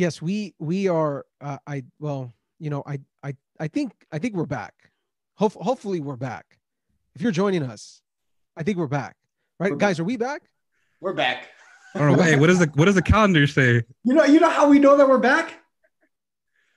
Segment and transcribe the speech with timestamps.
[0.00, 1.26] Yes, we we are.
[1.42, 4.72] Uh, I well, you know, I I I think I think we're back.
[5.34, 6.46] Hope, hopefully we're back.
[7.14, 8.00] If you're joining us,
[8.56, 9.14] I think we're back.
[9.58, 10.00] Right, We're guys?
[10.00, 10.40] Are we back?
[11.02, 11.48] We're back.
[11.94, 12.38] I don't know.
[12.38, 13.82] What does the what does the calendar say?
[14.04, 15.52] You know, you know how we know that we're back?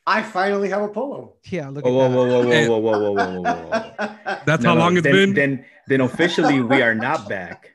[0.05, 1.38] I finally have a polo.
[1.45, 1.70] Yeah.
[1.70, 2.30] Look Whoa, at whoa, that.
[2.30, 2.67] whoa, whoa, Hey.
[2.67, 4.40] whoa, whoa, whoa, whoa, whoa, whoa, whoa.
[4.45, 5.34] That's No, how no, long it's then, been.
[5.34, 7.72] Then, then officially we are not back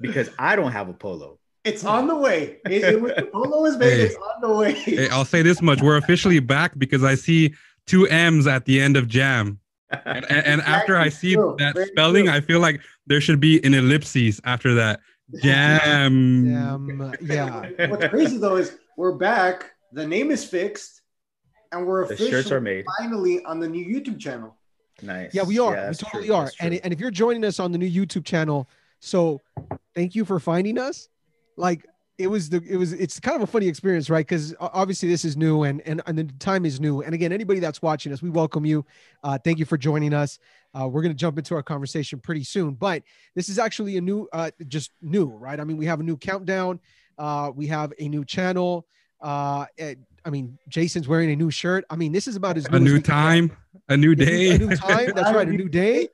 [0.00, 1.35] because I don't have a polo.
[1.66, 2.58] It's on the way.
[2.66, 3.92] It, it, was- polo is made.
[3.92, 4.02] Hey.
[4.06, 4.72] It's on the way.
[4.72, 7.54] Hey, I'll say this much: we're officially back because I see
[7.86, 9.58] two M's at the end of jam,
[9.90, 12.34] and, and, and after I see True, that very spelling, true.
[12.34, 15.00] I feel like there should be an ellipses after that.
[15.42, 16.08] Jam.
[16.54, 17.86] Um, yeah.
[17.88, 19.72] What's crazy though is we're back.
[19.92, 21.02] The name is fixed,
[21.72, 22.84] and we're The officially shirts are made.
[22.98, 24.56] finally on the new YouTube channel.
[25.02, 25.34] Nice.
[25.34, 25.72] Yeah, we are.
[25.88, 26.50] we totally true, are.
[26.60, 28.68] And, and if you're joining us on the new YouTube channel,
[29.00, 29.40] so
[29.94, 31.08] thank you for finding us.
[31.56, 31.86] Like
[32.18, 34.26] it was the it was it's kind of a funny experience, right?
[34.26, 37.02] Because obviously this is new and and and the time is new.
[37.02, 38.84] And again, anybody that's watching us, we welcome you.
[39.22, 40.38] Uh, thank you for joining us.
[40.78, 43.02] Uh, we're gonna jump into our conversation pretty soon, but
[43.34, 45.58] this is actually a new, uh, just new, right?
[45.60, 46.80] I mean, we have a new countdown.
[47.18, 48.86] Uh, we have a new channel.
[49.20, 51.84] Uh, I mean, Jason's wearing a new shirt.
[51.88, 53.50] I mean, this is about as A new as time,
[53.88, 54.50] a new A new- day.
[54.54, 55.12] A new time.
[55.14, 55.48] That's right.
[55.48, 56.08] A new day.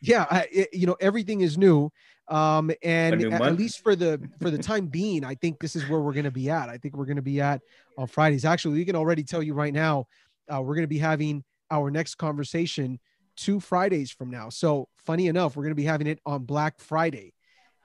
[0.00, 0.26] Yeah.
[0.30, 1.90] I, it- you know, everything is new.
[2.28, 5.88] Um, and new at, least for the for the time being, I think this is
[5.88, 6.68] where we're going to be at.
[6.68, 7.60] I think we're going to be at
[7.98, 8.44] on Fridays.
[8.44, 10.06] Actually, we can already tell you right now,
[10.52, 12.98] uh, we're going to be having our next conversation
[13.36, 14.48] two Fridays from now.
[14.48, 17.34] So funny enough, we're going to be having it on Black Friday,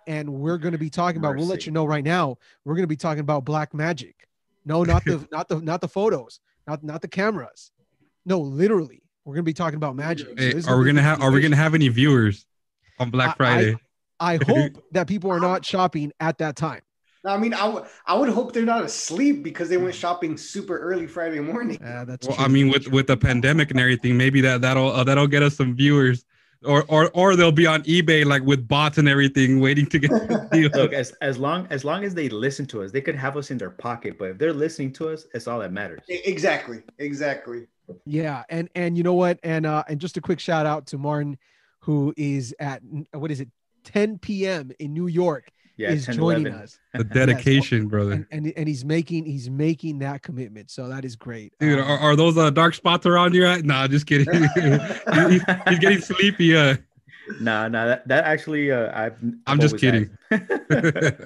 [0.08, 1.36] and we're going to be talking about.
[1.36, 2.38] We'll let you know right now.
[2.64, 4.16] We're going to be talking about black magic.
[4.66, 7.72] No, not the not the not the photos, not not the cameras.
[8.26, 10.28] No, literally, we're going to be talking about magic.
[10.28, 12.46] So Hey, this are we gonna have Are we gonna have any viewers
[13.00, 13.78] on I- Black I- Friday?
[14.20, 16.82] I hope that people are not shopping at that time.
[17.26, 20.78] I mean, I would I would hope they're not asleep because they went shopping super
[20.78, 21.84] early Friday morning.
[21.84, 22.46] Uh, that's well, true.
[22.46, 25.58] I mean, with with the pandemic and everything, maybe that that'll uh, that'll get us
[25.58, 26.24] some viewers,
[26.64, 30.12] or or or they'll be on eBay like with bots and everything, waiting to get
[30.12, 30.70] the deal.
[30.74, 33.52] Look, as, as long as long as they listen to us, they could have us
[33.52, 34.18] in their pocket.
[34.18, 36.02] But if they're listening to us, it's all that matters.
[36.08, 36.84] Exactly.
[37.00, 37.68] Exactly.
[38.06, 39.42] yeah, and and you know what?
[39.44, 41.38] And uh, and just a quick shout out to Martin,
[41.82, 42.82] who is at
[43.12, 43.50] what is it,
[43.84, 44.72] 10 p.m.
[44.80, 46.64] in New York, Yeah, is 10, joining 11.
[46.64, 48.12] us, The dedication, brother.
[48.14, 50.70] and, and and he's making he's making that commitment.
[50.72, 53.46] So that is great, Dude, Um, are, are those uh, dark spots around you?
[53.46, 53.64] At?
[53.66, 54.28] Nah, just kidding.
[54.56, 56.56] He- he- he's getting sleepy.
[56.56, 56.78] Uh,
[57.40, 59.22] Nah, nah, that, that actually, uh, I've.
[59.22, 60.10] I'm I've just kidding.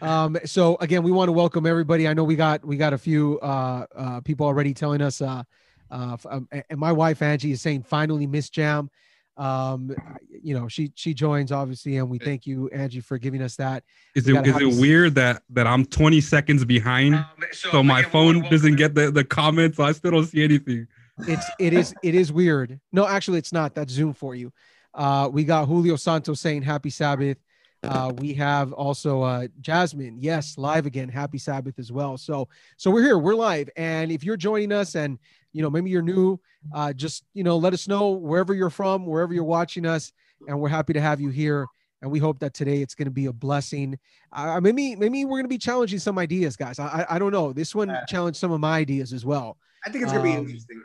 [0.00, 2.06] Um, so again, we want to welcome everybody.
[2.06, 5.20] I know we got we got a few uh, uh, people already telling us.
[5.20, 5.42] Uh,
[5.90, 8.90] uh, f- um, and my wife Angie is saying finally Miss Jam.
[9.38, 9.94] Um,
[10.42, 13.84] you know she she joins obviously, and we thank you Angie for giving us that.
[14.14, 17.82] is We it gotta is have it weird that that I'm 20 seconds behind, so
[17.82, 20.88] my phone doesn't get the the comments, so I still don't see anything.
[21.26, 22.80] It's it is it is weird.
[22.92, 23.74] No, actually, it's not.
[23.74, 24.52] That's Zoom for you.
[24.94, 27.38] Uh, we got Julio Santos saying Happy Sabbath.
[27.84, 31.08] Uh, we have also uh, Jasmine, yes, live again.
[31.08, 32.18] Happy Sabbath as well.
[32.18, 35.16] So, so we're here, we're live, and if you're joining us, and
[35.52, 36.38] you know maybe you're new,
[36.72, 40.12] uh, just you know let us know wherever you're from, wherever you're watching us,
[40.46, 41.66] and we're happy to have you here.
[42.00, 43.98] And we hope that today it's going to be a blessing.
[44.32, 46.78] Uh, maybe maybe we're going to be challenging some ideas, guys.
[46.78, 47.52] I I, don't know.
[47.52, 49.56] This one challenged some of my ideas as well.
[49.84, 50.82] I think it's gonna be Um, interesting.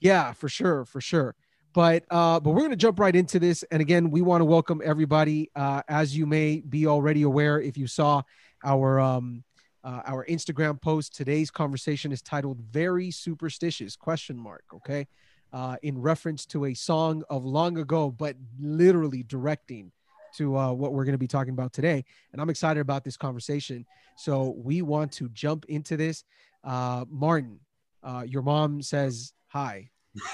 [0.00, 1.34] Yeah, for sure, for sure.
[1.72, 3.64] But uh, but we're gonna jump right into this.
[3.72, 5.50] And again, we want to welcome everybody.
[5.56, 8.22] Uh, as you may be already aware, if you saw
[8.64, 9.42] our um
[9.84, 14.64] uh, our Instagram post, today's conversation is titled "Very Superstitious?" question mark.
[14.74, 15.06] Okay,
[15.52, 19.92] uh, in reference to a song of long ago, but literally directing
[20.36, 22.04] to uh, what we're going to be talking about today.
[22.32, 23.86] And I'm excited about this conversation.
[24.16, 26.24] So we want to jump into this.
[26.64, 27.60] Uh, Martin,
[28.02, 29.90] uh, your mom says hi.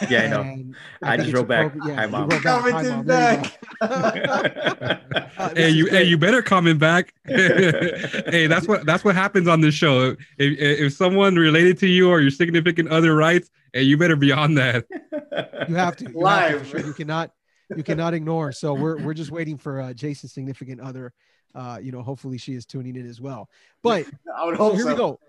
[0.09, 0.41] Yeah, I know.
[0.43, 3.32] And I just it's wrote back, appropriate- "Hi, you Mom." wrote back, "Hi, Mom." There
[3.35, 5.00] you back.
[5.41, 6.09] Uh, hey, you hey, great.
[6.09, 7.15] you better comment back.
[7.25, 10.11] hey, that's what that's what happens on this show.
[10.11, 14.32] If if someone related to you or your significant other writes, hey, you better be
[14.32, 14.85] on that.
[14.91, 16.87] You have to you have to, Live.
[16.87, 17.31] You cannot
[17.75, 18.53] you cannot ignore.
[18.53, 21.15] So we're we're just waiting for uh, Jason's significant other.
[21.55, 23.49] Uh, you know, hopefully she is tuning in as well.
[23.82, 24.05] But
[24.37, 24.91] I would so here so.
[24.91, 25.21] we go.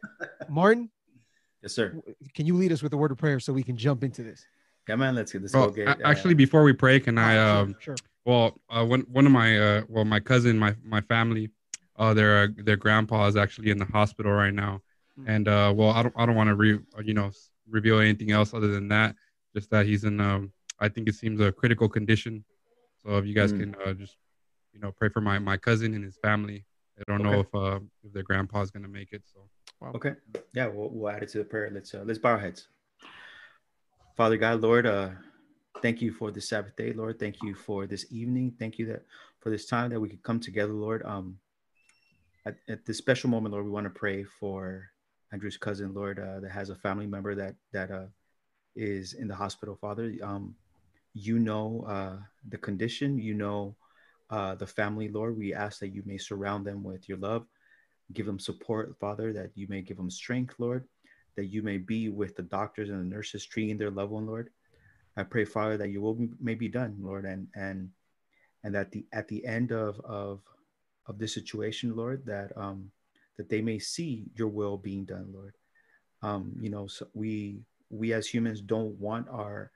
[0.50, 0.90] Martin,
[1.62, 2.02] yes, sir.
[2.34, 4.46] can you lead us with a word of prayer so we can jump into this?
[4.88, 5.54] Come on, let's get this.
[5.54, 6.02] Well, go get.
[6.02, 7.96] a- actually, before we pray, can I Uh, um sure, sure.
[8.26, 11.50] Well, uh, one one of my uh, well, my cousin, my my family,
[11.98, 14.82] uh, their uh, their grandpa is actually in the hospital right now,
[15.20, 15.28] Mm.
[15.28, 17.32] and uh, well, I don't I don't want to re uh, you know
[17.70, 19.16] reveal anything else other than that.
[19.56, 22.44] Just that he's in um, I think it seems a critical condition.
[23.04, 23.58] So if you guys Mm.
[23.60, 24.18] can uh, just
[24.74, 26.66] you know pray for my my cousin and his family.
[27.00, 29.24] I don't know if uh if their grandpa's gonna make it.
[29.34, 29.50] So
[29.82, 29.94] Wow.
[29.96, 30.14] Okay.
[30.54, 31.70] Yeah, we'll, we'll add it to the prayer.
[31.74, 32.68] Let's uh, let's bow our heads.
[34.16, 35.10] Father God, Lord, uh,
[35.82, 37.18] thank you for this Sabbath day, Lord.
[37.18, 38.54] Thank you for this evening.
[38.60, 39.04] Thank you that
[39.40, 41.02] for this time that we could come together, Lord.
[41.04, 41.40] Um,
[42.46, 44.90] at, at this special moment, Lord, we want to pray for
[45.32, 48.06] Andrew's cousin, Lord, uh, that has a family member that that uh,
[48.76, 49.76] is in the hospital.
[49.76, 50.56] Father, um,
[51.14, 52.18] you know uh,
[52.50, 53.18] the condition.
[53.18, 53.76] You know
[54.30, 55.38] uh, the family, Lord.
[55.38, 57.48] We ask that you may surround them with your love,
[58.14, 59.34] give them support, Father.
[59.34, 60.86] That you may give them strength, Lord.
[61.36, 64.50] That you may be with the doctors and the nurses treating their loved one, Lord.
[65.18, 67.90] I pray, Father, that your will may be done, Lord, and and
[68.64, 70.42] and that the at the end of of
[71.08, 72.92] of this situation, Lord, that um
[73.38, 75.56] that they may see your will being done, Lord.
[76.22, 79.72] Um, you know, so we we as humans don't want our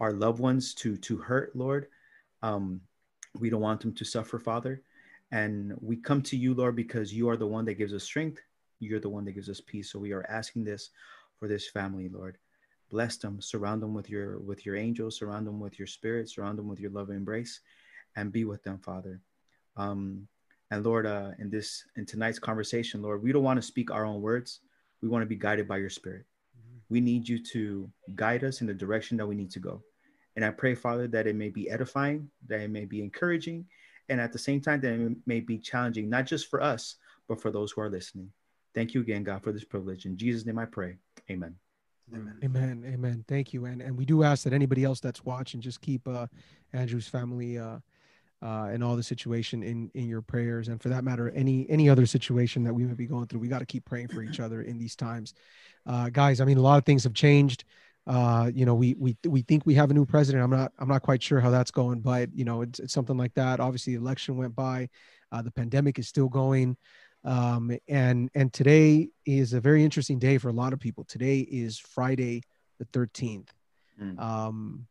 [0.00, 1.86] our loved ones to to hurt, Lord.
[2.42, 2.80] Um,
[3.38, 4.82] we don't want them to suffer, Father.
[5.34, 8.40] And we come to you, Lord, because you are the one that gives us strength.
[8.78, 9.90] You're the one that gives us peace.
[9.90, 10.90] So we are asking this
[11.40, 12.38] for this family, Lord.
[12.88, 16.56] Bless them, surround them with your with your angels, surround them with your spirit, surround
[16.56, 17.60] them with your love and embrace,
[18.14, 19.20] and be with them, Father.
[19.76, 20.28] Um,
[20.70, 24.04] and Lord, uh, in this in tonight's conversation, Lord, we don't want to speak our
[24.04, 24.60] own words.
[25.02, 26.26] We want to be guided by your spirit.
[26.90, 29.82] We need you to guide us in the direction that we need to go.
[30.36, 33.66] And I pray, Father, that it may be edifying, that it may be encouraging,
[34.08, 36.96] and at the same time, that it may be challenging, not just for us,
[37.28, 38.30] but for those who are listening.
[38.74, 40.04] Thank you again, God, for this privilege.
[40.04, 40.96] In Jesus' name I pray.
[41.30, 41.54] Amen.
[42.12, 42.38] Amen.
[42.44, 42.84] Amen.
[42.86, 43.24] Amen.
[43.28, 43.64] Thank you.
[43.64, 46.26] And and we do ask that anybody else that's watching just keep uh,
[46.72, 47.78] Andrew's family uh,
[48.42, 51.88] uh, and all the situation in in your prayers, and for that matter, any any
[51.88, 53.40] other situation that we may be going through.
[53.40, 55.32] We got to keep praying for each other in these times,
[55.86, 56.40] uh, guys.
[56.40, 57.64] I mean, a lot of things have changed.
[58.06, 60.44] Uh, you know, we we we think we have a new president.
[60.44, 63.16] I'm not I'm not quite sure how that's going, but you know, it's, it's something
[63.16, 63.60] like that.
[63.60, 64.88] Obviously, the election went by.
[65.32, 66.76] Uh, the pandemic is still going
[67.24, 71.04] um, and and today is a very interesting day for a lot of people.
[71.04, 72.42] Today is Friday
[72.78, 73.48] the 13th.
[74.00, 74.20] Mm.
[74.20, 74.86] Um,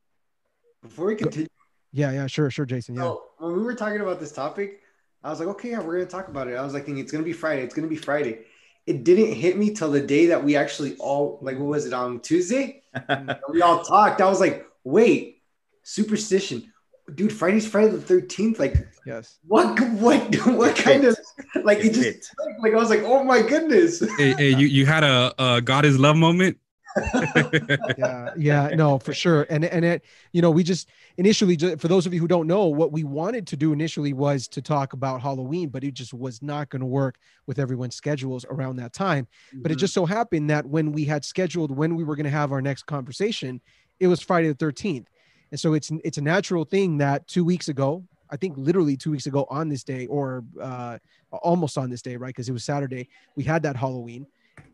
[0.82, 1.48] Before we continue,
[1.92, 2.96] yeah, yeah, sure, sure, Jason.
[2.96, 4.82] Yeah, so when we were talking about this topic,
[5.24, 6.56] I was like, okay, yeah, we're gonna talk about it.
[6.56, 7.62] I was like thinking it's gonna be Friday.
[7.62, 8.40] It's gonna be Friday.
[8.86, 11.94] It didn't hit me till the day that we actually all like what was it
[11.94, 12.82] on Tuesday?
[13.50, 14.22] we all talked.
[14.22, 15.42] I was like, wait,
[15.84, 16.72] superstition.
[17.16, 18.60] Dude, Friday's Friday the 13th.
[18.60, 18.76] Like,
[19.06, 19.38] yes.
[19.48, 21.18] what what what It kind of
[21.64, 22.28] like it It just fit.
[22.62, 24.00] like I was like, oh my goodness.
[24.18, 26.58] hey, hey, you, you had a, a God is love moment.
[27.98, 29.46] yeah yeah no for sure.
[29.50, 32.66] And and it you know we just initially for those of you who don't know
[32.66, 36.42] what we wanted to do initially was to talk about halloween but it just was
[36.42, 37.18] not going to work
[37.48, 39.28] with everyone's schedules around that time.
[39.54, 42.30] But it just so happened that when we had scheduled when we were going to
[42.30, 43.62] have our next conversation
[44.00, 45.06] it was friday the 13th
[45.52, 49.12] and so it's it's a natural thing that two weeks ago i think literally two
[49.12, 50.98] weeks ago on this day or uh
[51.32, 54.26] almost on this day right because it was saturday we had that halloween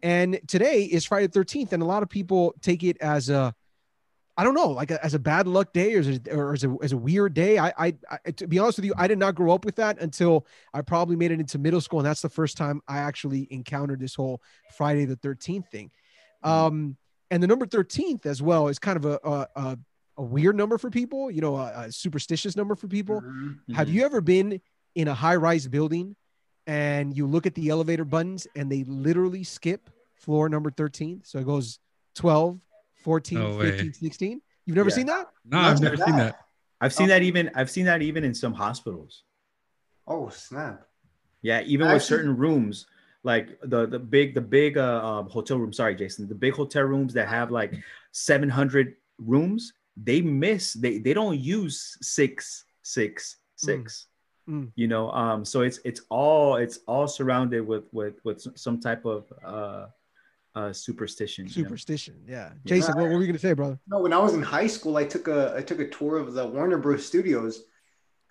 [0.01, 3.53] and today is Friday the 13th, and a lot of people take it as a,
[4.37, 6.63] I don't know, like a, as a bad luck day or as a, or as
[6.63, 7.57] a, as a weird day.
[7.57, 9.99] I, I, I, to be honest with you, I did not grow up with that
[9.99, 13.47] until I probably made it into middle school, and that's the first time I actually
[13.51, 14.41] encountered this whole
[14.77, 15.91] Friday the 13th thing.
[16.43, 16.95] Um,
[17.31, 19.79] and the number 13th as well is kind of a, a, a,
[20.17, 23.21] a weird number for people, you know, a, a superstitious number for people.
[23.21, 23.75] Mhm.
[23.75, 24.61] Have you ever been
[24.95, 26.15] in a high rise building
[26.69, 31.21] and you look at the elevator buttons and they literally skip floor number 13?
[31.25, 31.79] So it goes
[32.15, 32.59] 12,
[33.03, 34.41] 14, No 15, 16.
[34.65, 34.95] You've never Yeah.
[34.95, 35.27] seen that?
[35.45, 36.05] No, I've Not never that.
[36.07, 36.35] seen that.
[36.81, 39.23] I've seen that even I've seen that even in some hospitals.
[40.07, 40.87] Oh snap.
[41.41, 42.85] Yeah, even with Actually- certain rooms,
[43.23, 45.73] like the the big the big uh, um, hotel room.
[45.73, 47.73] Sorry, Jason, the big hotel rooms that have like
[48.11, 53.81] 700 rooms, they miss they they don't use six six six.
[53.93, 54.08] Mm.
[54.75, 59.05] You know, um, so it's it's all it's all surrounded with with with some type
[59.05, 59.87] of uh,
[60.55, 61.45] uh, superstition.
[61.47, 61.67] you know?
[61.67, 62.15] Superstition.
[62.27, 62.51] Yeah.
[62.65, 63.79] Jason, what, what were you going to say, brother?
[63.87, 66.33] No, when I was in high school, I took a I took a tour of
[66.33, 67.05] the Warner Bros.
[67.05, 67.63] Studios,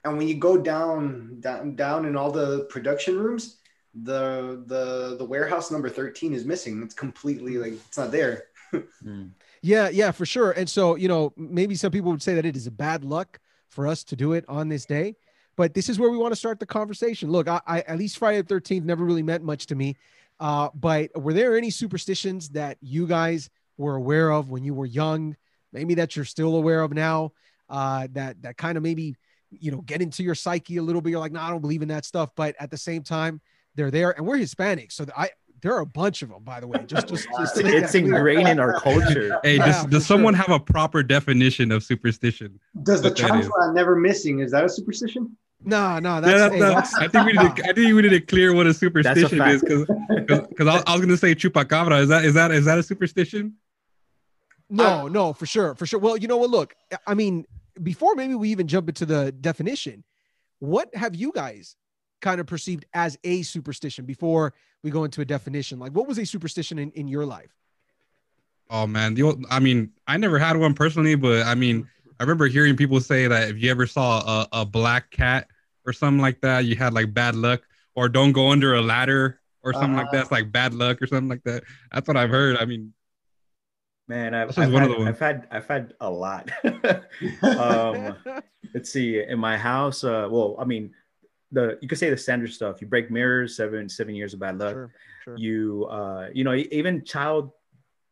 [0.04, 3.58] and when you go down down down in all the production rooms,
[3.94, 6.82] the the the warehouse number thirteen is missing.
[6.82, 8.44] It's completely like it's not there.
[9.02, 9.30] Mm.
[9.62, 10.52] Yeah, yeah, for sure.
[10.52, 13.40] And so, you know, maybe some people would say that it is a bad luck
[13.68, 15.16] for us to do it on this day,
[15.58, 17.32] but this is where we want to start the conversation.
[17.32, 19.96] Look, I, I at least Friday the 13th never really meant much to me.
[20.38, 24.86] Uh, but were there any superstitions that you guys were aware of when you were
[24.86, 25.36] young?
[25.72, 27.32] Maybe that you're still aware of now,
[27.68, 29.16] uh, that that kind of maybe
[29.50, 31.10] you know get into your psyche a little bit.
[31.10, 33.40] You're like, no, I don't believe in that stuff, but at the same time,
[33.74, 36.68] they're there, and we're Hispanic, so I there are a bunch of them, by the
[36.68, 36.84] way.
[36.86, 38.14] Just just, just to It's that clear.
[38.16, 39.40] ingrained in our culture.
[39.42, 40.44] Hey, Yeah, does, for does someone sure.
[40.44, 42.60] have a proper definition of superstition?
[42.84, 45.36] Does the But that is- chancla never missing is that a superstition?
[45.64, 47.62] No, no, Yeah, that's, that's hey, not- that's- I think we need to.
[47.64, 51.00] I think we need to clear what a superstition is because because I, I was
[51.00, 52.00] gonna say chupacabra.
[52.02, 53.54] Is that is that is that a superstition?
[54.70, 55.98] No, no, for sure, for sure.
[55.98, 56.50] Well, you know what?
[56.50, 56.74] Look,
[57.06, 57.46] I mean,
[57.82, 60.04] before maybe we even jump into the definition,
[60.58, 61.74] what have you guys
[62.20, 65.78] kind of perceived as a superstition before we go into a definition?
[65.78, 67.56] Like, what was a superstition in, in your life?
[68.70, 71.88] Oh man, the old, I mean, I never had one personally, but I mean,
[72.20, 74.20] I remember hearing people say that if you ever saw
[74.52, 75.48] a, a black cat
[75.87, 77.62] or something like that, you had like bad luck,
[77.94, 80.16] or don't go under a ladder or something like Uh-huh.
[80.16, 80.22] that.
[80.22, 81.64] It's like bad luck or something like that.
[81.92, 82.56] That's what I've heard.
[82.56, 82.92] I mean,
[84.08, 85.04] Man, I've, I've, one of had, the.
[85.04, 86.50] I've had I've had a lot.
[87.42, 88.16] um,
[88.75, 89.22] let's see.
[89.22, 90.94] In my house, uh, well, I mean,
[91.52, 92.80] the you could say the standard stuff.
[92.80, 94.72] You break mirrors, seven seven years of bad luck.
[94.72, 94.90] sure,
[95.25, 95.37] sure.
[95.37, 97.52] You, uh, you know, even child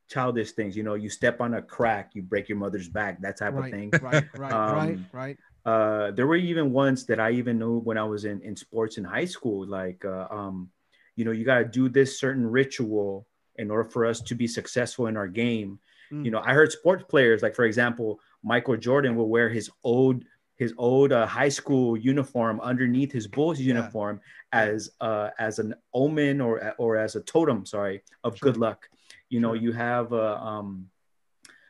[0.08, 0.76] childish things.
[0.76, 3.20] You know, you step on a crack, you break your mother's back.
[3.20, 3.90] That type of thing.
[4.00, 4.52] right, right, right,
[4.96, 5.36] Um, right.
[5.64, 8.98] uh there were even ones that i even knew when i was in in sports
[8.98, 10.70] in high school like uh, um
[11.16, 14.46] you know you got to do this certain ritual in order for us to be
[14.46, 15.78] successful in our game
[16.12, 16.24] Mm.
[16.24, 20.22] you know i heard sports players like for example michael jordan will wear his old
[20.54, 23.74] his old uh, high school uniform underneath his bulls Yeah.
[23.74, 24.20] uniform
[24.52, 28.52] as uh as an omen or or as a totem sorry of Sure.
[28.52, 28.88] good luck
[29.28, 30.88] you know you have uh, um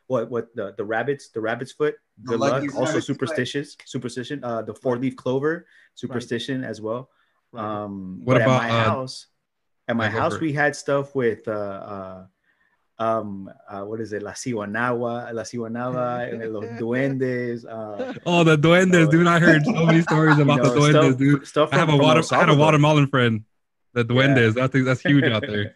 [0.07, 3.03] what what the the rabbits the rabbit's foot good luck also rabbit's foot.
[3.05, 7.09] superstitious superstition uh the four leaf clover superstition as well
[7.51, 7.63] right.
[7.63, 9.27] um What about, at my uh, house
[9.87, 12.25] at my yeah, house for we had stuff with uh uh
[12.99, 18.57] um uh, what is it la Siwanagua, la Siwanagua, and los duendes uh oh, the
[18.57, 19.27] duendes, So- dude.
[19.27, 21.47] I heard so many stories you about know, the duendes, stuff, dude.
[21.47, 23.43] stuff I have from- a water, I had a watermelon friend.
[23.93, 25.73] The duendes, that's that's huge out there.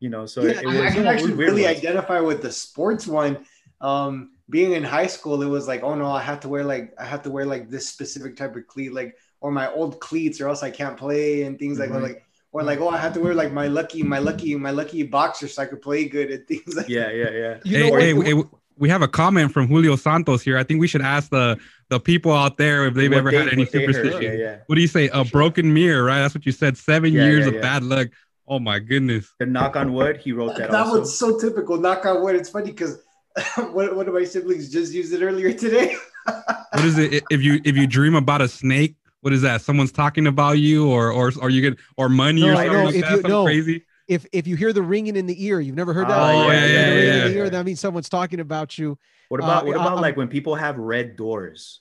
[0.00, 1.78] You know so Yeah, it, it I- was I can actually really ones.
[1.78, 3.44] identify with the sports one.
[3.80, 6.92] Um, being in high school, it was like, oh no, I have to wear like
[6.98, 10.40] I have to wear like this specific type of cleat, like or my old cleats,
[10.40, 12.02] or else I can't play and things like that.
[12.02, 15.02] Like or like, oh, I have to wear like my lucky, my lucky, my lucky
[15.04, 17.90] boxer so I could play good and things like yeah yeah yeah You hey, know
[17.92, 18.02] what?
[18.02, 18.42] hey, hey,
[18.76, 20.58] we have a comment from Julio Santos here.
[20.58, 21.56] I think we should ask the
[21.88, 24.22] the people out there if they've What ever they- had any what superstition.
[24.22, 25.08] yeah yeah What do you say?
[25.12, 26.18] A broken mirror, right?
[26.20, 26.76] That's what you said.
[26.76, 28.08] Seven Yeah, years yeah, of bad luck.
[28.50, 29.32] Oh my goodness.
[29.38, 31.78] the knock on wood he wrote that, that also was so typical.
[31.78, 32.34] Knock on wood.
[32.36, 32.98] It's funny because
[33.56, 35.96] one, one of my siblings just used it earlier today.
[36.72, 37.24] What is it?
[37.30, 39.60] If you if you dream about a snake, what is that?
[39.62, 42.94] Someone's talking about you, or or or you get or money No, or something like
[42.94, 43.10] If that.
[43.10, 43.44] you- something no.
[43.44, 43.84] crazy.
[44.06, 46.18] If if you hear the ringing in the ear, you've never heard that.
[46.18, 46.52] Oh, before?
[46.54, 47.38] yeah, yeah, the ringing in yeah.
[47.38, 48.96] ear, that means someone's talking about you.
[49.30, 51.80] what about Uh, what about I'm- like when people have red doors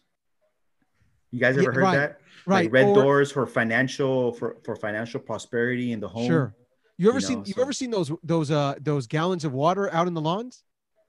[1.31, 2.63] you guys ever Yeah, heard right, that Right.
[2.65, 6.53] like red or- doors for financial for for financial prosperity in the home Sure.
[6.99, 9.53] You ever you seen know, you so- ever seen those those uh those gallons of
[9.53, 10.63] water out in the lawns?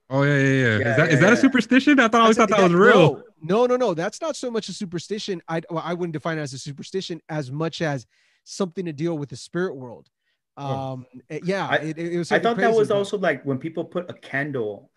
[0.08, 0.50] Oh yeah, yeah, yeah.
[0.54, 1.98] Yeah, is that is yeah, that a superstition?
[1.98, 3.22] I thought I always thought a- that was real.
[3.42, 3.94] No, no, no, no.
[3.94, 5.42] That's not so much a superstition.
[5.48, 8.06] I well, I wouldn't define it as a superstition as much as
[8.44, 10.08] something to deal with the spirit world.
[10.56, 12.30] Um, eh, yeah, I- it, it was.
[12.30, 14.90] I something thought that was but- also like when people put a candle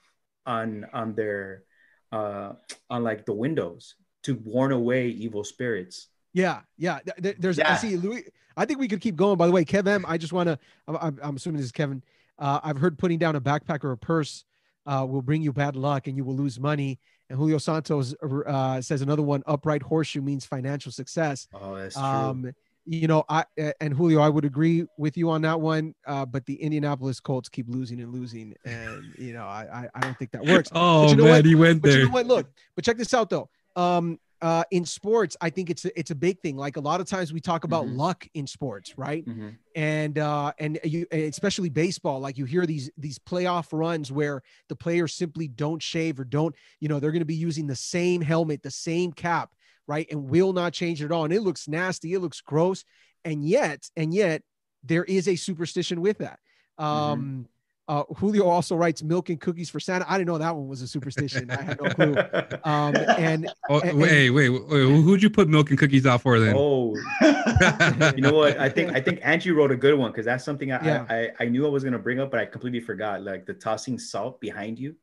[0.45, 1.63] on on their
[2.11, 2.53] uh
[2.89, 6.07] on like the windows to warn away evil spirits.
[6.33, 6.99] Yeah, yeah.
[7.05, 7.59] th- th- There's.
[7.59, 8.25] I see, Louis.
[8.57, 9.37] I think we could keep going.
[9.37, 10.05] By the way, Kev M.
[10.07, 10.59] I just want to.
[10.87, 12.03] I'm, I'm- assuming this is Kevin.
[12.39, 14.43] Uh, I've heard putting down a backpack or a purse
[14.85, 16.99] uh, will bring you bad luck and you will lose money.
[17.29, 21.47] And Julio Santos uh, says another one: upright horseshoe means financial success.
[21.53, 22.03] Oh, that's true.
[22.03, 22.51] Um,
[22.85, 25.95] you know, I uh, and Julio, I would agree with you on that one.
[26.05, 29.99] Uh, but the Indianapolis Colts keep losing and losing, and you know, I I, I
[30.01, 30.69] don't think that works.
[30.75, 31.45] Oh you know man, what?
[31.45, 31.99] he went But there.
[32.01, 32.25] you know what?
[32.25, 33.49] Look, but check this out though.
[33.77, 36.57] Um, uh, in sports, I think it's a, it's a big thing.
[36.57, 37.95] Like a lot of times we talk about Mhm.
[37.95, 39.25] luck in sports, right?
[39.25, 39.57] Mhm.
[39.75, 44.75] And uh, and you especially baseball, like you hear these these playoff runs where the
[44.75, 48.21] players simply don't shave or don't, you know, they're going to be using the same
[48.21, 49.55] helmet, the same cap,
[49.87, 51.23] right, and will not change it at all.
[51.23, 52.83] And it looks nasty, it looks gross,
[53.23, 54.43] and yet and yet
[54.83, 56.39] there is a superstition with that.
[56.77, 57.47] Um,
[57.87, 60.05] uh, Julio also writes milk and cookies for Santa.
[60.09, 61.51] I didn't know that one was a superstition.
[61.51, 62.15] I had no clue.
[62.63, 66.21] Um, and Oh, and- wait, wait, wait, who- Who'd you put milk and cookies out
[66.21, 66.55] for then?
[66.57, 66.95] oh,
[68.15, 68.57] you know what?
[68.59, 71.05] I think I think Angie wrote a good one because that's something I, Yeah.
[71.09, 73.21] I I knew I was gonna bring up, but I completely forgot.
[73.21, 74.95] Like the tossing salt behind you,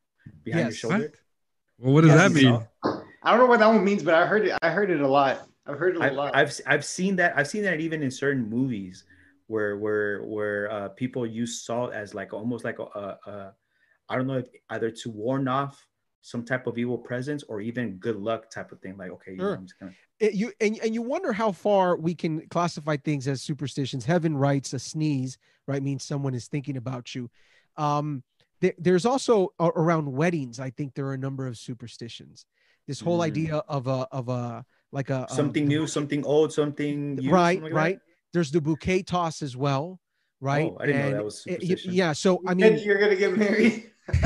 [0.45, 0.83] behind Yes.
[0.83, 1.05] your shoulder.
[1.05, 1.15] What?
[1.79, 2.61] Well, what does Yes, that mean?
[2.83, 3.05] Salt.
[3.23, 4.59] I don't know what that one means, but I heard it.
[4.63, 5.47] I heard it a lot.
[5.67, 6.35] I've heard it a I've, lot.
[6.35, 9.05] I've I've seen that I've seen that even in certain movies
[9.51, 13.55] where where where uh, people use salt as like almost like a, a, a
[14.09, 15.85] I don't know if either to warn off
[16.23, 18.97] some type of evil presence or even good luck type of thing.
[18.97, 19.55] Like okay, you know, Sure.
[19.57, 23.27] I'm just gonna it, you and, and you wonder how far we can classify things
[23.27, 24.05] as superstitions.
[24.05, 27.29] Heaven writes a sneeze, right, means someone is thinking about you.
[27.77, 28.23] Um,
[28.61, 30.61] there- there's also a- around weddings.
[30.61, 32.45] I think there are a number of superstitions.
[32.87, 33.25] This whole Mm.
[33.31, 37.57] idea of a of a like a something um, new, something old, something used, right,
[37.57, 38.10] something like that?
[38.31, 38.35] Right.
[38.39, 39.99] There's the bouquet toss as well,
[40.41, 40.71] right?
[40.73, 42.13] Oh, I didn't know that And was it- yeah.
[42.13, 43.87] So I I mean, mean, you're gonna get married.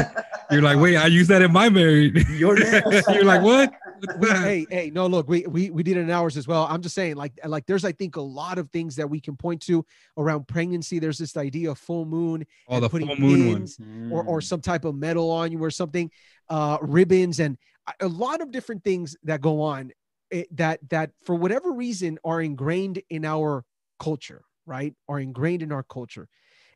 [0.50, 2.16] You're like, wait, I use that in my married.
[2.30, 3.06] Your next.
[3.08, 3.72] You're like, what?
[4.18, 6.66] we, hey, hey, no, look, we we we did it in ours as well.
[6.70, 9.36] I'm just saying, like, like there's I think a lot of things that we can
[9.36, 9.84] point to
[10.16, 10.98] around pregnancy.
[10.98, 13.56] There's this idea of full moon Oh, and the putting full moon one.
[13.60, 13.78] pins
[14.10, 16.10] or or some type of medal on you or something,
[16.48, 17.56] uh, ribbons and
[18.00, 19.92] a- a lot of different things that go on
[20.30, 23.64] eh, that that for whatever reason are ingrained in our
[23.98, 24.94] culture, right?
[25.08, 26.28] Are ingrained in our culture,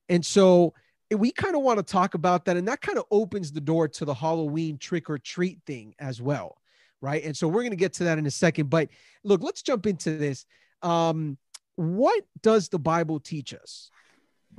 [0.08, 0.74] and so
[1.16, 3.88] we kind of want to talk about that, and that kind of opens the door
[3.88, 6.58] to the Halloween trick or treat thing as well,
[7.00, 7.24] right?
[7.24, 8.88] And so we're going to get to that in a second, but
[9.24, 10.44] look, let's jump into this.
[10.82, 11.38] Um,
[11.76, 13.90] what does the Bible teach us?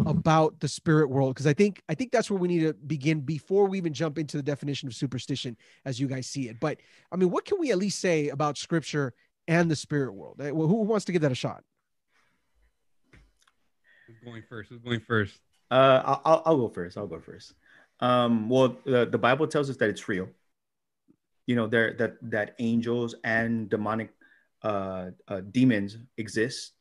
[0.06, 3.20] about the spirit world because i think i think that's where we need to begin
[3.20, 6.80] before we even jump into the definition of superstition as you guys see it but
[7.12, 9.13] i mean what can we at least say about scripture
[9.48, 11.63] and the spirit world Eh, who wants to give that a shot
[14.10, 14.70] Who's going first?
[14.70, 15.39] Who's going first?
[15.70, 16.98] Uh, I'll, I'll, go first.
[16.98, 17.54] I'll go first.
[18.00, 20.28] Um, well, the, the Bible tells us that it's real.
[21.46, 24.10] You know, there that that angels and demonic
[24.63, 26.74] uh, uh, demons exist,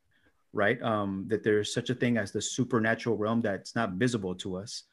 [0.55, 0.81] right?
[0.83, 4.85] Um, that there's such a thing as the supernatural realm that's not visible to us.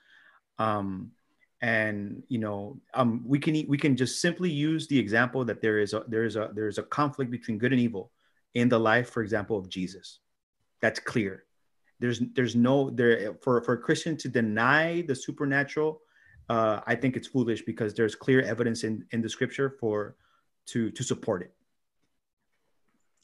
[0.59, 1.11] Um,
[1.61, 5.79] and you know, um, we can we can just simply use the example that there
[5.79, 8.11] is a there is a there is a conflict between good and evil
[8.55, 10.19] in the life, for example, of Jesus.
[10.81, 11.44] That's clear
[11.99, 16.01] there's there's no there for for a christian to deny the supernatural
[16.49, 20.15] uh i think it's foolish because there's clear evidence in in the scripture for
[20.71, 21.51] to to support it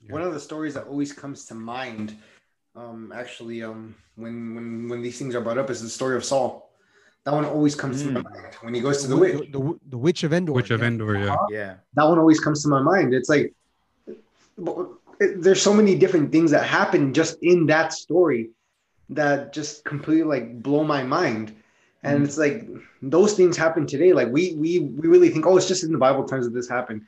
[0.09, 2.07] One of the stories that always comes to mind,
[2.81, 6.23] um, actually, um, when when when these things are brought up, is the story of
[6.31, 6.49] Saul.
[7.23, 8.33] That one always comes to my Mm.
[8.33, 9.51] mind when he goes to the wi- witch.
[9.53, 10.87] the, the, the witch of endor Which of yeah.
[10.89, 11.13] Endor?
[11.27, 11.35] Yeah.
[11.59, 13.13] yeah That one always comes to my mind.
[13.13, 13.45] It's like
[14.57, 14.89] but
[15.45, 18.41] there's so many different things that happen just in that story
[19.11, 21.55] that just completely like blow my mind.
[22.03, 22.25] And Mhm.
[22.25, 22.67] it's like
[23.01, 24.13] those things happen today.
[24.13, 26.67] Like we we we really think, oh, it's just in the Bible times that this
[26.67, 27.03] happened.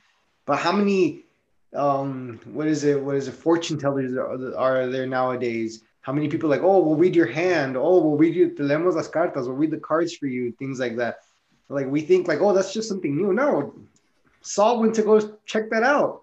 [0.46, 1.24] But how many
[1.72, 5.82] um what is it what is it fortune tellers are, are there nowadays?
[6.02, 7.76] How many people like oh we'll read your hand.
[7.76, 9.46] Oh we'll read you te leemos las cartas.
[9.46, 11.14] We'll read the cards for you things like that.
[11.68, 13.32] Like we think like oh that's just something new.
[13.32, 13.74] No.
[14.42, 16.22] Saul went to go check that out.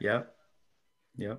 [0.00, 0.22] Yeah.
[1.16, 1.36] Yeah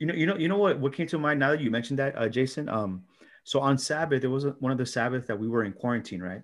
[0.00, 1.98] you know you know you know what what came to mind now that you mentioned
[2.00, 2.68] that uh jason?
[2.68, 3.04] Um
[3.44, 6.20] so on sabbath there was a, one of the sabbath that we were in quarantine
[6.22, 6.42] right?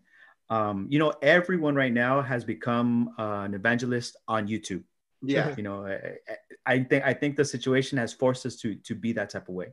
[0.51, 4.85] Um you know everyone right now has become uh, an evangelist on youtube.
[5.23, 5.55] Yeah.
[5.57, 8.95] You know I, I- I think i think the situation has forced us to to
[8.95, 9.69] be that type of way.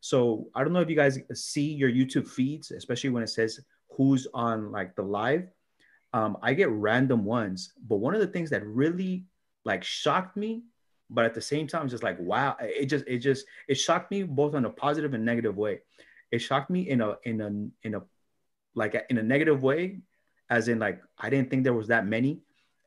[0.00, 3.60] So i don't know if you guys see your youtube feeds especially when it says
[3.94, 5.44] who's on like the live.
[6.18, 7.60] Um, i get random ones
[7.90, 9.26] but one of the things that really
[9.70, 10.62] like shocked me
[11.10, 14.22] but at the same time just like wow it just it just it shocked me
[14.22, 15.80] both on a positive and negative way.
[16.30, 18.02] It shocked me in a in a in a
[18.74, 19.98] like in a negative way
[20.50, 22.40] as in like i didn't think there was that many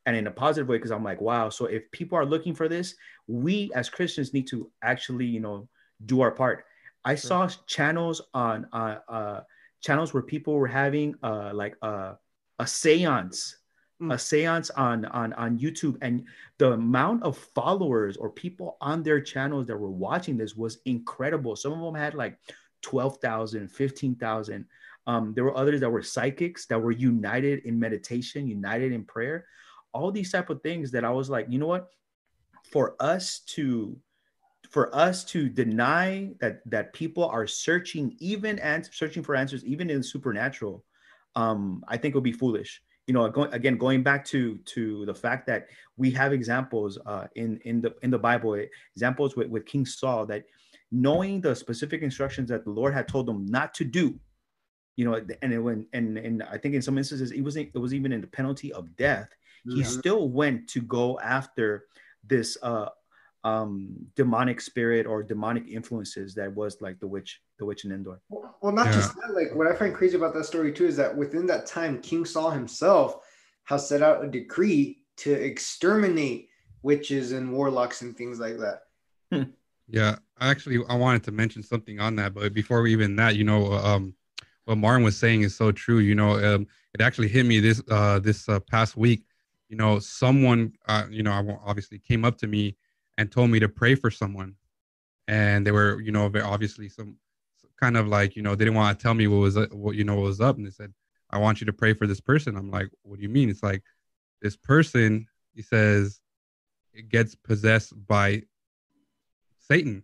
[0.05, 2.67] and in a positive way because i'm like wow so if people are looking for
[2.67, 2.95] this
[3.27, 5.67] we as christians need to actually you know
[6.05, 6.65] do our part.
[7.03, 9.41] I saw channels on uh, uh
[9.81, 12.13] channels where people were having uh like uh,
[12.60, 13.57] a seance
[14.01, 14.15] Mm.
[14.15, 16.23] a seance on on on youtube and
[16.57, 21.55] the amount of followers or people on their channels that were watching this was incredible.
[21.55, 22.39] Some of them had like
[22.81, 24.65] 12,000 15,000
[25.05, 29.45] um, there were others that were psychics that were united in meditation united in prayer.
[29.93, 31.89] All these type of things that i was like you know what?
[32.71, 33.95] For us to
[34.71, 39.91] for us to deny that that people are searching even and searching for answers even
[39.91, 40.83] in the supernatural
[41.35, 45.15] um i think would be foolish you know going, again going back to to the
[45.15, 48.53] fact that we have examples uh in in the in the bible
[48.95, 50.45] examples with, with king saul that
[50.91, 54.19] knowing the specific instructions that the lord had told them not to do
[54.95, 57.73] you know and it went and and i think in some instances it was it
[57.73, 59.29] was even in the penalty of death.
[59.63, 61.85] He still went to go after
[62.27, 62.89] this uh
[63.43, 68.21] um demonic spirit or demonic influences that was like the witch the witch in endor
[68.30, 69.34] Well, well, not just that.
[69.34, 72.25] Like what I find crazy about that story too is that within that time, King
[72.25, 73.17] Saul himself
[73.63, 76.49] has set out a decree to exterminate
[76.84, 79.47] witches and warlocks and things like that.
[79.88, 83.43] Yeah, actually, I wanted to mention something on that, but before we even that, you
[83.43, 84.15] know, um,
[84.65, 85.99] what Martin was saying is so true.
[85.99, 89.25] You know, um, it actually hit me this uh, this uh, past week.
[89.67, 92.77] You know, someone, uh, you know, I obviously came up to me
[93.21, 94.55] and told me to pray for someone,
[95.27, 97.17] and they were, you know, obviously some
[97.79, 99.95] kind of like, you know, they didn't want to tell me what was uh, what
[99.95, 100.93] you know what was up, and they said,
[101.29, 103.63] "I want you to pray for this person." I'm like, "What do you mean?" It's
[103.63, 103.84] like
[104.41, 105.27] this person.
[105.53, 106.21] He says
[106.93, 108.43] it gets possessed by
[109.60, 110.03] Satan.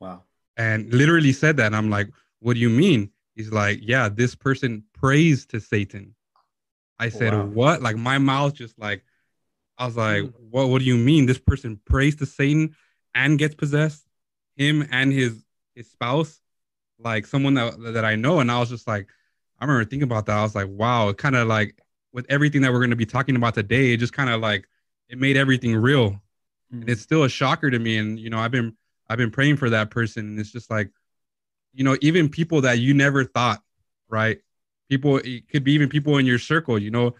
[0.00, 0.22] Wow.
[0.56, 1.66] And literally said that.
[1.66, 2.10] And I'm like,
[2.40, 3.10] what do you mean?
[3.34, 6.14] He's like, yeah, this person prays to Satan.
[6.98, 7.46] I said, Wow.
[7.46, 7.82] what?
[7.82, 9.04] Like my mouth just like,
[9.78, 10.32] I was like, Mm.
[10.50, 10.68] what?
[10.68, 11.26] What do you mean?
[11.26, 12.74] This person prays to Satan
[13.14, 14.06] and gets possessed,
[14.56, 16.40] him and his his spouse,
[16.98, 18.40] like someone that that I know.
[18.40, 19.08] And I was just like,
[19.58, 20.36] I remember thinking about that.
[20.38, 21.76] I was like, wow, it kind of like
[22.12, 24.68] with everything that we're going to be talking about today, it just kind of like
[25.08, 26.10] it made everything real.
[26.72, 26.82] Mm.
[26.82, 27.96] And it's still a shocker to me.
[27.98, 28.76] And you know, I've been
[29.08, 30.26] I've been praying for that person.
[30.26, 30.90] And it's just like,
[31.72, 33.60] you know, even people that you never thought,
[34.08, 34.38] right?
[34.88, 37.14] People it could be even people in your circle, you know.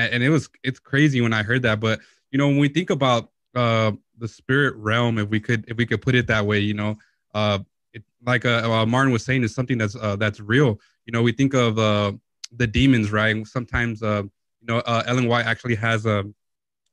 [0.00, 1.80] And, and it was it's crazy when I heard that.
[1.80, 5.76] But you know, when we think about uh the spirit realm, if we could if
[5.76, 6.96] we could put it that way, you know,
[7.34, 7.60] uh
[7.92, 10.78] it, like uh, uh, Martin was saying, is something that's uh, that's real.
[11.06, 12.12] You know, we think of uh,
[12.52, 13.34] the demons, right?
[13.34, 14.22] And sometimes, uh,
[14.60, 16.24] you know, uh, Ellen White actually has a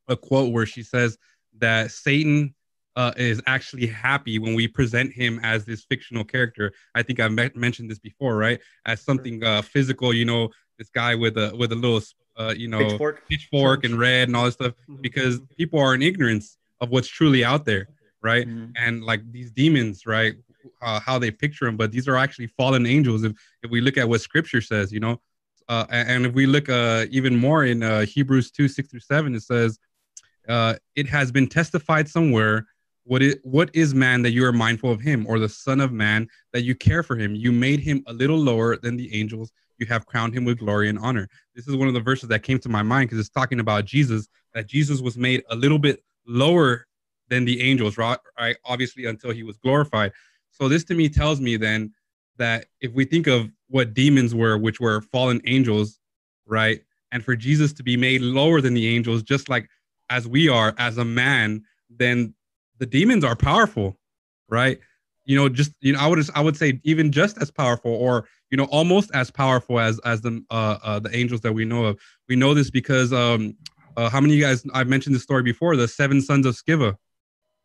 [0.08, 1.18] a quote where she says
[1.60, 2.56] that Satan
[2.96, 6.74] uh, is actually happy when we present him as this fictional character.
[6.96, 8.60] I think I me- mentioned this before, right?
[8.86, 12.02] As something uh, physical, you know, this guy with a with a little,
[12.38, 13.28] uh, you know, Pitchfork.
[13.28, 15.02] pitchfork and red and all this stuff, Mhm.
[15.02, 17.88] because people are in ignorance of what's truly out there,
[18.22, 18.48] right?
[18.48, 18.72] Mhm.
[18.76, 20.36] and like these demons, right?
[20.82, 23.24] Uh, how they picture them, but these are actually fallen angels.
[23.24, 25.22] If if we look at what Scripture says, you know,
[25.70, 29.34] uh, and, if we look uh, even more in uh, Hebrews two six through seven,
[29.36, 29.80] it says,
[30.48, 32.68] uh, "It has been testified somewhere."
[33.04, 35.94] What is, what is man that you are mindful of him, or the Son of
[35.94, 37.34] Man that you care for him?
[37.36, 39.52] You made him a little lower than the angels.
[39.80, 41.28] You have crowned him with glory and honor.
[41.56, 43.86] This is one of the verses that came to my mind because it's talking about
[43.86, 46.88] Jesus, that Jesus was made a little bit lower
[47.30, 48.18] than the angels, right?
[48.40, 48.56] right?
[48.66, 50.12] Obviously, until he was glorified.
[50.52, 51.94] So this to me tells me then
[52.38, 56.00] that if we think of what demons were, which were fallen angels,
[56.46, 56.82] right?
[57.12, 59.70] And for Jesus to be made lower than the angels, just like
[60.10, 62.34] as we are as a man, then
[62.80, 63.98] the demons are powerful,
[64.50, 64.80] right?
[65.26, 68.28] You know, just you know, I would I would say even just as powerful, or
[68.50, 71.86] you know, almost as powerful as as the uh, uh the angels that we know
[71.86, 72.00] of.
[72.30, 73.56] We know this because um
[73.96, 76.56] uh, how many of you guys I've mentioned this story before, the seven sons of
[76.56, 76.96] Sceva,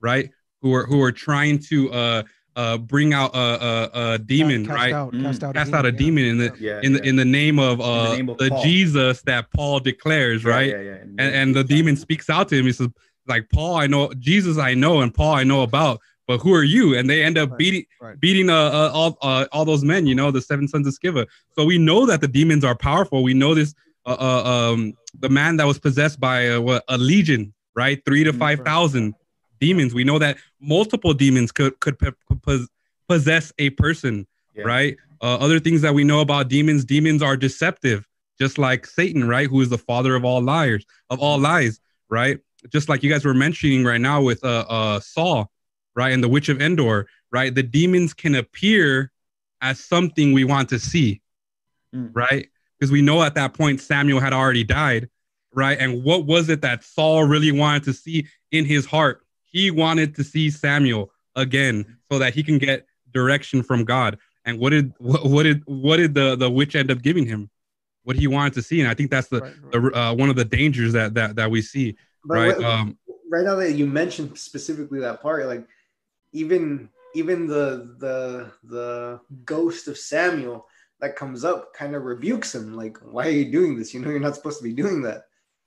[0.01, 0.31] right?
[0.63, 2.23] Who are who are trying to uh
[2.57, 4.93] uh bring out a a, a demon, cast right?
[4.93, 5.23] Out, Mm.
[5.23, 5.99] cast out, Cast out a yeah.
[5.99, 6.81] demon in the Yeah.
[6.83, 7.09] in the yeah.
[7.11, 10.71] in the name of uh the name of the Jesus that Paul declares, Yeah, right?
[10.71, 10.97] Yeah, yeah.
[11.03, 12.67] And and the demon speaks out to him.
[12.67, 12.89] He says,
[13.27, 16.63] like Paul, I know Jesus, I know, and Paul, I know about, but who are
[16.63, 16.97] you?
[16.97, 18.21] And they end up Right, beating right.
[18.21, 21.27] beating uh, uh all uh, all those men, you know, the seven sons of Sceva.
[21.53, 23.23] So we know that the demons are powerful.
[23.23, 23.75] We know this.
[24.05, 28.03] Uh, uh um, the man that was possessed by uh, what a legion, right?
[28.05, 28.39] Three to Mhm.
[28.39, 29.15] five thousand
[29.61, 29.95] demons.
[29.95, 32.11] We know that multiple demons could could p-
[32.43, 32.69] pos-
[33.09, 34.65] possess a person, Yeah.
[34.65, 34.97] right?
[35.21, 38.09] Uh, other things that we know about demons: demons are deceptive,
[38.41, 39.49] just like Satan, right?
[39.49, 42.41] Who is the father of all liars, of all lies, right?
[42.73, 45.52] Just like you guys were mentioning right now with uh, uh Saul,
[45.95, 47.55] right, and the witch of Endor, right?
[47.55, 49.11] The demons can appear
[49.61, 51.21] as something we want to see,
[51.95, 52.11] Mm.
[52.15, 52.49] right?
[52.79, 55.09] Because we know at that point Samuel had already died,
[55.55, 55.79] right?
[55.79, 59.25] And what was it that Saul really wanted to see in his heart?
[59.45, 64.19] He wanted to see Samuel again so that he can get direction from God.
[64.47, 67.51] And what did what, what did what did the the witch end up giving him?
[68.05, 69.73] What he wanted to see, and I think that's the, Right, right.
[69.93, 72.57] the uh, one of the dangers that that that we see, But right?
[72.57, 72.99] what- Um,
[73.31, 75.67] right now that you mentioned specifically that part, like
[76.33, 80.67] even even the the the ghost of Samuel
[81.01, 83.93] that comes up kind of rebukes him, like, why are you doing this?
[83.93, 85.25] You know, you're not supposed to be doing that.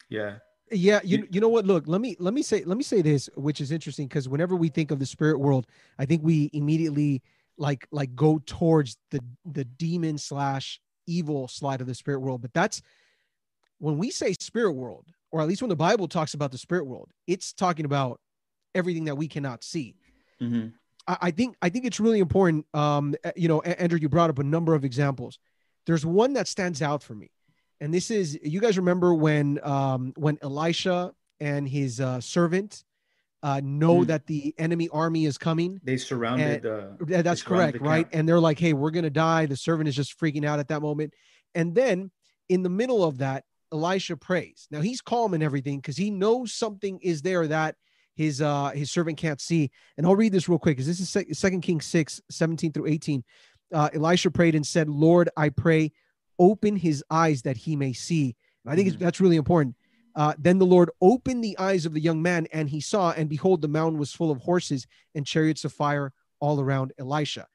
[0.09, 0.35] Yeah.
[0.71, 3.27] yeah you, you know what look let me let me say let me say this
[3.35, 5.65] which is interesting because whenever we think of the spirit world
[5.97, 7.23] i think we immediately
[7.57, 12.53] like like go towards the the demon slash evil slide of the spirit world but
[12.53, 12.83] that's
[13.79, 16.85] when we say spirit world or at least when the bible talks about the spirit
[16.85, 18.19] world it's talking about
[18.75, 19.95] everything that we cannot see
[20.41, 20.73] Mhm.
[21.07, 22.65] I, I think I think it's really important.
[22.73, 25.39] Um, uh, you know, Andrew, you brought up a number of examples.
[25.85, 27.31] There's one that stands out for me,
[27.79, 32.83] and this is you guys remember when um, when Elisha and his uh, servant
[33.43, 34.05] uh, know Hmm.
[34.05, 35.79] that the enemy army is coming.
[35.83, 36.65] They surrounded.
[36.65, 38.07] uh, That's correct, right?
[38.11, 40.81] And they're like, "Hey, we're gonna die." The servant is just freaking out at that
[40.81, 41.13] moment,
[41.53, 42.11] and then
[42.49, 44.67] in the middle of that, Elisha prays.
[44.71, 47.75] Now he's calm and everything because he knows something is there that
[48.15, 49.69] his uh his servant can't see.
[49.97, 53.23] And I'll read this real quick because this is Second Kings 6, 17 through 18.
[53.73, 55.91] Uh, Elisha prayed and said, Lord, I pray,
[56.39, 58.35] open his eyes that he may see.
[58.63, 58.99] And I think Mhm.
[58.99, 59.75] that's really important.
[60.15, 63.27] Uh, then the Lord opened the eyes of the young man, and he saw, and
[63.29, 67.47] behold, the mountain was full of horses and chariots of fire all around Elisha.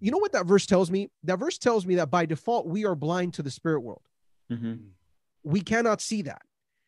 [0.00, 1.10] You know what that verse tells me?
[1.22, 4.02] That verse tells me that by default, we are blind to the spirit world.
[4.50, 4.90] Mhm.
[5.44, 6.42] We cannot see that.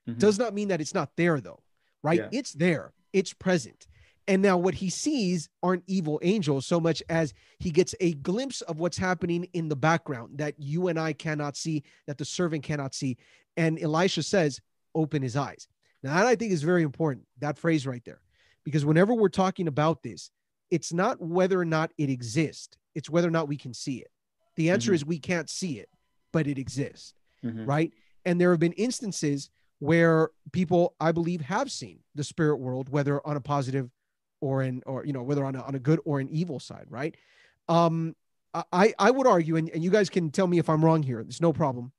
[0.08, 0.18] Mhm.
[0.18, 1.62] Does not mean that it's not there, though,
[2.02, 2.18] right?
[2.18, 2.28] Yeah.
[2.32, 2.92] It's there.
[3.14, 3.86] It's present.
[4.26, 8.60] And now what he sees aren't evil angels so much as he gets a glimpse
[8.62, 12.62] of what's happening in the background that you and I cannot see, that the servant
[12.64, 13.16] cannot see.
[13.56, 14.60] And Elisha says,
[14.94, 15.68] open his eyes.
[16.02, 18.20] Now, that I think is very important, that phrase right there,
[18.64, 20.30] because whenever we're talking about this,
[20.70, 24.10] it's not whether or not it exists, it's whether or not we can see it.
[24.56, 24.94] The answer Mhm.
[24.94, 25.90] is we can't see it,
[26.32, 27.66] but it exists, Mhm.
[27.66, 27.92] right?
[28.24, 33.24] And there have been instances where people, I believe, have seen the spirit world, whether
[33.26, 33.90] on a positive
[34.40, 36.86] or in, or, you know, whether on a, on a good or an evil side,
[36.88, 37.14] right?
[37.68, 38.14] Um,
[38.72, 41.22] I, I would argue, and, and you guys can tell me if I'm wrong here.
[41.22, 41.92] There's no problem.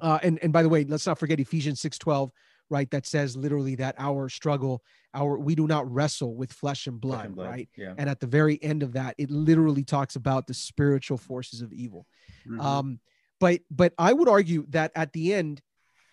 [0.00, 2.32] Uh, and and by the way, let's not forget Ephesians six twelve,
[2.70, 2.90] right?
[2.90, 7.16] That says literally that our struggle, our we do not wrestle with flesh and blood,
[7.16, 7.48] Flesh and blood.
[7.50, 7.68] right?
[7.76, 7.94] Yeah.
[7.98, 11.72] And at the very end of that, it literally talks about the spiritual forces of
[11.72, 12.06] evil.
[12.48, 12.60] Mhm.
[12.60, 13.00] Um,
[13.38, 15.60] but but I would argue that at the end,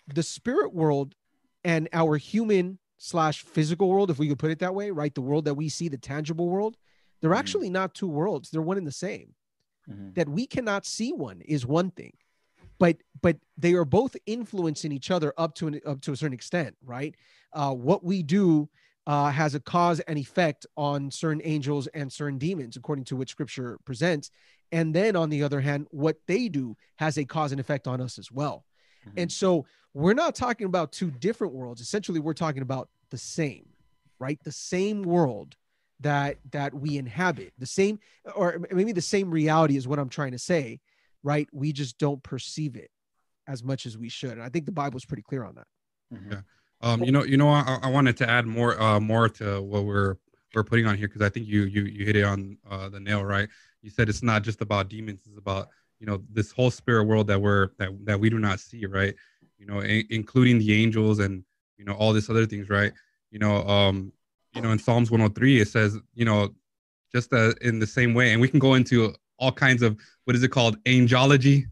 [0.08, 1.14] the spirit world
[1.64, 5.14] and our human slash physical world, if we could put it that way, right?
[5.14, 6.76] The world that we see, the tangible world,
[7.20, 7.38] they're Mhm.
[7.38, 8.50] actually not two worlds.
[8.50, 9.34] They're one and the same
[9.88, 10.14] Mhm.
[10.14, 12.12] that we cannot see one is one thing
[12.78, 16.32] but but they are both influencing each other up to an up to a certain
[16.32, 17.14] extent right
[17.52, 18.68] uh what we do
[19.06, 23.28] uh has a cause and effect on certain angels and certain demons according to what
[23.28, 24.30] scripture presents
[24.70, 28.00] and then on the other hand what they do has a cause and effect on
[28.00, 28.64] us as well
[29.16, 31.80] and so we're not talking about two different worlds.
[31.80, 33.66] Essentially we're talking about the same
[34.22, 34.38] right?
[34.44, 35.56] The same world
[36.00, 37.52] that that we inhabit.
[37.58, 37.98] The same
[38.36, 40.80] or maybe the same reality is what i'm trying to say
[41.24, 41.48] right?
[41.52, 42.90] We just don't perceive it
[43.46, 44.32] as much as we should.
[44.32, 45.66] And i think the bible's pretty clear on that.
[46.12, 46.44] Mhm.
[46.80, 49.84] Um, you know, you know, I, I wanted to add more, uh, more to what
[49.84, 50.16] we're
[50.52, 52.98] we're putting on here because I think you you you hit it on uh, the
[52.98, 53.48] nail, right?
[53.82, 55.68] You said it's not just about demons; it's about
[56.00, 59.14] you know this whole spirit world that we're that that we do not see, right?
[59.62, 61.44] You know, in, including the angels and
[61.78, 62.92] you know all this other things, right?
[63.30, 64.12] You know, um,
[64.54, 66.52] you know, in Psalms 103 it says, you know,
[67.14, 70.34] just uh, in the same way, and we can go into all kinds of what
[70.34, 71.66] is it called, angelology,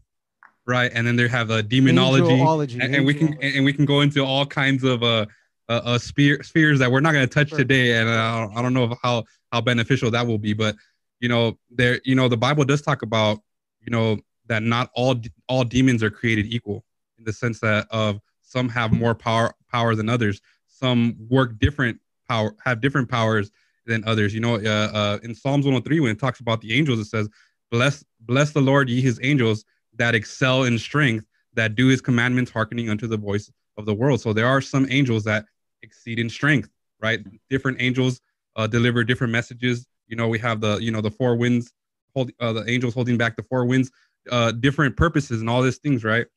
[0.65, 0.89] right?
[0.95, 2.39] And then they have a demonology
[2.79, 5.25] and, and we can and we can go into all kinds of uh
[5.67, 7.57] uh, uh sphere, spheres that we're not going to touch Sure.
[7.57, 10.75] today and uh, i don't know how how beneficial that will be but
[11.21, 13.39] you know there you know the bible does talk about
[13.79, 15.15] you know that not all
[15.47, 16.83] all demons are created equal
[17.21, 20.41] in the sense that of some have more power power than others.
[20.67, 23.51] Some work different power have different powers
[23.85, 24.33] than others.
[24.33, 27.29] You know uh, uh in psalms 103 when it talks about the angels it says
[27.69, 29.63] bless bless the lord ye his angels
[29.95, 34.21] that excel in strength that do his commandments hearkening unto the voice of the world.
[34.21, 35.45] So there are some angels that
[35.83, 36.69] exceed in strength
[37.01, 37.19] right?
[37.49, 38.21] Different angels
[38.55, 39.87] uh, deliver different messages.
[40.07, 41.73] You know we have the you know the four winds
[42.13, 43.91] hold uh, the angels holding back the four winds
[44.29, 46.27] uh different purposes and all these things right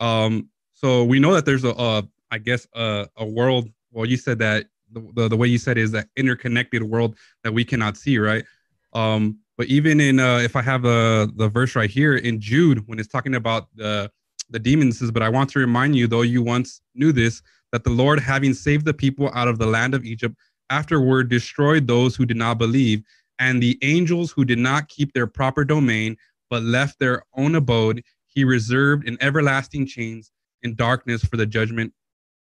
[0.00, 2.02] um so we know that there's a uh
[2.44, 5.90] guess a, a world well you said that the, the, the way you said is
[5.90, 8.44] that interconnected world that we cannot see right?
[8.92, 12.86] Um but even in uh if i have the the verse right here in jude
[12.86, 14.10] when it's talking about the
[14.50, 17.84] the demons says but i want to remind you though you once knew this that
[17.84, 20.36] the lord having saved the people out of the land of egypt
[20.70, 23.02] afterward destroyed those who did not believe
[23.38, 26.16] and the angels who did not keep their proper domain
[26.48, 28.02] but left their own abode
[28.36, 30.30] he reserved in everlasting chains
[30.62, 31.92] in darkness for the judgment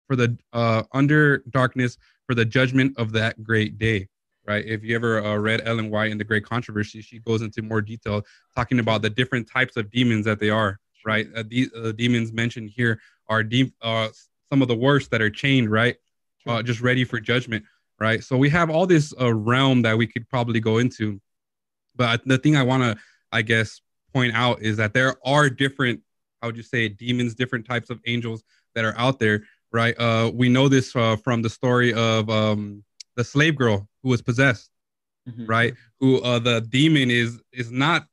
[0.07, 4.07] for the uh under darkness for the judgment of that great day
[4.46, 4.66] right?
[4.66, 7.80] If you ever uh, read ellen white in the great controversy she goes into more
[7.80, 8.22] detail
[8.54, 11.28] talking about the different types of demons that they are right?
[11.35, 14.09] Uh, these uh, demons mentioned here are de- uh,
[14.50, 15.96] some of the worst that are chained right?
[16.46, 17.64] Uh, just ready for judgment
[18.00, 18.24] right?
[18.24, 21.20] So we have all this uh, realm that we could probably go into.
[21.96, 22.96] But the thing i want to
[23.30, 23.80] i guess
[24.14, 26.00] point out is that there are different
[26.40, 28.42] how would you say demons different types of angels
[28.74, 29.94] that are out there right?
[29.98, 32.85] Uh we know this uh, from the story of um
[33.16, 34.70] the slave girl who was possessed
[35.29, 35.48] Mhm.
[35.48, 35.74] right?
[36.00, 38.07] Who uh the demon is is not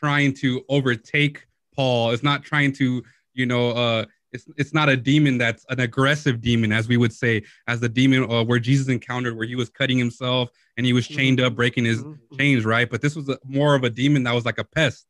[0.00, 2.10] trying to overtake paul.
[2.10, 3.02] It's not trying to
[3.34, 7.12] you know uh it's it's not a demon that's an aggressive demon as we would
[7.12, 10.92] say as the demon uh, where jesus encountered where he was cutting himself and he
[10.92, 12.36] was chained up breaking his Mhm, mhm.
[12.38, 12.90] chains right?
[12.90, 15.06] But this was a, more of a demon that was like a pest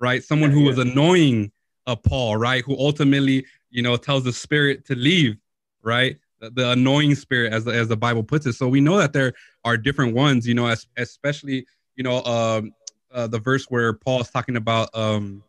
[0.00, 0.68] right someone Yeah, who yeah.
[0.68, 1.52] was annoying
[1.86, 5.36] uh, paul right who ultimately you know tells the spirit to leave
[5.82, 8.96] right the, the annoying spirit as the, as the bible puts it so we know
[8.98, 9.32] that there
[9.64, 12.72] are different ones you know as, especially you know um
[13.12, 15.42] uh, the verse where paul is talking about um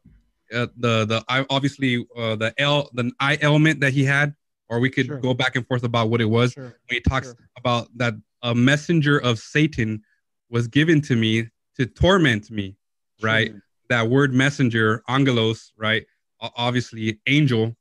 [0.52, 4.34] uh, the the I obviously uh, the L the eye element that he had,
[4.68, 5.20] or we could Sure.
[5.20, 6.54] go back and forth about what it was.
[6.54, 6.64] Sure.
[6.64, 7.38] When he talks Sure.
[7.56, 10.02] about that a messenger of Satan
[10.50, 12.76] was given to me to torment me,
[13.22, 13.54] right?
[13.90, 16.06] That word messenger, angelos, right?
[16.40, 17.76] Obviously, angel,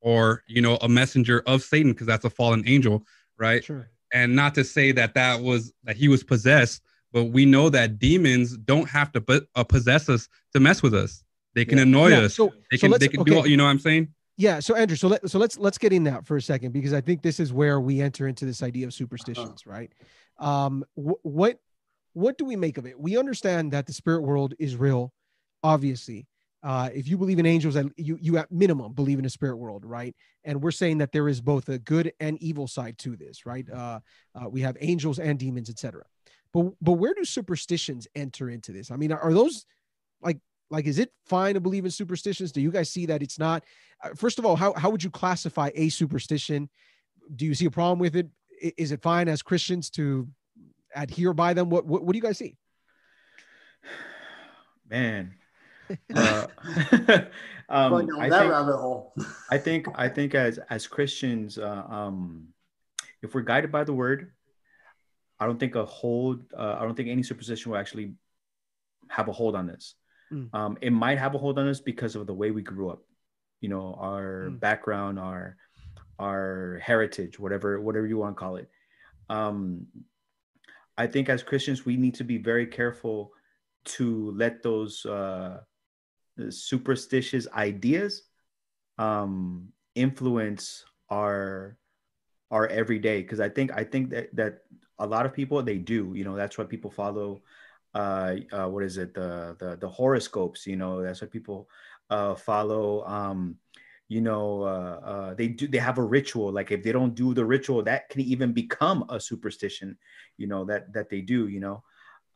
[0.00, 3.04] or you know, a messenger of Satan because that's a fallen angel,
[3.38, 3.64] right?
[3.64, 3.88] Sure.
[4.12, 7.98] and not to say that that was that he was possessed, but we know that
[7.98, 11.24] demons don't have to put, uh, possess us to mess with us.
[11.54, 11.82] They can Yeah.
[11.82, 12.34] annoy Yeah, us.
[12.34, 13.30] so- they can let's- they can okay.
[13.32, 14.14] do all, you know what I'm saying?
[14.36, 14.60] Yeah.
[14.60, 17.00] So Andrew, so let so let's let's get in that for a second because I
[17.00, 19.90] think this is where we enter into this idea of superstitions, right?
[20.38, 21.58] Um, wh- what
[22.12, 23.00] what do we make of it?
[23.00, 25.12] We understand that the spirit world is real,
[25.64, 26.28] obviously.
[26.62, 29.84] Uh, if you believe in angels, you you at minimum believe in a spirit world,
[29.84, 30.14] right?
[30.44, 33.68] And we're saying that there is both a good and evil side to this, right?
[33.68, 34.00] Uh,
[34.34, 36.04] uh, we have angels and demons, etc.
[36.54, 38.90] But but where do superstitions enter into this?
[38.90, 39.66] I mean, are those
[40.22, 40.38] like
[40.70, 42.50] like is it fine to believe in superstitions?
[42.50, 43.62] Do you guys see that it's not?
[44.04, 46.68] uh, first of all, how, how would you classify a superstition?
[47.34, 48.28] Do you see a problem with it?
[48.76, 50.28] Is it fine as Christians to
[50.94, 51.70] adhere by them?
[51.70, 52.56] What, what, what do you guys see?
[54.88, 55.34] Man.
[56.14, 56.46] Uh,
[57.68, 59.14] Going um, down I that think, rabbit hole.
[59.50, 62.48] I think I think as as Christians, uh, um,
[63.22, 64.32] if we're guided by the word,
[65.40, 66.52] I don't think a hold.
[66.56, 68.14] Uh, I don't think any superstition will actually
[69.08, 69.94] have a hold on this.
[70.32, 70.54] Mm.
[70.54, 73.02] Um, it might have a hold on us because of the way we grew up.
[73.60, 74.60] You know, our Mm.
[74.60, 75.56] background, our
[76.18, 78.68] our heritage, whatever whatever you want to call it.
[79.30, 79.86] Um,
[80.96, 83.32] I think as Christians, we need to be very careful
[83.96, 85.60] to let those uh,
[86.50, 88.22] superstitious ideas
[88.98, 91.76] um, influence our
[92.50, 93.22] our everyday.
[93.22, 94.58] Because I think I think that that
[94.98, 96.12] a lot of people they do.
[96.14, 97.42] You know, that's why people follow.
[97.94, 99.14] Uh, uh, what is it?
[99.14, 100.66] The the the horoscopes.
[100.66, 101.68] You know, that's why people
[102.10, 103.04] uh, follow.
[103.06, 103.56] Um,
[104.08, 105.66] you know, uh, uh, they do.
[105.66, 106.52] They have a ritual.
[106.52, 109.96] Like if they don't do the ritual, that can even become a superstition.
[110.36, 111.48] You know that that they do.
[111.48, 111.82] You know,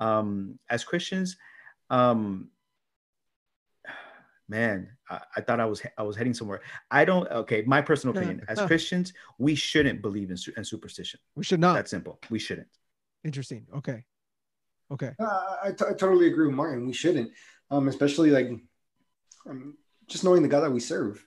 [0.01, 1.37] um, as Christians,
[1.91, 2.49] um,
[4.49, 6.63] man, I, I thought I was I was heading somewhere.
[6.91, 7.31] I don't.
[7.31, 8.45] Okay, my personal opinion.
[8.49, 11.21] As Christians, we shouldn't believe in, su- in superstition.
[11.35, 11.75] We should not.
[11.75, 12.19] that simple.
[12.31, 12.69] We shouldn't.
[13.25, 13.67] Interesting.
[13.77, 14.05] Okay.
[14.91, 15.13] Okay.
[15.19, 16.87] Uh, I, t- I totally agree with Martin.
[16.87, 17.31] We shouldn't,
[17.71, 18.49] um, especially like
[19.49, 21.25] um, just knowing the God that we serve.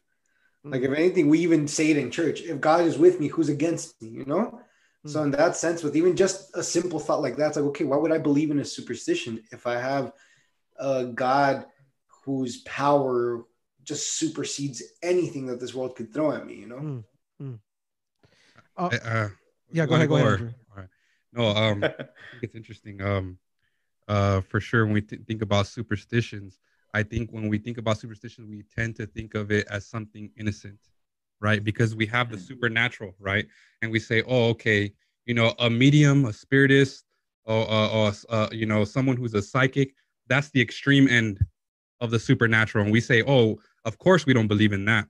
[0.64, 3.50] Like, if anything, we even say it in church: "If God is with me, who's
[3.50, 4.62] against me?" You know.
[5.08, 7.86] So in that sense, with even just a simple thought like that, it's like, okay,
[7.86, 10.14] why would I believe in a superstition if I have
[10.78, 11.66] a God
[12.22, 13.44] whose power
[13.84, 16.56] just supersedes anything that this world could throw at me?
[16.56, 17.04] You know.
[17.42, 17.60] Mm.
[18.78, 19.30] Uh, uh,
[19.72, 20.54] Yeah, go ahead, go ahead, or- Andrew.
[20.72, 20.90] all right.
[21.34, 23.02] No, um, I think it's interesting.
[23.02, 23.38] Um,
[24.08, 26.60] uh, for sure, when we th- think about superstitions,
[26.94, 30.30] I think when we think about superstitions, we tend to think of it as something
[30.38, 30.80] innocent,
[31.40, 31.64] right?
[31.64, 33.48] Because we have the supernatural, right?
[33.82, 34.94] And we say, oh, okay,
[35.26, 37.06] you know, a medium, a spiritist,
[37.46, 39.96] or, or, or uh, you know, someone who's a psychic.
[40.28, 41.40] That's the extreme end
[42.02, 45.08] of the supernatural, and we say, oh, of course, we don't believe in that.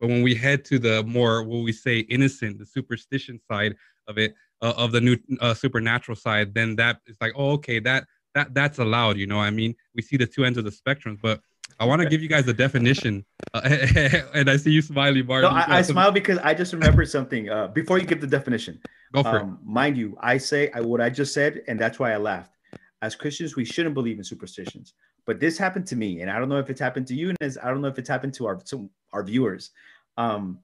[0.00, 3.76] But when we head to the more, what we say, innocent, the superstition side
[4.08, 7.80] of it, uh, of the new uh, supernatural side, then that is like, oh, okay,
[7.80, 9.18] that that that's allowed.
[9.18, 11.40] You know, I mean, we see the two ends of the spectrum, but
[11.78, 13.24] I want to give you guys a definition.
[13.52, 13.60] Uh,
[14.34, 15.42] and I see you smiling, Bart.
[15.42, 17.48] No, I, I smile because I just remembered something.
[17.48, 18.80] Uh, before you give the definition,
[19.12, 19.42] Go for it.
[19.42, 22.56] um, mind you, I say I, what I just said, and that's why I laughed.
[23.02, 24.94] As Christians, we shouldn't believe in superstitions.
[25.30, 27.38] But this happened to me, and I don't know if it's happened to you, and
[27.62, 29.70] I don't know if it's happened to our to our viewers.
[30.16, 30.58] Um,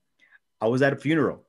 [0.61, 1.45] I was at a funeral.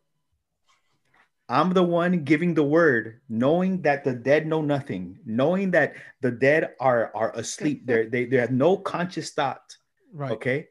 [1.49, 6.29] I'm the one giving the word, knowing that the dead know nothing, knowing that the
[6.29, 7.87] dead are are asleep.
[7.87, 9.75] They're, they they have no conscious thought.
[10.13, 10.33] Right.
[10.33, 10.67] Okay.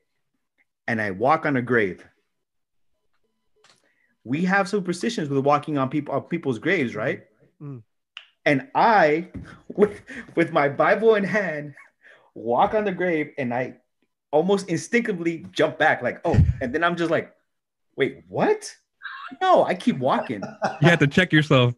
[0.86, 2.06] And I walk on a grave.
[4.22, 7.24] We have superstitions with walking on people on people's graves, right?
[7.60, 7.82] Mm.
[8.44, 9.30] And I,
[9.74, 10.02] with
[10.36, 11.74] with my Bible in hand,
[12.36, 13.76] walk on the grave and I
[14.30, 17.34] almost instinctively jump back, like, oh, and then I'm just like,
[17.96, 18.74] wait, what?
[19.40, 20.42] No, I keep walking.
[20.80, 21.74] You have to check yourself.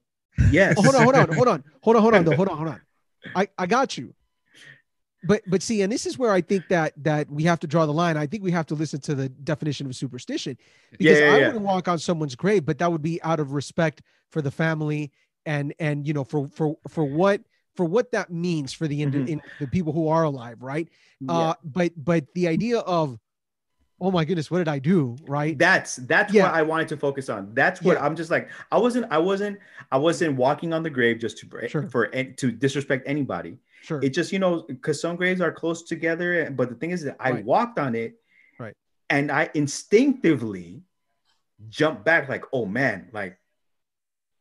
[0.50, 0.74] Yes.
[0.78, 2.36] Oh, hold on, hold on, hold on, hold on, hold on, though.
[2.36, 2.80] Hold on, hold on.
[3.34, 4.14] I, I got you.
[5.24, 7.86] But but see, and this is where I think that that we have to draw
[7.86, 8.16] the line.
[8.16, 10.56] I think we have to listen to the definition of superstition
[10.92, 11.46] because yeah, I yeah.
[11.48, 15.10] wouldn't walk on someone's grave, but that would be out of respect for the family
[15.44, 17.40] and and you know for for for what
[17.78, 19.28] for what that means for the Mhm.
[19.28, 20.88] in, the people who are alive, right?
[21.20, 21.32] Yeah.
[21.32, 23.16] Uh, but but the idea of
[24.00, 25.56] oh my goodness, what did I do, right?
[25.56, 26.42] that's that's Yeah.
[26.44, 27.54] what I wanted to focus on.
[27.54, 28.04] That's what Yeah.
[28.04, 28.48] I'm just like.
[28.72, 29.06] I wasn't.
[29.12, 29.60] I wasn't.
[29.92, 31.86] I wasn't walking on the grave just to Sure.
[31.88, 33.58] for to disrespect anybody.
[33.82, 34.00] Sure.
[34.02, 36.50] It just you know because some graves are close together.
[36.50, 37.44] But the thing is that I Right.
[37.44, 38.20] walked on it,
[38.58, 38.74] Right.
[39.08, 40.82] and I instinctively
[41.68, 43.38] jumped back like, oh man, like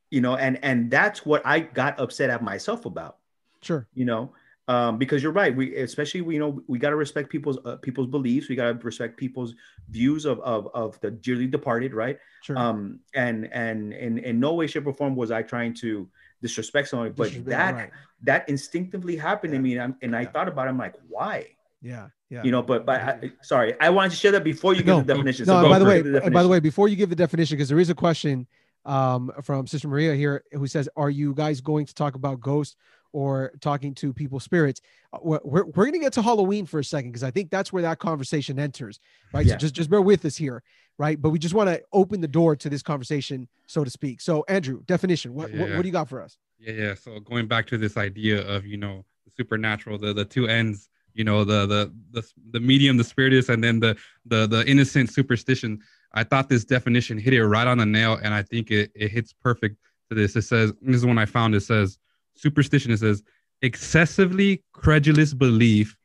[0.09, 3.17] you know, and and that's what I got upset at myself about.
[3.61, 3.87] Sure.
[3.93, 4.33] You know,
[4.67, 5.55] um, because you're right.
[5.55, 8.49] We especially we you know we got to respect people's uh, people's beliefs.
[8.49, 9.55] We got to respect people's
[9.89, 12.17] views of, of of the dearly departed, right?
[12.43, 12.57] Sure.
[12.57, 16.07] Um, and and in in no way, shape, or form was I trying to
[16.41, 17.89] disrespect someone, but Disrespect, that right.
[18.23, 19.57] that instinctively happened Yeah.
[19.59, 21.47] to me, and, I'm, and I thought about, it, I'm like, why?
[21.81, 22.09] yeah.
[22.29, 22.43] Yeah.
[22.43, 25.07] You know, but but I, sorry, I wanted to share that before you No, give
[25.07, 25.45] the definition.
[25.45, 27.69] No, So by the way, uh, by the way, before you give the definition, because
[27.69, 28.45] there is a question
[28.83, 32.75] um, from Sister Maria here who says, "Are you guys going to talk about ghosts
[33.13, 34.81] or talking to people's spirits?"
[35.13, 37.49] Uh, We're we're, we're going to get to Halloween for a second because I think
[37.49, 38.99] that's where that conversation enters,
[39.33, 39.45] right?
[39.45, 39.53] Yeah.
[39.53, 40.63] So just just bear with us here,
[40.97, 41.21] right?
[41.21, 44.21] But we just want to open the door to this conversation, so to speak.
[44.21, 45.33] So, Andrew, definition.
[45.33, 45.75] What what, Yeah.
[45.75, 46.37] what do you got for us?
[46.59, 46.93] Yeah, yeah.
[46.95, 50.89] So going back to this idea of you know the supernatural, the the two ends,
[51.13, 53.95] you know the the the the medium, the spiritist, and then the
[54.25, 55.79] the the innocent superstition.
[56.13, 59.11] I thought this definition hit it right on the nail, and I think it it
[59.11, 59.77] hits perfect
[60.09, 60.35] to this.
[60.35, 61.53] It says this is one I found.
[61.53, 61.99] It says
[62.39, 62.91] superstition.
[62.91, 63.23] It says
[63.61, 65.95] excessively credulous belief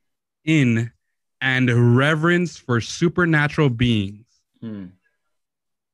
[0.45, 0.91] in
[1.41, 4.27] and reverence for supernatural beings.
[4.61, 4.87] Hmm.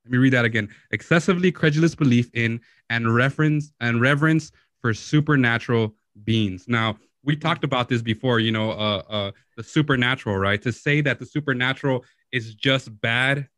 [0.05, 0.68] Let me read that again.
[0.91, 6.64] Excessively credulous belief in and reference and reverence for supernatural beings.
[6.68, 10.62] Now, we talked about this before, you know, uh, uh, the supernatural, right?
[10.62, 13.49] To say that the supernatural is just bad,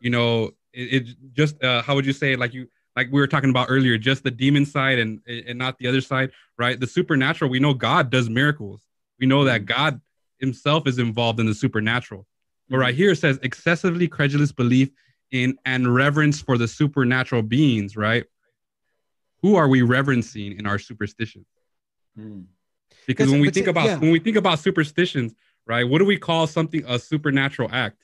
[0.00, 2.38] you know, it, it just, uh, how would you say, it?
[2.38, 2.66] like you,
[2.96, 6.00] like we were talking about earlier, just the demon side and and not the other
[6.00, 6.78] side, right?
[6.78, 8.82] The supernatural, we know God does miracles.
[9.18, 10.00] We know that God
[10.38, 12.26] Himself is involved in the supernatural.
[12.68, 14.90] But right here it says excessively credulous belief
[15.30, 18.24] in and reverence for the supernatural beings, right?
[19.42, 21.46] Who are we reverencing in our superstitions?
[22.16, 22.42] Hmm.
[23.06, 23.98] Because That's- when we think see- about yeah.
[23.98, 25.34] when we think about superstitions,
[25.66, 25.84] right?
[25.84, 28.02] What do we call something a supernatural act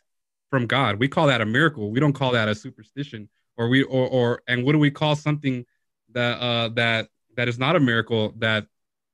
[0.51, 0.99] from God?
[0.99, 1.91] We call that a miracle.
[1.91, 3.28] We don't call that a superstition.
[3.61, 5.66] Or we or or and what do we call something
[6.12, 8.66] that uh that that is not a miracle that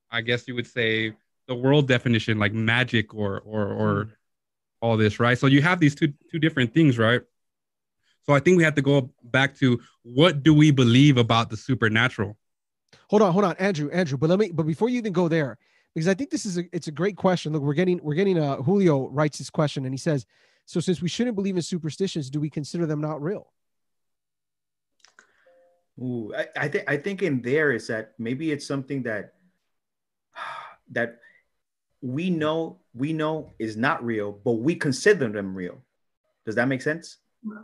[0.08, 1.14] I guess you would say
[1.48, 4.08] the world definition like magic or or or
[4.80, 5.36] all this, right?
[5.36, 7.22] So you have these two two different things, right?
[8.24, 11.56] So I think we have to go back to what do we believe about the
[11.56, 12.36] supernatural?
[13.10, 14.16] Hold on, hold on, Andrew, Andrew.
[14.16, 14.52] But let me.
[14.52, 15.58] But before you even go there,
[15.92, 17.52] because I think this is a it's a great question.
[17.52, 20.24] Look, we're getting we're getting uh Julio writes this question and he says,
[20.66, 23.50] so since we shouldn't believe in superstitions, do we consider them not real?
[25.98, 29.34] Ooh, I, I think I think in there is that maybe it's something that
[30.92, 31.18] that
[32.02, 35.82] we know we know is not real, but we consider them real.
[36.44, 37.18] Does that make sense?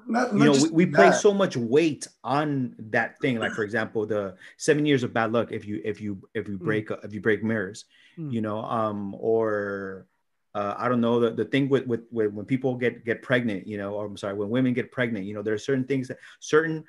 [0.07, 3.39] Not, You know, we, we place so much weight on that thing.
[3.39, 5.53] Like for example, the seven years of bad luck.
[5.53, 6.65] If you if you if you Mm.
[6.65, 7.85] break if you break mirrors,
[8.19, 8.33] Mm.
[8.33, 10.07] you know, um, or
[10.55, 13.67] uh, I don't know the, the thing with, with with when people get get pregnant,
[13.67, 16.09] you know, or I'm sorry, when women get pregnant, you know, there are certain things
[16.09, 16.85] that certain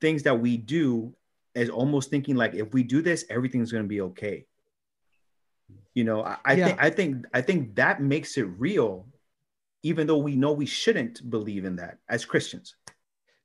[0.00, 1.14] things that we do
[1.54, 4.44] is almost thinking like if we do this, everything's gonna be okay.
[5.94, 6.66] You know, I, I Yeah.
[6.66, 9.06] think I think I think that makes it real,
[9.82, 12.76] even though we know we shouldn't believe in that as Christians.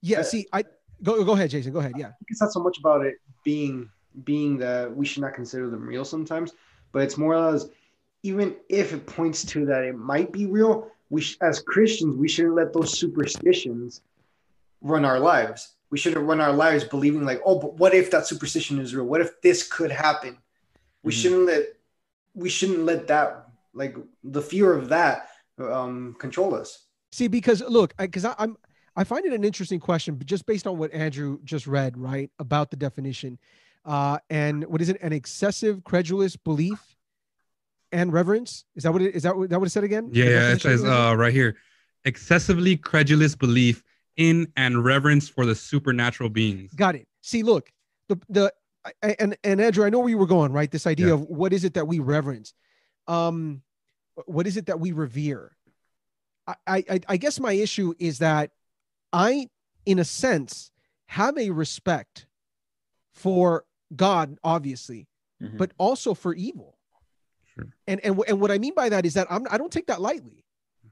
[0.01, 0.19] Yeah.
[0.19, 0.63] Uh, see, I
[1.01, 1.73] go go ahead, Jason.
[1.73, 1.93] Go ahead.
[1.97, 2.07] Yeah.
[2.07, 3.89] think it's not so much about it being
[4.23, 6.53] being that we should not consider them real sometimes,
[6.91, 7.71] but it's more as
[8.21, 12.27] even if it points to that it might be real, we sh- as Christians we
[12.27, 14.01] shouldn't let those superstitions
[14.81, 15.75] run our lives.
[15.93, 19.05] We shouldn't run our lives believing like, oh, but what if that superstition is real?
[19.05, 20.39] What if this could happen?
[21.03, 21.21] We Mhm.
[21.21, 21.63] shouldn't let
[22.33, 25.29] we shouldn't let that like the fear of that
[25.59, 26.87] um, control us.
[27.11, 28.57] See, because look, because I'm
[28.95, 32.31] I find it an interesting question, but just based on what Andrew just read, right,
[32.39, 33.37] about the definition,
[33.85, 34.97] uh, and what is it?
[34.99, 36.79] An excessive credulous belief
[37.91, 38.65] and reverence.
[38.75, 39.21] Is that what it is?
[39.21, 40.09] That what, that what it said again?
[40.11, 41.55] Yeah, yeah, it says uh, right here,
[42.03, 43.83] excessively credulous belief
[44.17, 46.73] in and reverence for the supernatural beings.
[46.73, 47.07] Got it.
[47.21, 47.71] See, look,
[48.09, 48.53] the the
[48.85, 50.69] I- I- and and Andrew, I know where you were going, right?
[50.69, 51.13] This idea Yeah.
[51.13, 52.53] of what is it that we reverence,
[53.07, 53.61] um,
[54.25, 55.55] what is it that we revere?
[56.47, 58.51] I I I guess my issue is that
[59.13, 59.49] I,
[59.85, 60.71] in a sense,
[61.07, 62.27] have a respect
[63.13, 65.07] for God, obviously,
[65.41, 65.57] Mhm.
[65.57, 66.77] but also for evil.
[67.55, 67.69] Sure.
[67.87, 70.01] And and and what I mean by that is that I'm I don't take that
[70.01, 70.42] lightly.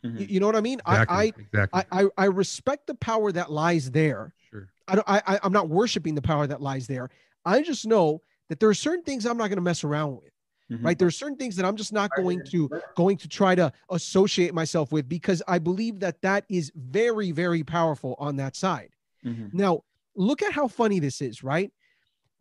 [0.06, 0.20] Mhm.
[0.20, 0.80] You, you know what I mean?
[0.88, 1.16] Exactly.
[1.18, 1.82] I, exactly.
[1.92, 4.34] I I I respect the power that lies there.
[4.50, 4.68] sure.
[4.88, 7.10] I don't I, I I'm not worshiping the power that lies there.
[7.46, 10.32] I just know that there are certain things I'm not going to mess around with.
[10.72, 10.84] Mhm.
[10.84, 10.98] Right?
[10.98, 14.54] There are certain things that I'm just not going to going to try to associate
[14.54, 18.92] myself with because I believe that that is very very powerful on that side.
[19.26, 19.54] Mhm.
[19.54, 19.84] Now,
[20.16, 21.72] look at how funny this is, right?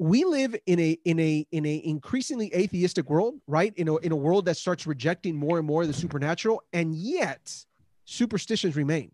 [0.01, 3.75] We live in a in a in a increasingly atheistic world, right?
[3.77, 7.67] In a in a world that starts rejecting more and more the supernatural, and yet
[8.07, 9.13] superstitions remain.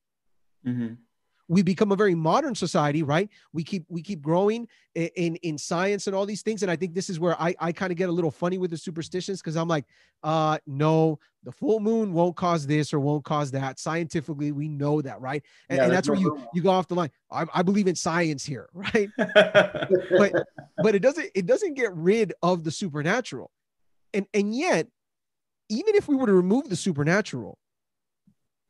[0.65, 0.99] Mhm.
[1.49, 3.29] We become a very modern society right?
[3.53, 6.77] We keep we keep growing in in, in science and all these things and i
[6.77, 9.41] think this is where i i kind of get a little funny with the superstitions
[9.41, 9.85] because i'm like
[10.23, 13.79] uh no the full moon won't cause this or won't cause that.
[13.79, 15.45] Scientifically we know that right?
[15.71, 17.95] And, Yeah, and that's where you you go off the line I, I believe in
[17.95, 19.09] science here right?
[20.19, 20.33] But
[20.83, 23.53] but it doesn't it doesn't get rid of the supernatural.
[24.13, 24.89] And and yet
[25.69, 27.59] even if we were to remove the supernatural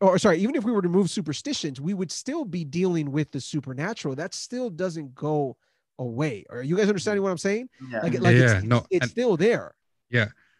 [0.01, 3.31] or sorry even if we were to move superstitions we would still be dealing with
[3.33, 5.57] the supernatural that still doesn't go
[5.99, 8.01] away are you guys understanding what i'm saying Yeah.
[8.03, 9.75] like, like Yeah, it's, no, it's and- still there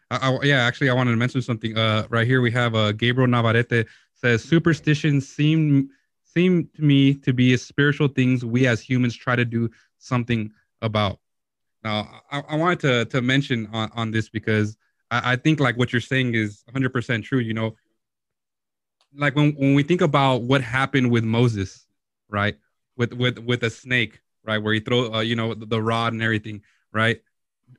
[0.09, 1.77] I, I- yeah, actually, I wanted to mention something.
[1.77, 5.89] Uh, right here we have uh, Gabriel Navarrete says superstitions seem
[6.23, 10.49] seem to me to be spiritual things we as humans try to do something
[10.81, 11.19] about.
[11.83, 14.77] Now, I, I wanted to to mention on, on this because
[15.11, 17.39] I, I think like what you're saying is 100 percent true.
[17.39, 17.75] You know,
[19.17, 21.85] like when when we think about what happened with Moses,
[22.29, 22.55] right,
[22.97, 26.13] with with with a snake, right, where he throw uh, you know the, the rod
[26.13, 26.61] and everything,
[26.93, 27.21] right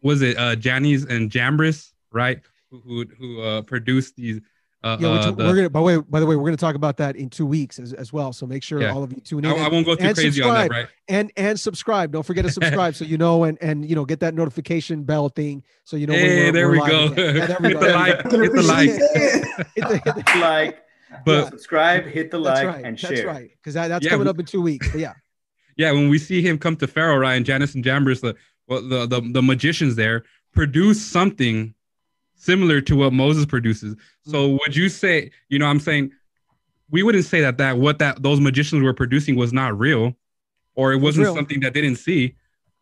[0.03, 2.41] was it uh Jannes and Jambres, right?
[2.71, 4.41] Who who, who uh produced these
[4.85, 6.57] uh, yeah which uh, the- we're gonna by the way by the way we're gonna
[6.57, 8.93] talk about that in two weeks as, as well so make sure Yeah.
[8.93, 10.71] all of you tune in I and, won't go too and crazy on that, subscribe.
[10.71, 10.89] right?
[11.09, 14.21] and and subscribe don't forget to subscribe so you know and and you know get
[14.21, 17.05] that notification bell thing so you know when Hey, we're- there we're we live go.
[17.23, 17.37] again.
[17.37, 18.89] yeah there we Hit the like, I hit the like.
[18.91, 19.67] appreciate it.
[19.75, 20.79] Hit the- hit the- like,
[21.25, 22.85] But subscribe, hit the That's like, right.
[22.85, 23.27] and That's share.
[23.27, 23.51] right.
[23.57, 24.89] Because that, that's Yeah, coming we- up in two weeks.
[24.91, 25.15] But yeah.
[25.77, 28.35] yeah, when we see him come to Pharaoh, right, and Janus and Jambres, the
[28.67, 31.75] well, the, the the magicians there produce something
[32.35, 33.97] similar to what Moses produces.
[34.25, 34.59] So Mm.
[34.61, 36.13] would you say, you know, I'm saying
[36.91, 40.15] we wouldn't say that that what that those magicians were producing was not real,
[40.75, 41.35] or it was wasn't real.
[41.35, 42.35] something that didn't see,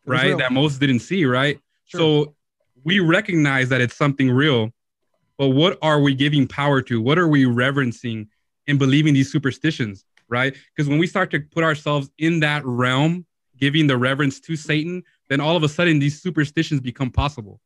[0.05, 0.37] right?
[0.37, 1.59] That Moses didn't see, right?
[1.85, 1.99] Sure.
[1.99, 2.35] So
[2.83, 4.71] we recognize that it's something real,
[5.37, 7.01] but what are we giving power to?
[7.01, 8.27] What are we reverencing
[8.67, 10.55] and believing these superstitions, right?
[10.75, 13.25] Because when we start to put ourselves in that realm,
[13.57, 17.59] giving the reverence to Satan, then all of a sudden these superstitions become possible.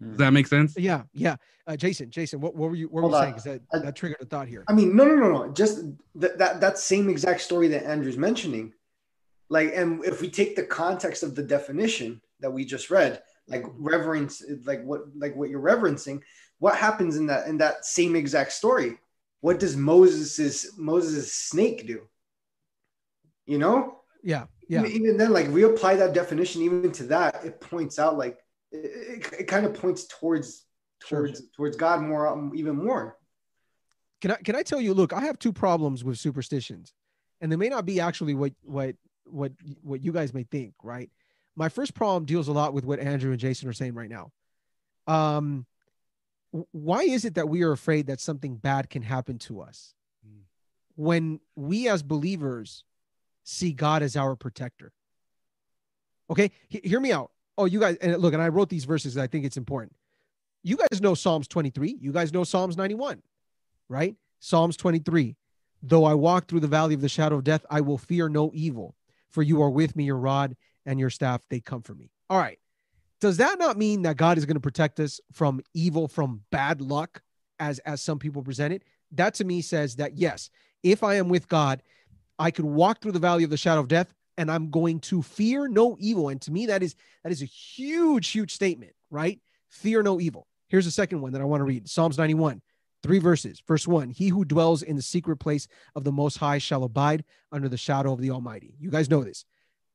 [0.00, 0.10] Hmm.
[0.10, 0.74] Does that make sense?
[0.76, 1.02] Yeah.
[1.12, 1.36] Yeah.
[1.66, 3.32] Uh, Jason, Jason, what, what were you, what Hold were you saying?
[3.34, 4.64] Because that, I- that triggered a thought here.
[4.68, 5.52] I mean, no, no, no, no.
[5.52, 5.80] Just
[6.20, 8.72] th- that that same exact story that Andrew's mentioning,
[9.50, 13.64] like, and if we take the context of the definition that we just read, like
[13.76, 16.22] reverence, like what, like what you're reverencing,
[16.58, 18.98] what happens in that in that same exact story?
[19.40, 22.02] What does Moses's Moses' snake do?
[23.46, 24.46] You know, Yeah.
[24.68, 24.80] Yeah.
[24.80, 28.38] even, even then, like we apply that definition even to that, it points out like
[28.72, 30.64] it, it, it kind of points towards
[31.06, 31.28] Sure.
[31.28, 33.16] towards towards God more, um, even more.
[34.20, 36.92] Can I, can I tell you, look, I have two problems with superstitions
[37.40, 39.52] and they may not be actually what, what, what,
[39.82, 41.08] what you guys may think, right?
[41.54, 44.32] My first problem deals a lot with what Andrew and Jason are saying right now.
[45.06, 45.66] Um,
[46.72, 49.94] why is it that we are afraid that something bad can happen to us
[50.26, 50.42] Mm.
[50.96, 52.84] when we as believers
[53.44, 54.92] see God as our protector?
[56.30, 57.32] Okay, he- hear me out.
[57.56, 59.16] Oh, you guys, and look, and I wrote these verses.
[59.16, 59.94] I think it's important.
[60.62, 61.96] You guys know Psalms 23.
[62.00, 63.22] You guys know Psalms 91,
[63.88, 64.16] right?
[64.40, 65.36] Psalms 23.
[65.82, 68.50] Though I walk through the valley of the shadow of death, I will fear no
[68.52, 68.96] evil,
[69.28, 72.10] for you are with me, your rod and your staff, they comfort me.
[72.28, 72.58] All right.
[73.20, 76.80] Does that not mean that God is going to protect us from evil, from bad
[76.80, 77.22] luck,
[77.58, 78.84] as as some people present it?
[79.12, 80.50] That to me says that yes,
[80.82, 81.82] if I am with God,
[82.38, 85.22] I could walk through the valley of the shadow of death, and I'm going to
[85.22, 86.28] fear no evil.
[86.28, 86.94] And to me, that is
[87.24, 89.40] that is a huge, huge statement, right?
[89.68, 90.46] Fear no evil.
[90.68, 92.62] Here's the second one that I want to read Psalms 91,
[93.02, 93.62] three verses.
[93.66, 95.66] Verse one He who dwells in the secret place
[95.96, 98.76] of the Most High shall abide under the shadow of the Almighty.
[98.78, 99.44] You guys know this.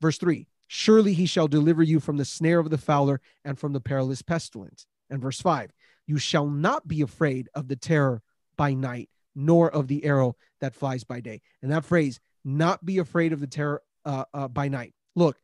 [0.02, 3.74] Verse three Surely he shall deliver you from the snare of the fowler and from
[3.74, 4.88] the perilous pestilence.
[5.08, 5.72] And verse five
[6.08, 8.24] You shall not be afraid of the terror
[8.58, 11.42] by night, nor of the arrow that flies by day.
[11.62, 14.96] And that phrase, not be afraid of the terror uh, uh, by night.
[15.16, 15.38] Look,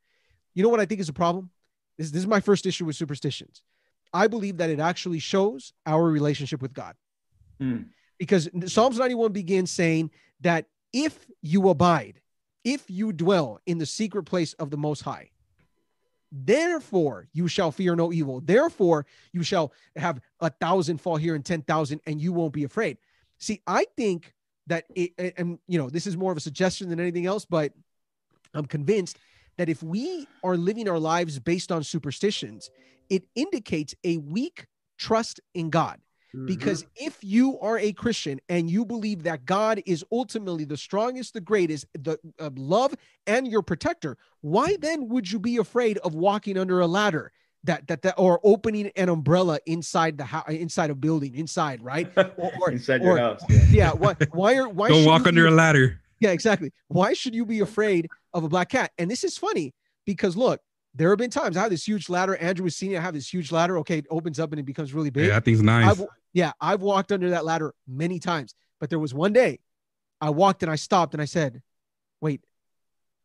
[0.55, 1.51] you know what I think is a problem?
[1.99, 3.61] This, this is my first issue with superstitions.
[4.11, 6.95] I believe that it actually shows our relationship with God.
[7.59, 7.82] Hmm.
[8.17, 10.09] Because Psalms 91 begins saying
[10.41, 12.19] that if you abide,
[12.64, 15.30] if you dwell in the secret place of the Most High,
[16.32, 18.41] therefore you shall fear no evil.
[18.41, 22.97] Therefore you shall have a thousand fall here and 10,000 and you won't be afraid.
[23.39, 24.34] See, I think
[24.68, 27.45] that it, and- and you know, this is more of a suggestion than anything else,
[27.45, 27.74] but
[28.53, 29.18] I'm convinced
[29.57, 32.70] that if we are living our lives based on superstitions,
[33.10, 35.99] it indicates a weak trust in God.
[36.45, 41.34] Because if you are a Christian and you believe that God is ultimately the strongest,
[41.34, 42.93] the greatest, the uh, love
[43.25, 47.32] and your protector, why then would you be afraid of walking under a ladder
[47.63, 52.09] that that, that or opening an umbrella inside the house, inside a building, inside, right?
[52.15, 53.41] Or, or- Inside your or- house.
[53.49, 53.65] Yeah.
[53.71, 53.91] yeah.
[53.91, 54.15] Why?
[54.32, 54.89] Why are why?
[54.89, 55.99] Don't walk under be- a ladder.
[56.19, 56.71] yeah, exactly.
[56.89, 58.91] Why should you be afraid of a black cat?
[58.97, 59.73] And this is funny
[60.05, 60.61] because look,
[60.95, 62.35] there have been times I have this huge ladder.
[62.37, 63.77] Andrew was seeing I have this huge ladder.
[63.79, 65.27] Okay, it opens up and it becomes really big.
[65.27, 65.99] Yeah, that thing's nice.
[65.99, 69.59] I've, yeah, I've walked under that ladder many times, but there was one day
[70.21, 71.61] I walked and I stopped and I said,
[72.21, 72.41] "Wait,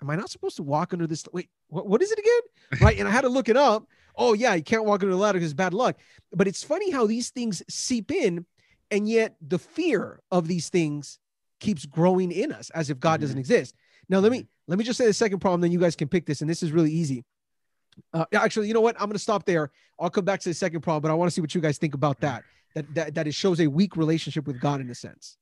[0.02, 1.24] am I not supposed to walk under this?
[1.32, 3.86] Wait, what, what is it again?" Right, and I had to look it up.
[4.16, 5.96] Oh yeah, you can't walk under the ladder because it's bad luck.
[6.32, 8.46] But it's funny how these things seep in,
[8.90, 11.18] and yet the fear of these things
[11.60, 13.22] keeps growing in us as if God mm-hmm.
[13.22, 13.74] doesn't exist.
[14.08, 14.48] Now let me mm-hmm.
[14.68, 16.62] let me just say the second problem, then you guys can pick this, and this
[16.62, 17.24] is really easy.
[18.12, 18.96] Uh, actually, you know what?
[18.96, 19.70] I'm going to stop there.
[19.98, 21.78] I'll come back to the second problem, but I want to see what you guys
[21.78, 22.44] think about that.
[22.74, 25.38] That that that it shows a weak relationship with God in a sense.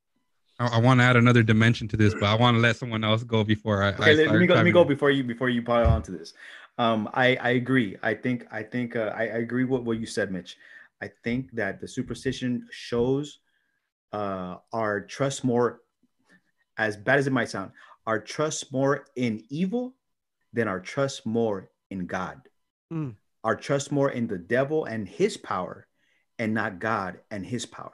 [0.58, 3.04] I, I want to add another dimension to this, but I want to let someone
[3.04, 3.88] else go before I.
[3.88, 4.54] I Okay, let, me go.
[4.54, 4.88] Let me go in.
[4.88, 6.34] before you before you pile on to this.
[6.78, 7.96] Um, I I agree.
[8.02, 10.56] I think I think uh, I, I agree with what you said, Mitch.
[11.00, 13.38] I think that the superstition shows
[14.12, 15.80] uh, our trust more,
[16.78, 17.72] as bad as it might sound,
[18.06, 19.94] our trust more in evil
[20.52, 22.40] than our trust more in God.
[22.92, 23.14] Mm.
[23.44, 25.86] Our trust more in the devil and his power,
[26.38, 27.92] and not God and his power.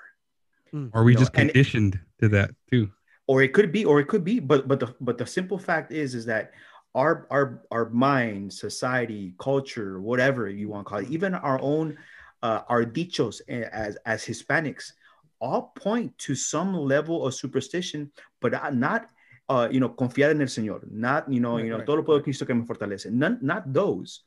[0.92, 2.90] Are we you know, just and- conditioned to that too.
[3.26, 5.92] or it could be or it could be but but the but the simple fact
[5.92, 6.52] is is that
[6.94, 11.96] our our our mind society culture whatever you want to call it even our own
[12.42, 14.92] uh, our dichos eh, as as hispanics
[15.40, 19.08] all point to some level of superstition but uh, not
[19.48, 21.96] uh, you know confiar en el señor not you know Right, you know right, todo
[21.96, 22.22] lo puedo.
[22.22, 24.24] Cristo que me fortalece none, not those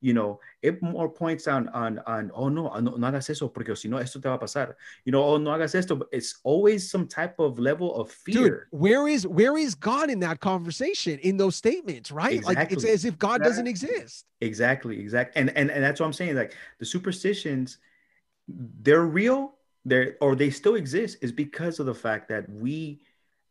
[0.00, 3.74] you know it more points on on on oh no no, no hagas eso porque
[3.76, 4.74] si no esto te va a pasar
[5.06, 8.68] you know oh no hagas esto it's always some type of level of Dude, fear
[8.70, 12.42] where is where is God in that conversation in those statements, right?
[12.44, 12.90] Like it's Exactly.
[12.90, 14.26] as if God doesn't exist.
[14.42, 17.78] exactly exactly and, and and that's what i'm saying like the superstitions
[18.82, 19.54] they're real
[19.86, 23.00] they're or they still exist is because of the fact that we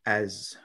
[0.06, 0.56] as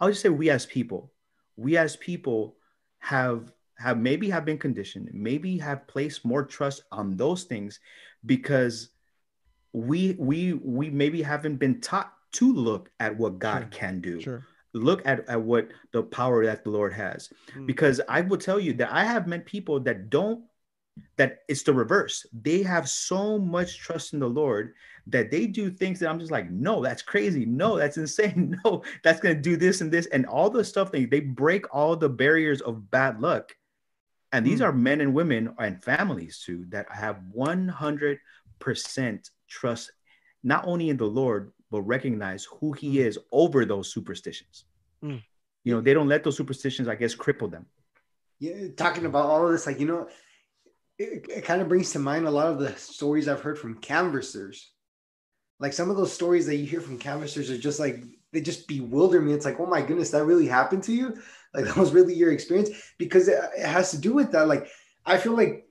[0.00, 1.12] i'll just say we as people
[1.56, 2.56] we as people
[2.98, 7.80] have have maybe have been conditioned maybe have placed more trust on those things
[8.26, 8.90] because
[9.72, 13.68] we we we maybe haven't been taught to look at what god Sure.
[13.70, 14.44] can do Sure.
[14.72, 17.66] look at, at what the power that the lord has Mm.
[17.66, 20.42] because i will tell you that i have met people that don't
[21.16, 22.26] that it's the reverse.
[22.32, 24.74] They have so much trust in the lord
[25.06, 27.46] that they do things that i'm just like no that's crazy.
[27.46, 28.58] No that's insane.
[28.64, 31.74] No that's going to do this and this and all the stuff they, they break
[31.74, 33.56] all the barriers of bad luck.
[34.32, 34.64] And these Mm.
[34.64, 38.18] are men and women and families too that have 100%
[39.48, 39.92] trust
[40.42, 44.64] not only in the lord but recognize who he is over those superstitions.
[45.02, 45.22] Mm.
[45.64, 47.66] you know they don't let those superstitions i guess cripple them.
[48.40, 50.08] Yeah, talking about all of this, like you know,
[50.98, 53.78] it, it kind of brings to mind a lot of the stories I've heard from
[53.78, 54.72] canvassers.
[55.60, 58.68] Like some of those stories that you hear from canvassers are just like they just
[58.68, 59.32] bewilder me.
[59.32, 61.16] It's like, oh my goodness, that really happened to you.
[61.54, 62.68] Like that was really your experience
[62.98, 64.48] because it, it has to do with that.
[64.48, 64.68] Like
[65.06, 65.66] I feel like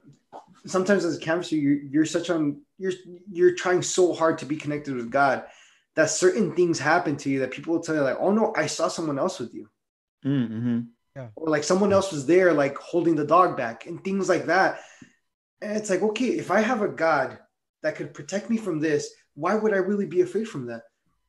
[0.65, 2.93] sometimes as a canvasser, you're, you're such on you're
[3.32, 5.45] you're trying so hard to be connected with God
[5.93, 8.65] that certain things happen to you that people will tell you like, oh no, I
[8.65, 9.69] saw someone else with you
[10.25, 10.80] mm-hmm.
[11.36, 14.80] or like someone else was there like holding the dog back and things like that
[15.61, 17.39] and it's like okay if i have a god
[17.83, 20.83] that could protect me from this why would i really be afraid from that?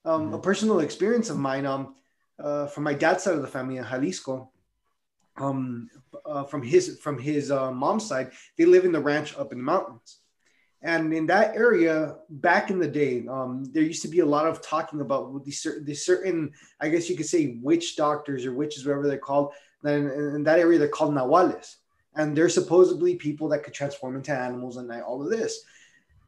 [0.04, 1.96] Um, a personal experience of mine um,
[2.38, 4.50] uh, from my dad's side of the family in jalisco
[5.36, 5.88] um,
[6.24, 9.58] uh, from his from his uh, mom's side they live in the ranch up in
[9.58, 10.18] the mountains.
[10.80, 14.46] And in that area back in the day um, there used to be a lot
[14.46, 18.52] of talking about these certain, these certain i guess you could say witch doctors or
[18.52, 19.52] witches whatever they're called
[19.82, 21.76] then in that area they're called nahuales
[22.18, 25.62] and they're supposedly people that could transform into animals and all of this.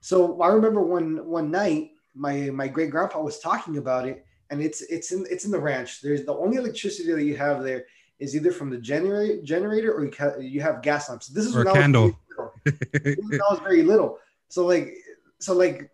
[0.01, 4.63] So i remember one one night my my great grandpa was talking about it and
[4.63, 6.01] it's it's in it's in the ranch.
[6.01, 7.85] There's the only electricity that you have there
[8.19, 11.27] is either from the generator generator or you, ca- you have gas lamps.
[11.27, 12.03] This is Or when a I was candle.
[12.03, 12.53] very little.
[13.29, 14.19] When I was very little.
[14.49, 14.95] So like
[15.39, 15.91] so like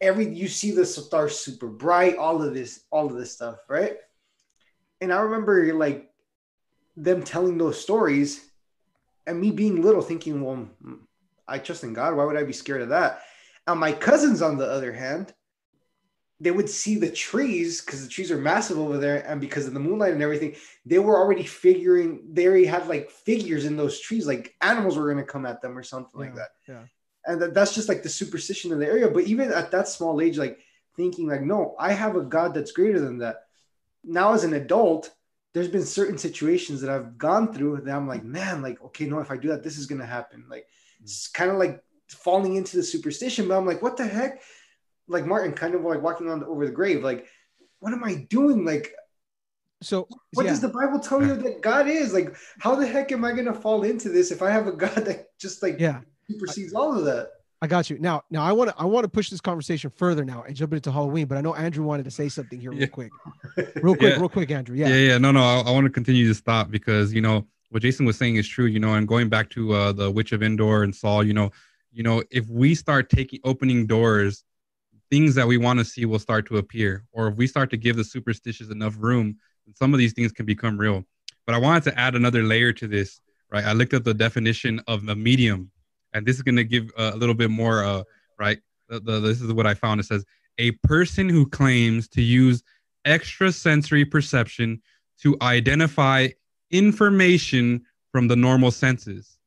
[0.00, 3.96] every you see the stars super bright all of this all of this stuff right?
[5.00, 6.10] And i remember like
[6.96, 8.49] them telling those stories
[9.26, 10.68] and me being little thinking well
[11.48, 12.16] i trust in god.
[12.16, 13.22] Why would i be scared of that?
[13.66, 15.34] And my cousins on the other hand
[16.42, 19.74] they would see the trees because the trees are massive over there and because of
[19.74, 20.56] the moonlight and everything
[20.86, 25.12] they were already figuring they already had like figures in those trees like animals were
[25.12, 26.48] going to come at them or something like that.
[26.66, 26.84] Yeah.
[27.26, 29.08] and that, that's just like the superstition in the area.
[29.08, 30.58] But even at that small age like
[30.96, 33.42] thinking like no i have a god that's greater than that.
[34.02, 35.10] Now as an adult
[35.52, 39.18] there's been certain situations that i've gone through that i'm like man like okay no
[39.18, 40.66] if i do that this is going to happen like
[41.02, 41.32] it's mm.
[41.34, 44.42] kind of like falling into the superstition but i'm like what the heck
[45.08, 47.26] like martin kind of like walking on over the grave like
[47.78, 48.94] what am i doing like
[49.82, 52.12] so What yeah, does the Bible tell you that God is?
[52.12, 55.04] Like, how the heck am I gonna fall into this if I have a God
[55.06, 56.00] that just like yeah.
[56.30, 57.30] supersedes all of that?
[57.62, 57.98] I got you.
[57.98, 60.72] Now, now I want to I want to push this conversation further now and jump
[60.72, 62.86] into Halloween, but I know Andrew wanted to say something here real Yeah.
[62.86, 63.12] quick.
[63.82, 64.18] Real quick, Yeah.
[64.20, 64.76] real quick, Andrew.
[64.76, 64.94] yeah Yeah.
[64.96, 68.04] yeah, no no i, I want to continue this thought because you know what jason
[68.06, 70.82] was saying is true you know and going back to uh the witch of endor
[70.82, 71.50] and saul you know
[71.92, 74.44] you know if we start taking opening doors
[75.10, 77.76] things that we want to see will start to appear or if we start to
[77.76, 79.36] give the superstitious enough room
[79.74, 81.04] some of these things can become real
[81.46, 84.80] but i wanted to add another layer to this right i looked at the definition
[84.86, 85.70] of a medium
[86.12, 88.02] and this is going to give a little bit more uh
[88.38, 88.58] right
[88.88, 90.24] the, the, this is what i found it says
[90.58, 92.62] a person who claims to use
[93.06, 94.80] extrasensory perception
[95.22, 96.28] to identify
[96.70, 97.82] information
[98.12, 99.38] from the normal senses,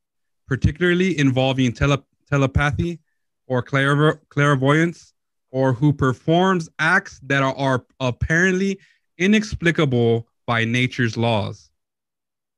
[0.47, 2.99] particularly involving tele- telepathy
[3.47, 5.13] or clairvo- clairvoyance,
[5.51, 8.79] or who performs acts that are, are apparently
[9.19, 11.69] inexplicable by nature's laws.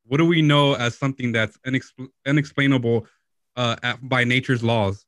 [0.05, 3.07] What do we know as something that's inexpl- unexplainable
[3.55, 5.05] uh, at, by nature's laws?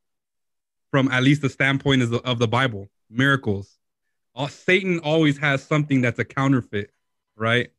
[0.92, 3.78] From at least the standpoint of the, of the Bible, miracles.
[4.36, 6.92] Uh, Satan always has something that's a counterfeit,
[7.36, 7.70] right?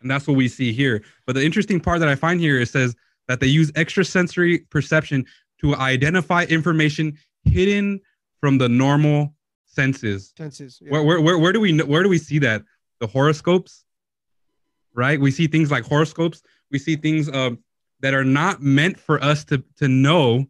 [0.00, 1.02] And that's what we see here.
[1.26, 2.96] But the interesting part that I find here it says
[3.28, 5.26] that they use extrasensory perception
[5.60, 8.00] to identify information hidden
[8.40, 9.34] from the normal
[9.66, 10.32] senses.
[10.32, 10.80] Tenses.
[10.82, 10.92] Yeah.
[10.92, 12.62] Where, where, where, where do we where do we see that?
[13.00, 13.84] The horoscopes,
[14.94, 15.20] right?
[15.20, 16.42] We see things like horoscopes.
[16.70, 17.58] We see things um,
[18.00, 20.46] that are not meant for us to to know,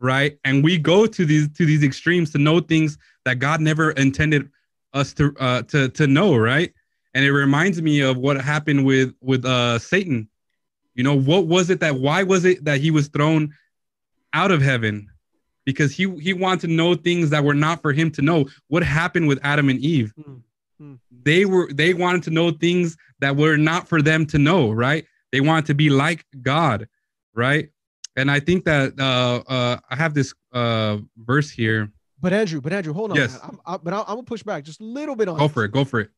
[0.00, 0.38] right?
[0.44, 4.50] And we go to these to these extremes to know things that God never intended
[4.92, 6.72] us to uh, to to know, right?
[7.14, 10.28] And it reminds me of what happened with with uh, Satan.
[10.94, 11.96] You know, what was it that?
[11.96, 13.54] Why was it that he was thrown
[14.32, 15.08] out of heaven?
[15.64, 18.46] Because he he wanted to know things that were not for him to know.
[18.68, 20.12] What happened with Adam and Eve?
[20.22, 20.36] Hmm.
[20.78, 20.94] Hmm.
[21.24, 25.04] They were they wanted to know things that were not for them to know, right?
[25.32, 26.88] They want to be like God,
[27.34, 27.68] right?
[28.16, 31.90] And I think that uh, uh, I have this uh, verse here.
[32.20, 33.16] But Andrew, but Andrew, hold on.
[33.16, 33.38] Yes.
[33.42, 35.38] I'm, I, but I'm, I'm gonna push back just a little bit on.
[35.38, 35.52] Go this.
[35.54, 35.72] for it.
[35.72, 36.10] Go for it.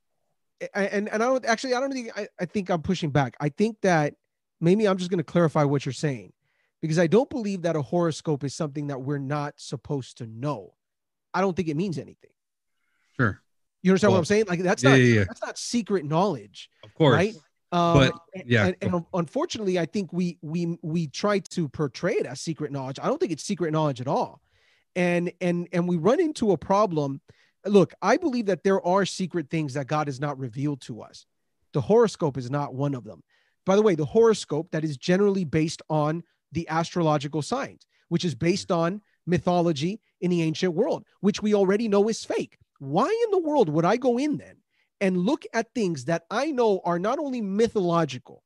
[0.75, 3.37] And and I don't actually I don't think I, I think I'm pushing back.
[3.41, 4.15] I think that
[4.61, 6.33] maybe I'm just going to clarify what you're saying
[6.81, 10.75] because I don't believe that a horoscope is something that we're not supposed to know.
[11.35, 12.31] I don't think it means anything.
[13.17, 13.41] Sure.
[13.83, 14.45] You understand what I'm saying?
[14.49, 15.25] Like that's yeah, not yeah, yeah.
[15.25, 17.15] that's not secret knowledge, Of course.
[17.15, 17.35] right?
[17.73, 18.67] Um, But, yeah.
[18.67, 22.99] and, and unfortunately, I think we we we try to portray it as secret knowledge.
[23.03, 24.41] I don't think it's secret knowledge at all,
[24.95, 27.21] and and and we run into a problem.
[27.65, 31.27] Look, I believe that there are secret things that God has not revealed to us.
[31.73, 33.23] The horoscope is not one of them.
[33.65, 38.35] By the way, the horoscope that is generally based on the astrological signs, which is
[38.35, 42.59] based on mythology in the ancient world, which we already know is fake.
[42.81, 44.57] Why in the world would I go in then
[45.03, 48.45] and look at things that I know are not only mythological,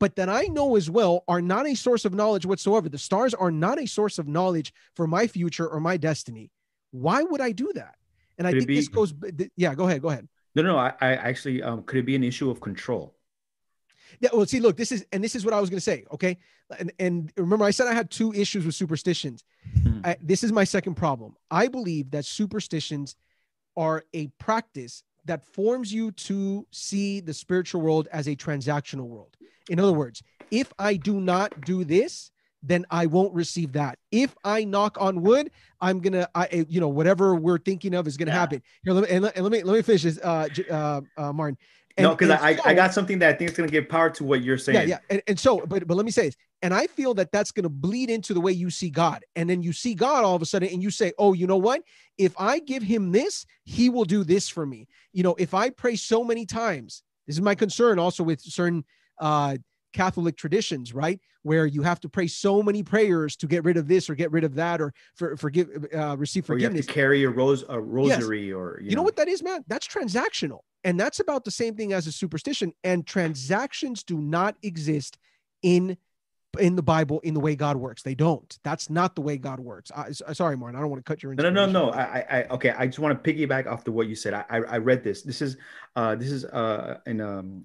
[0.00, 2.88] but that I know as well are not a source of knowledge whatsoever?
[2.88, 6.50] The stars are not a source of knowledge for my future or my destiny.
[6.90, 7.94] Why would I do that?
[8.36, 9.14] And I Could think this goes,
[9.56, 10.28] yeah, go ahead, go ahead.
[10.56, 13.14] No, no, I, I actually um, could it be an issue of control?
[14.20, 16.04] Yeah, well, see, look, this is, and this is what I was going to say.
[16.12, 16.38] Okay.
[16.78, 19.44] And, and remember, I said I had two issues with superstitions.
[19.82, 20.00] Hmm.
[20.02, 21.36] I, this is my second problem.
[21.50, 23.14] I believe that superstitions
[23.76, 29.36] are a practice that forms you to see the spiritual world as a transactional world.
[29.68, 32.30] In other words, if I do not do this,
[32.62, 33.98] then I won't receive that.
[34.10, 35.50] If I knock on wood,
[35.80, 38.40] I'm gonna, I, you know, whatever we're thinking of is gonna Yeah.
[38.40, 38.62] happen.
[38.82, 41.32] Here, let me, and let, and let me, let me finish this, uh, uh, uh
[41.32, 41.56] Martin.
[42.02, 43.88] No, because I, I so- I got something that I think is going to give
[43.88, 44.88] power to what you're saying.
[44.88, 44.98] yeah, yeah.
[45.10, 47.64] And, and so, but but let me say this, and I feel that that's going
[47.64, 50.42] to bleed into the way you see God, and then you see God all of
[50.42, 51.82] a sudden, and you say, "Oh, you know what?
[52.16, 55.70] If I give him this, he will do this for me." You know, if I
[55.70, 58.84] pray so many times, this is my concern also with certain
[59.20, 59.56] uh,
[59.92, 63.88] Catholic traditions, right, where you have to pray so many prayers to get rid of
[63.88, 66.82] this or get rid of that or for forgive uh, receive Or you have to
[66.82, 69.64] carry a rose a rosary or you, You know what that is, man?
[69.66, 70.60] That's transactional.
[70.84, 72.72] And that's about the same thing as a superstition.
[72.84, 75.18] And transactions do not exist
[75.62, 75.96] in
[76.58, 78.02] in the Bible in the way God works.
[78.02, 78.58] They don't.
[78.64, 79.92] That's not the way God works.
[79.94, 80.76] I, s- sorry, Martin.
[80.78, 81.90] I don't want to cut your No, no, no, no.
[81.90, 82.70] I, I, I- okay.
[82.70, 84.32] I just want to piggyback off to what you said.
[84.32, 85.22] I, I, I read this.
[85.22, 85.58] This is,
[85.94, 87.64] uh, this is, uh, in, um,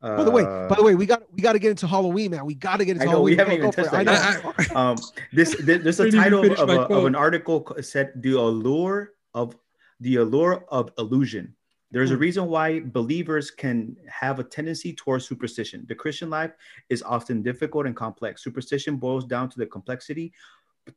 [0.00, 2.30] uh, By the way, by the way, we got we got to get into Halloween,
[2.30, 2.46] man.
[2.46, 4.06] We got to get into I know, we haven't even go touched that
[4.72, 4.74] know.
[4.74, 4.96] I- um,
[5.32, 9.54] this, there- there's a title of, a, of an article said the allure of
[10.00, 11.54] the allure of illusion.
[11.90, 12.20] There's a Hmm.
[12.20, 15.86] reason why believers can have a tendency towards superstition.
[15.88, 16.52] The Christian life
[16.88, 18.42] is often difficult and complex.
[18.44, 20.32] Superstition boils down to the complexity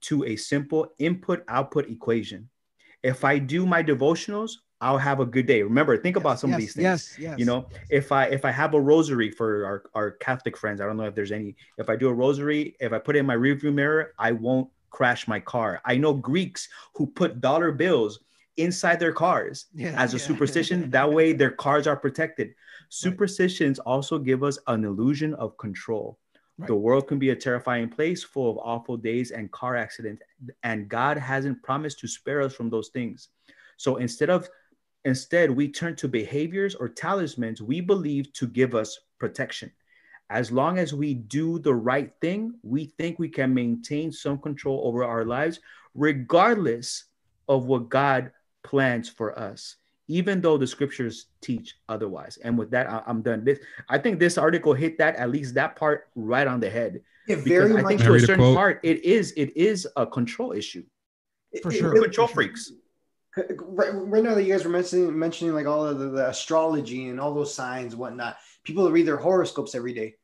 [0.02, 2.50] to a simple input output equation.
[3.04, 5.62] If I do my devotionals, I'll have a good day.
[5.64, 6.86] Remember, think Yes, about some yes, of these things.
[6.86, 7.40] Yes, yes.
[7.40, 10.86] You know, if I if I have a rosary for our, our Catholic friends, I
[10.86, 11.56] don't know if there's any.
[11.78, 14.70] If I do a rosary, if I put it in my rearview mirror, I won't
[14.90, 15.82] crash my car.
[15.86, 18.20] I know Greeks who put dollar bills
[18.64, 20.24] inside their cars Yeah, as a yeah.
[20.30, 20.90] superstition.
[20.98, 22.54] That way their cars are protected.
[22.90, 26.20] Superstitions also give us an illusion of control.
[26.58, 26.68] Right.
[26.68, 30.22] The world can be a terrifying place full of awful days and car accidents,
[30.64, 33.30] and God hasn't promised to spare us from those things.
[33.78, 34.48] So instead of
[35.06, 39.72] instead we turn to behaviors or talismans we believe to give us protection.
[40.30, 44.82] As long as we do the right thing, we think we can maintain some control
[44.88, 45.60] over our lives,
[45.96, 47.06] regardless
[47.50, 48.32] of what God
[48.64, 49.76] plans for us,
[50.08, 52.38] even though the scriptures teach otherwise.
[52.44, 53.44] And with that, I- I'm done.
[53.44, 53.60] This,
[53.90, 57.02] I think this article hit that at least that part right on the head.
[57.28, 58.56] It Because very I much think Can to a certain quote?
[58.56, 60.84] part, it is it is a control issue.
[61.62, 61.92] For it- it sure.
[61.94, 62.72] really- Control freaks.
[63.38, 67.08] right, right now that you guys were mentioning mentioning like all of the, the astrology
[67.08, 68.36] and all those signs and whatnot
[68.66, 70.16] people read their horoscopes every day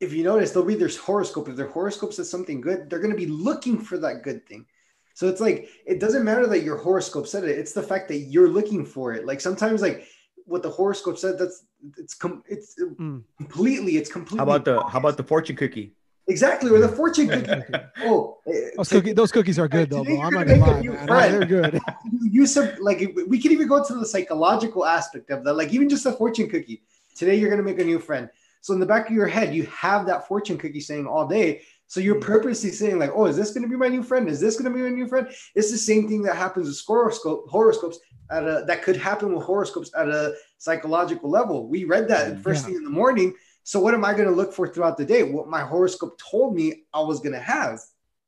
[0.00, 3.12] if you notice they'll read their horoscope if their horoscope says something good they're going
[3.12, 4.66] to be looking for that good thing
[5.14, 8.18] so it's like it doesn't matter that your horoscope said it it's the fact that
[8.18, 10.06] you're looking for it like sometimes like
[10.46, 11.64] what the horoscope said that's
[11.96, 13.22] it's com- it's Mm.
[13.38, 15.92] completely it's completely How about the how about the fortune cookie?
[16.28, 17.50] exactly or the fortune cookie
[18.04, 20.24] oh eh, Those, to- cookie, those cookies are good though, Today bro.
[20.26, 21.06] I'm not gonna gonna make a lie, man.
[21.08, 21.32] friend.
[21.34, 21.80] They're good.
[22.36, 25.88] you sub like we can even go to the psychological aspect of that like even
[25.88, 26.82] just a fortune cookie
[27.16, 28.28] today you're going to make a new friend
[28.60, 31.62] so in the back of your head you have that fortune cookie saying all day
[31.90, 34.38] so you're purposely saying like oh is this going to be my new friend is
[34.38, 35.26] this going to be my new friend
[35.56, 37.98] it's the same thing that happens with horoscope horoscopes
[38.30, 42.60] at a that could happen with horoscopes at a psychological level we read that first
[42.62, 42.66] Yeah.
[42.68, 43.34] thing in the morning
[43.64, 46.54] so what am i going to look for throughout the day what my horoscope told
[46.54, 47.80] me i was going to have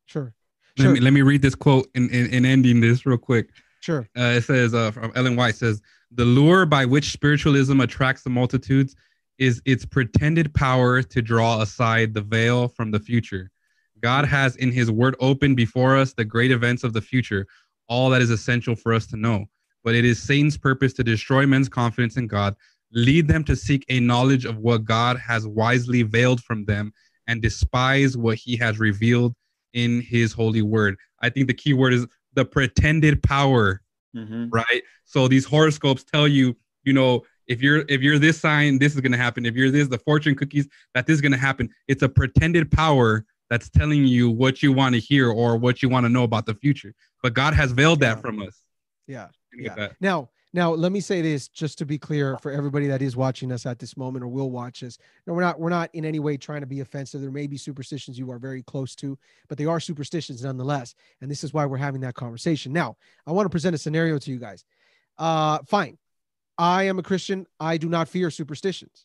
[0.07, 0.35] Sure.
[0.79, 0.93] Let Sure.
[0.95, 3.51] me let me read this quote in, in, in ending this real quick.
[3.81, 4.09] Sure.
[4.19, 8.31] Uh, it says uh, from Ellen White says the lure by which spiritualism attracts the
[8.31, 8.95] multitudes
[9.39, 13.51] is its pretended power to draw aside the veil from the future.
[14.03, 17.47] God has in his word opened before us the great events of the future,
[17.89, 19.47] all that is essential for us to know.
[19.85, 22.55] But it is Satan's purpose to destroy men's confidence in God,
[22.93, 26.93] lead them to seek a knowledge of what God has wisely veiled from them,
[27.27, 29.35] and despise what he has revealed
[29.73, 30.97] in his holy word.
[31.21, 33.81] I think the key word is the pretended power
[34.15, 34.49] Mhm.
[34.53, 38.95] right so these horoscopes tell you you know if you're if you're this sign this
[38.95, 41.39] is going to happen if you're this the fortune cookies that this is going to
[41.39, 45.83] happen it's a pretended power that's telling you what you want to hear or what
[45.83, 46.93] you want to know about the future
[47.23, 48.21] but god has veiled that Yeah.
[48.23, 48.63] from us
[49.07, 49.29] Yeah.
[49.55, 49.89] Yeah.
[50.01, 53.53] Now, now let me say this just to be clear for everybody that is watching
[53.53, 54.97] us at this moment or will watch us.
[55.27, 57.21] No, we're not we're not in any way trying to be offensive.
[57.21, 60.95] There may be superstitions you are very close to, but they are superstitions nonetheless.
[61.21, 62.73] And this is why we're having that conversation.
[62.73, 62.97] Now,
[63.27, 64.65] I want to present a scenario to you guys.
[65.19, 65.99] Uh fine.
[66.57, 67.47] I am a Christian.
[67.61, 69.05] I do not fear superstitions.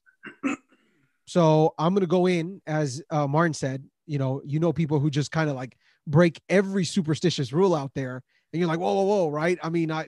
[1.25, 5.09] So I'm gonna go in, as uh, Martin said, you know, you know people who
[5.09, 5.77] just kind of like
[6.07, 9.59] break every superstitious rule out there and you're like, whoa, whoa, whoa, right?
[9.61, 10.07] I mean, I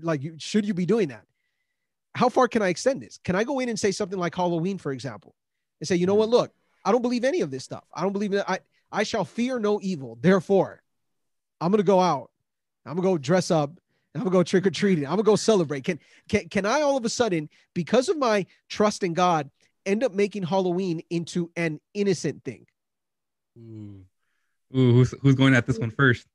[0.00, 1.24] like you should you be doing that?
[2.14, 3.18] How far can I extend this?
[3.24, 5.34] Can I go in and say something like Halloween, for example,
[5.80, 6.20] and say, you know mm-hmm.
[6.20, 6.28] what?
[6.28, 6.52] Look,
[6.84, 7.84] I don't believe any of this stuff.
[7.92, 10.18] I don't believe that I I shall fear no evil.
[10.20, 10.82] Therefore,
[11.60, 12.30] I'm gonna go out.
[12.86, 13.70] I'm gonna go dress up.
[14.14, 15.04] I'm gonna go trick or treating.
[15.04, 15.84] I'm gonna go celebrate.
[15.84, 19.50] Can can can I all of a sudden, because of my trust in God,
[19.86, 22.66] end up making Halloween into an innocent thing?
[23.58, 24.04] Ooh.
[24.74, 26.26] Ooh, who's, who's going at this one first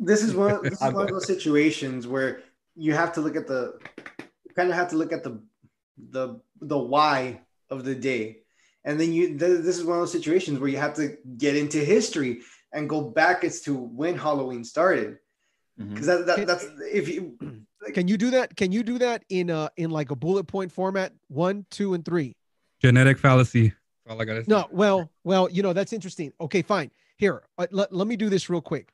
[0.00, 2.42] this is one this is one of those situations where
[2.74, 3.78] you have to look at the
[4.18, 5.40] you kind of have to look at the
[6.10, 8.38] the the why of the day
[8.84, 11.54] and then you th- this is one of those situations where you have to get
[11.54, 12.40] into history
[12.72, 15.18] and go back as to when halloween started
[15.78, 15.90] mm-hmm.
[15.90, 17.36] because that, that that's if you
[17.94, 18.54] Can you do that?
[18.56, 21.14] Can you do that in a in like a bullet point format?
[21.28, 22.36] One, two, and three.
[22.78, 24.46] genetic fallacy That's all I gotta say.
[24.48, 26.32] No, well, well, you know, that's interesting.
[26.40, 26.90] Okay, fine.
[27.16, 28.92] Here, uh, let, let me do this real quick.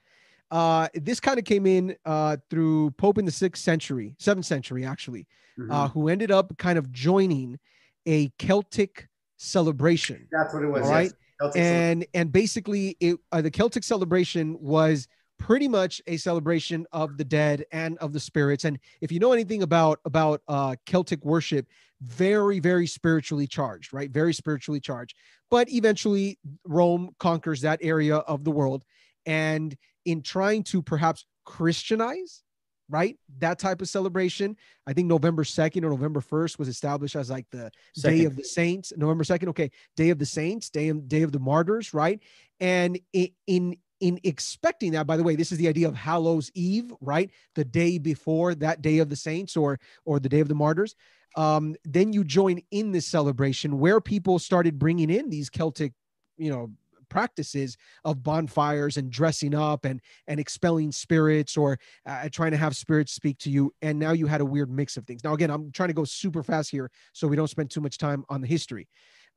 [0.50, 4.84] Uh, this kind of came in uh, through Pope in the sixth century, seventh century,
[4.84, 5.26] actually,
[5.59, 5.72] Mm-hmm.
[5.72, 7.59] uh, who ended up kind of joining
[8.07, 10.28] a Celtic celebration.
[10.30, 11.11] that's what it was all right.
[11.40, 11.57] yes.
[11.57, 15.09] And and basically, it uh, the Celtic celebration was
[15.39, 18.64] pretty much a celebration of the dead and of the spirits.
[18.64, 21.66] And if you know anything about about uh, Celtic worship,
[22.01, 24.11] very very spiritually charged, right?
[24.11, 25.16] Very spiritually charged.
[25.51, 28.84] But eventually, Rome conquers that area of the world,
[29.24, 32.43] and in trying to perhaps Christianize,
[32.89, 34.57] right, that type of celebration,
[34.87, 37.70] I think November second or November first was established as like the
[38.01, 39.49] Day of the Saints, November 2nd.
[39.49, 39.70] Okay.
[39.97, 42.20] Day of the Saints, Day of, Day of the Martyrs, right?
[42.61, 46.51] And i- in in expecting that, by the way, this is the idea of Hallows
[46.55, 47.30] Eve, right?
[47.55, 50.94] The day before that day of the saints or or the day of the martyrs.
[51.36, 55.92] Um, then you join in this celebration where people started bringing in these Celtic,
[56.38, 56.70] you know,
[57.09, 62.76] practices of bonfires and dressing up and and expelling spirits or uh, trying to have
[62.76, 65.51] spirits speak to you and now you had a weird mix of things now again
[65.51, 68.40] i'm trying to go super fast here so we don't spend too much time on
[68.40, 68.88] the history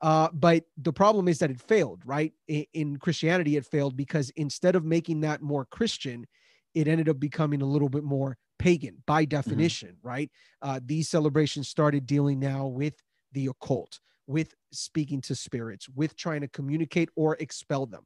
[0.02, 2.34] uh, but the problem is that it failed, right?
[2.48, 6.26] In, in, Christianity, it failed because instead of making that more Christian,
[6.74, 9.30] it ended up becoming a little bit more pagan by mm-hmm.
[9.30, 10.08] definition, mm-hmm.
[10.08, 10.32] right?
[10.62, 12.94] Uh, these celebrations started dealing now with
[13.34, 18.06] the occult, with speaking to spirits, with trying to communicate or expel them.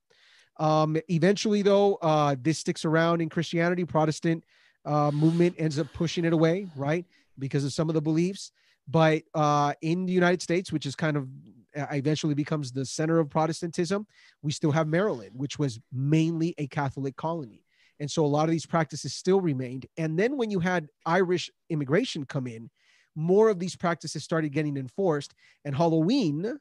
[0.60, 3.86] Um, eventually, though, uh, this sticks around in Christianity.
[3.86, 4.44] Protestant
[4.86, 7.06] uh, movement ends up pushing it away, right,
[7.40, 8.52] because of some of the beliefs.
[8.88, 11.28] But uh, in the United States, which is kind of
[11.76, 14.06] uh, eventually becomes the center of Protestantism,
[14.42, 17.64] we still have Maryland, which was mainly a Catholic colony.
[18.00, 19.86] And so a lot of these practices still remained.
[19.98, 22.70] And then when you had Irish immigration come in,
[23.16, 25.34] more of these practices started getting enforced.
[25.66, 26.60] And Halloween,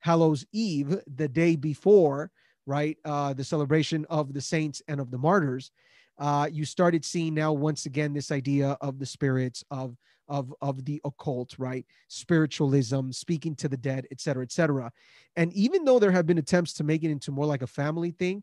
[0.00, 2.30] Hallows Eve, the day before,
[2.66, 5.70] right, uh, the celebration of the saints and of the martyrs,
[6.18, 9.96] uh, you started seeing now once again this idea of the spirits of
[10.30, 11.84] of of the occult right?
[12.08, 14.92] Spiritualism speaking to the dead etc cetera, etc cetera.
[15.36, 18.12] and even though there have been attempts to make it into more like a family
[18.12, 18.42] thing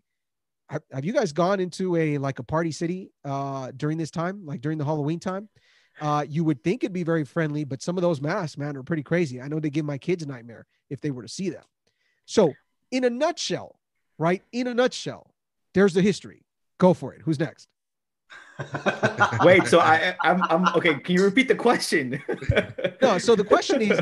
[0.70, 4.46] have, have you guys gone into a like a party city uh during this time
[4.46, 5.48] like during the halloween time?
[6.02, 8.84] Uh you would think it'd be very friendly but some of those masks man are
[8.84, 9.42] pretty crazy.
[9.42, 11.64] I know they give my kids a nightmare if they were to see them.
[12.26, 12.54] So
[12.92, 13.80] in a nutshell
[14.18, 15.34] right in a nutshell
[15.74, 16.44] there's the history.
[16.80, 17.22] Go for it.
[17.24, 17.70] Who's next
[19.44, 20.96] Wait, so I, I'm, I'm okay.
[20.96, 22.22] Can you repeat the question?
[23.02, 23.18] no.
[23.18, 24.00] So the question is,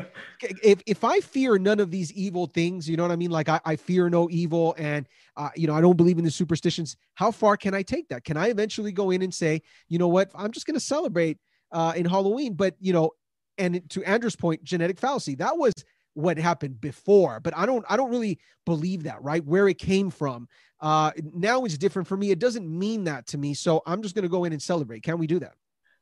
[0.64, 3.32] if if I fear none of these evil things, you know what I mean?
[3.32, 6.32] Like I, I fear no evil, and uh, you know I don't believe in the
[6.32, 6.96] superstitions.
[7.16, 8.24] How far can I take that?
[8.24, 11.38] Can I eventually go in and say, you know what, I'm just going to celebrate
[11.72, 13.12] uh, in Halloween, but you know,
[13.58, 15.36] and to Andrew's point, genetic fallacy.
[15.36, 15.74] That was
[16.16, 20.10] what happened before but i don't i don't really believe that right where it came
[20.10, 20.48] from
[20.86, 24.16] uh now it's different for me it doesn't mean that to me so i'm just
[24.16, 25.56] going to go in and celebrate can we do that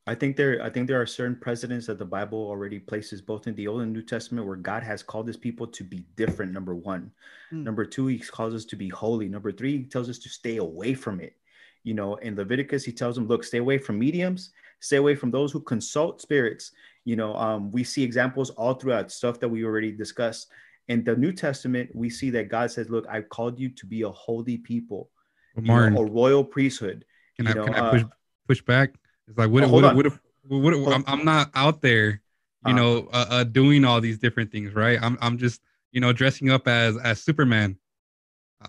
[0.06, 3.48] I think there I think there are certain precedents that the Bible already places both
[3.48, 6.52] in the Old and New Testament where God has called his people to be different
[6.52, 7.10] number 1.
[7.54, 7.64] Mm.
[7.64, 9.30] Number 2 he calls us to be holy.
[9.30, 11.38] Number 3 he tells us to stay away from it.
[11.86, 14.50] You know, in Leviticus he tells them look, stay away from mediums,
[14.82, 16.74] stay away from those who consult spirits
[17.06, 20.48] you know, um, we see examples all throughout stuff that we already discussed.
[20.88, 24.02] In the New Testament, we see that God says, "Look, I've called you to be
[24.02, 25.10] a holy people,
[25.56, 27.06] Martin, know, a royal priesthood."
[27.38, 28.08] Can, I, know, can I, push uh,
[28.48, 28.94] push back?
[29.28, 29.64] It's like what?
[29.64, 30.06] Oh, what, what,
[30.48, 32.22] what, if, I'm, I'm not out there,
[32.66, 35.00] you uh, know, uh, uh, doing all these different things, right?
[35.02, 35.62] I'm I'm just
[35.92, 37.78] you know dressing up as as Superman.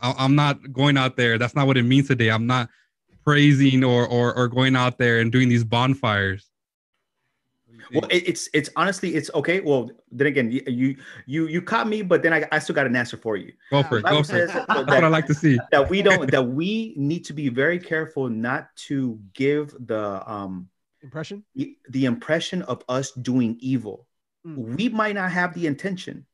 [0.01, 1.37] I, I'm not going out there.
[1.37, 2.29] That's not what it means today.
[2.29, 2.69] I'm not
[3.25, 6.49] praising or or or going out there and doing these bonfires
[7.93, 9.61] well, it's it's honestly it's okay.
[9.61, 12.97] Well, then again, you you you caught me, but then I, I still got an
[12.97, 13.53] answer for you.
[13.70, 14.05] Go for it.
[14.05, 14.51] Go for it.
[14.53, 15.59] That's what I like to see.
[15.70, 20.68] That we don't that we need to be very careful not to give the um
[21.03, 24.07] impression the, the impression of us doing evil.
[24.47, 24.76] Mm.
[24.76, 26.26] We might not have the intention,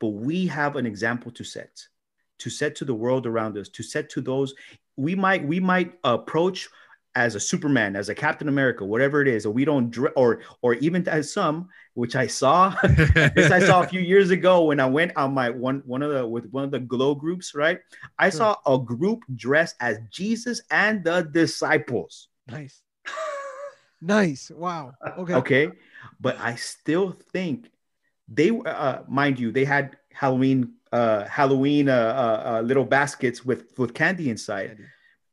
[0.00, 1.86] but we have an example to set,
[2.38, 4.54] to set to the world around us, to set to those.
[4.96, 6.68] We might we might approach
[7.16, 10.40] as a Superman, as a Captain America, whatever it is, or we don't, dr- or
[10.60, 12.76] or even as some, which I saw,
[13.34, 16.12] this I saw a few years ago when I went on my one one of
[16.12, 17.80] the with one of the glow groups, right?
[18.18, 22.28] I saw a group dressed as Jesus and the disciples.
[22.46, 22.82] Nice,
[24.00, 24.92] nice, wow.
[25.18, 25.68] Okay, okay,
[26.20, 27.70] but I still think
[28.28, 33.72] they, uh, mind you, they had Halloween, uh, Halloween, uh, uh, uh little baskets with
[33.78, 34.68] with candy inside.
[34.68, 34.84] Candy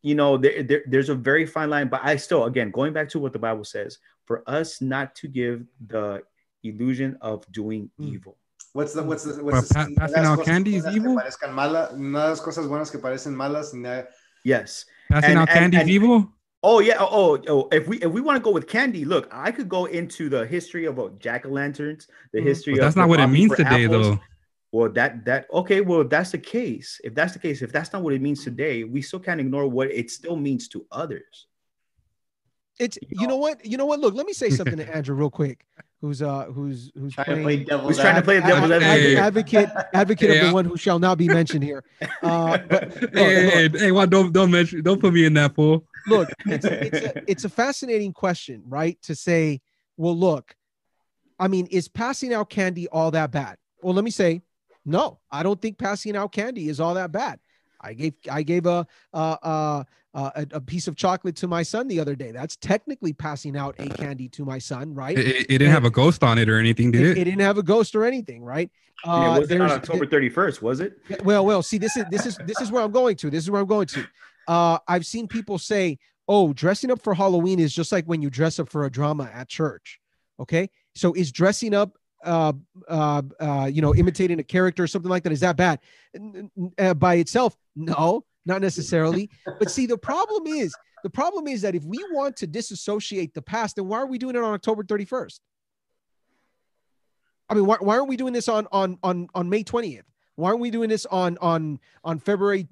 [0.04, 3.10] you know, there, there, there's a very fine line, but I still, again, going back
[3.10, 6.22] to what the Bible says, for us not to give the
[6.64, 8.14] illusion of doing mm.
[8.14, 8.38] evil.
[8.74, 11.20] What's the what's the what's well, the, passing out candy is evil?
[11.52, 11.90] Mala,
[12.42, 13.74] cosas buenas que parecen malas.
[14.44, 14.86] Yes.
[15.10, 16.28] Passing and, out candy is evil.
[16.64, 16.98] Oh yeah.
[17.00, 19.70] Oh, oh, oh, if we if we want to go with candy, look, I could
[19.70, 22.46] go into the history of uh, jack o' lanterns, the mm.
[22.46, 22.74] history.
[22.74, 24.08] But that's not what it means today, apples.
[24.08, 24.20] though.
[24.74, 25.82] Well, that that okay.
[25.82, 28.44] Well, if that's the case, if that's the case, if that's not what it means
[28.44, 31.46] today, we still can't ignore what it still means to others.
[32.80, 34.00] It's you know, you know what you know what.
[34.00, 35.64] Look, let me say something to Andrew real quick.
[36.02, 40.30] Who's uh who's who's trying playing, to who's trying to play devil's advocate advocate, advocate
[40.32, 40.36] yeah.
[40.38, 41.84] of the one who shall not be mentioned here.
[42.24, 45.54] Uh, but, look, hey, look, hey, hey, don't don't mention don't put me in that
[45.54, 45.86] pool.
[46.08, 49.00] Look, it's, it's, a, it's a fascinating question, right?
[49.04, 49.62] To say,
[49.98, 50.56] well, look,
[51.38, 53.58] I mean, is passing out candy all that bad?
[53.82, 54.42] Well, let me say
[54.86, 57.40] no, I don't think passing out candy is all that bad.
[57.80, 62.00] I gave I gave a a, a, a piece of chocolate to my son the
[62.00, 62.32] other day.
[62.32, 65.18] That's technically passing out a candy to my son, right?
[65.18, 67.18] It, it didn't have a ghost on it or anything, did It, it?
[67.22, 68.70] it didn't have a ghost or anything, right?
[69.06, 70.98] Yeah, it wasn't on October 31st, was it?
[71.24, 73.30] Well, well, see, this is this is this is where I'm going to.
[73.30, 74.08] This is where I'm going to.
[74.48, 78.30] Uh, I've seen people say, "Oh, dressing up for Halloween is just like when you
[78.30, 80.00] dress up for a drama at church."
[80.40, 82.54] Okay, so is dressing up, uh,
[82.88, 85.80] uh, uh, you know, imitating a character or something like that, is that bad
[86.78, 87.56] uh, by itself?
[87.76, 89.30] No, not necessarily.
[89.46, 93.42] but see, the problem is the problem is that if we want to disassociate the
[93.42, 95.40] past, then why are we doing it on October 31st?
[97.50, 100.04] I mean, why, why aren't we doing this on on on on May 20th?
[100.36, 102.68] Why aren't we doing this on on on February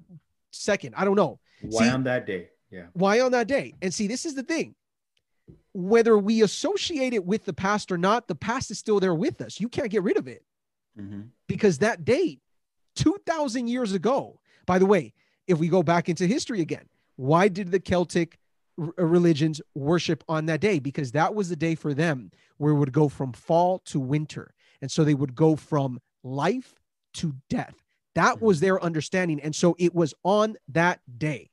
[0.52, 0.94] 2nd?
[0.96, 1.38] I don't know.
[1.62, 2.48] Why See- on that day?
[2.70, 2.86] Yeah.
[2.94, 3.74] Why on that day?
[3.82, 4.74] And see, this is the thing.
[5.74, 9.40] Whether we associate it with the past or not, the past is still there with
[9.40, 9.58] us.
[9.60, 10.44] You can't get rid of it
[10.98, 11.28] Mhm.
[11.46, 12.40] because that date,
[12.96, 15.14] 2000 years ago, by the way,
[15.46, 18.38] if we go back into history again, why did the Celtic
[18.78, 20.78] r- religions worship on that day?
[20.78, 24.54] Because that was the day for them where it would go from fall to winter.
[24.80, 26.74] And so they would go from life
[27.14, 27.74] to death.
[28.14, 29.40] That was their understanding.
[29.40, 31.50] And so it was on that day.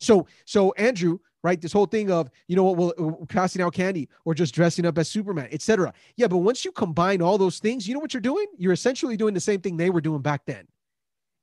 [0.00, 1.18] So, so Andrew,
[1.48, 1.60] right?
[1.60, 4.84] This whole thing of, you know what, well, uh, passing out candy or just dressing
[4.84, 5.94] up as Superman, etc.
[6.16, 8.46] Yeah, but once you combine all those things, you know what you're doing?
[8.58, 10.68] You're essentially doing the same thing they were doing back then.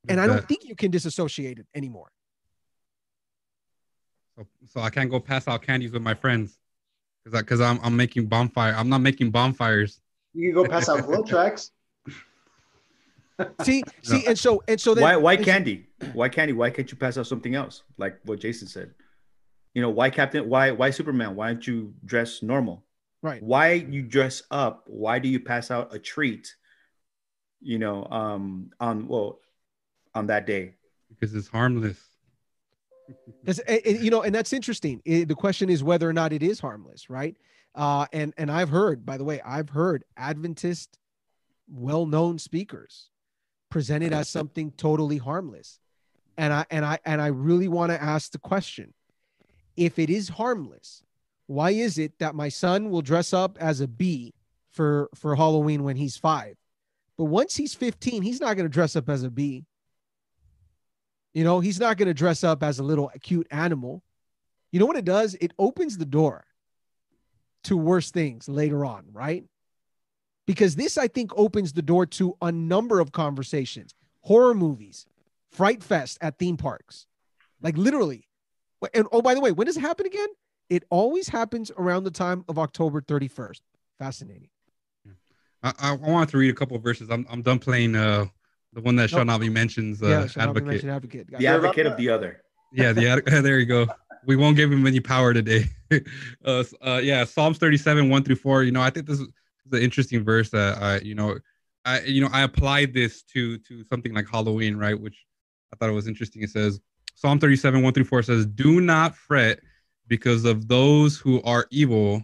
[0.07, 2.11] And I don't think you can disassociate it anymore.
[4.37, 6.59] so, so I can't go pass out candies with my friends
[7.23, 8.75] because because I'm I'm making bonfire.
[8.77, 9.99] I'm not making bonfires.
[10.35, 11.71] You can go pass out glow tracks.
[13.63, 15.87] See, see, and so and so then why why candy?
[16.13, 16.53] Why candy?
[16.53, 17.83] Why can't you pass out something else?
[17.97, 18.93] Like what Jason said.
[19.75, 21.35] You know, why Captain why why Superman?
[21.35, 22.85] Why don't you dress normal?
[23.21, 23.43] right?
[23.43, 24.83] Why you dress up?
[24.87, 26.55] Why do you pass out a treat?
[27.59, 29.39] You know, um on well
[30.13, 30.75] on that day.
[31.09, 32.01] because it's harmless.
[33.43, 34.99] That's, you know, and that's interesting.
[35.05, 37.37] Eh, the question is whether or not it is harmless, right?
[37.75, 40.97] Uh, and and I've heard, by the way, I've heard Adventist,
[41.67, 43.11] well-known speakers
[43.69, 45.79] presented as something totally harmless,
[46.35, 48.91] and I and I and I really want to ask the question:
[49.75, 51.03] If it is harmless,
[51.47, 54.33] why is it that my son will dress up as a bee
[54.69, 56.57] for for Halloween when he's five,
[57.17, 59.65] but once he's fifteen, he's not going to dress up as a bee.
[61.33, 64.03] You know, he's not going to dress up as a little cute animal.
[64.71, 65.35] You know what it does?
[65.39, 66.45] It opens the door
[67.63, 69.45] to worse things later on, right?
[70.45, 75.05] Because this, I think, opens the door to a number of conversations, horror movies,
[75.51, 77.07] Fright Fest at theme parks.
[77.61, 78.27] Like literally.
[78.93, 80.27] And oh, by the way, when does it happen again?
[80.69, 83.61] It always happens around the time of October 31st.
[83.99, 84.49] Fascinating.
[85.63, 87.09] I, I I wanted to read a couple of verses.
[87.09, 88.25] I'm I'm done playing uh
[88.73, 89.09] the one that Nope.
[89.09, 89.97] shall not be mentioned.
[90.01, 90.67] Uh, yeah, shall not be advocate.
[90.67, 91.31] mentioned advocate.
[91.31, 92.41] The advocate of the other.
[92.73, 93.87] yeah, the ad- there you go.
[94.25, 95.65] We won't give him any power today.
[96.45, 98.63] uh, uh, yeah, Psalms 37, 1 through 4.
[98.63, 99.27] You know, I think this is
[99.71, 101.37] an interesting verse that I, you know,
[101.85, 104.99] I, you know, I applied this to to something like Halloween, right?
[104.99, 105.25] Which
[105.71, 106.41] I thought it was interesting.
[106.41, 106.79] It says
[107.15, 109.61] Psalm 37, 1 through 4 says, Do not fret
[110.07, 112.23] because of those who are evil,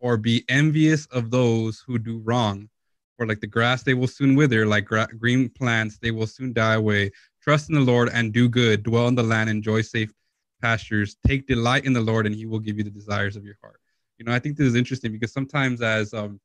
[0.00, 2.68] or be envious of those who do wrong.
[3.16, 6.52] For like the grass, they will soon wither, like gra- green plants, they will soon
[6.52, 7.10] die away.
[7.42, 8.82] Trust in the Lord and do good.
[8.82, 10.12] Dwell in the land, enjoy safe
[10.60, 11.16] pastures.
[11.26, 13.80] Take delight in the Lord, and He will give you the desires of your heart.
[14.18, 16.40] You know, I think this is interesting because sometimes, as um,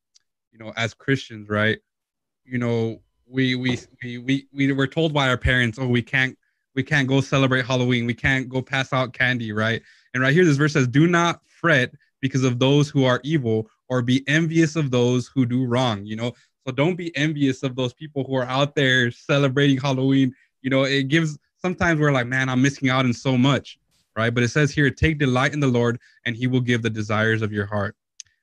[0.52, 1.80] you know, as Christians, right?
[2.46, 6.38] You know, we we we we we were told by our parents, oh, we can't
[6.76, 8.06] we can't go celebrate Halloween.
[8.06, 9.82] We can't go pass out candy, right?
[10.14, 13.70] And right here, this verse says, "Do not fret because of those who are evil,
[13.90, 16.34] or be envious of those who do wrong." You know,
[16.66, 20.34] so don't be envious of those people who are out there celebrating Halloween.
[20.62, 23.80] You know, it gives sometimes we're like, man, I'm missing out on so much,
[24.16, 24.34] right?
[24.34, 27.42] But it says here, take delight in the Lord, and He will give the desires
[27.42, 27.96] of your heart.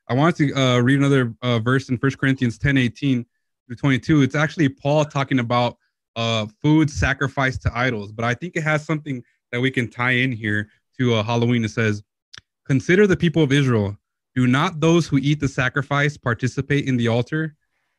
[0.08, 3.26] I wanted to uh, read another uh, verse in First Corinthians 10 18
[3.66, 4.22] through 22.
[4.22, 5.78] It's actually Paul talking about
[6.16, 9.22] uh, food sacrificed to idols, but I think it has something
[9.52, 10.68] that we can tie in here
[10.98, 11.64] to uh, Halloween.
[11.64, 12.02] It says,
[12.66, 13.96] Consider the people of Israel.
[14.34, 17.54] Do not those who eat the sacrifice participate in the altar?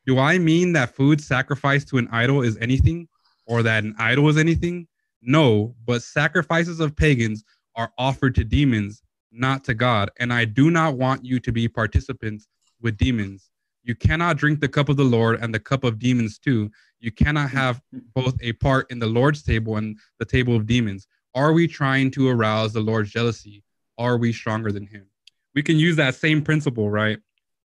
[0.06, 3.08] Do I mean that food sacrificed to an idol is anything,
[3.46, 4.86] or that an idol is anything?
[5.22, 10.10] No, but sacrifices of pagans are offered to demons, not to God.
[10.18, 12.46] And I do not want you to be participants
[12.80, 13.47] with demons.
[13.88, 16.70] You cannot drink the cup of the Lord and the cup of demons too.
[17.00, 17.80] You cannot have
[18.14, 21.06] both a part in the Lord's table and the table of demons.
[21.34, 23.64] Are we trying to arouse the Lord's jealousy?
[23.96, 25.06] Are we stronger than him?
[25.54, 27.18] We can use that same principle, right?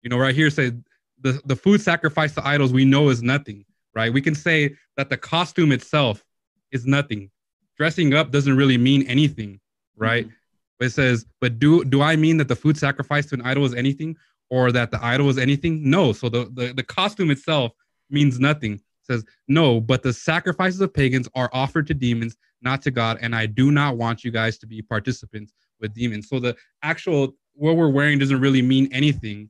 [0.04, 0.74] You know, right here say
[1.22, 3.64] the, the food sacrificed to idols we know is nothing,
[3.96, 4.12] right?
[4.12, 6.26] We can say that the costume itself
[6.72, 7.32] is nothing.
[7.78, 9.58] dressing up doesn't really mean anything,
[9.96, 10.28] right?
[10.28, 10.34] Mhm.
[10.82, 13.74] It says, but do do I mean that the food sacrificed to an idol is
[13.74, 14.18] anything,
[14.50, 15.90] or that the idol is anything?
[15.90, 16.14] No.
[16.14, 17.72] So the the, the costume itself
[18.10, 18.74] means nothing.
[18.74, 23.18] It says no, but the sacrifices of pagans are offered to demons, not to God,
[23.22, 26.28] and I do not want you guys to be participants with demons.
[26.30, 29.50] So the actual what we're wearing doesn't really mean anything,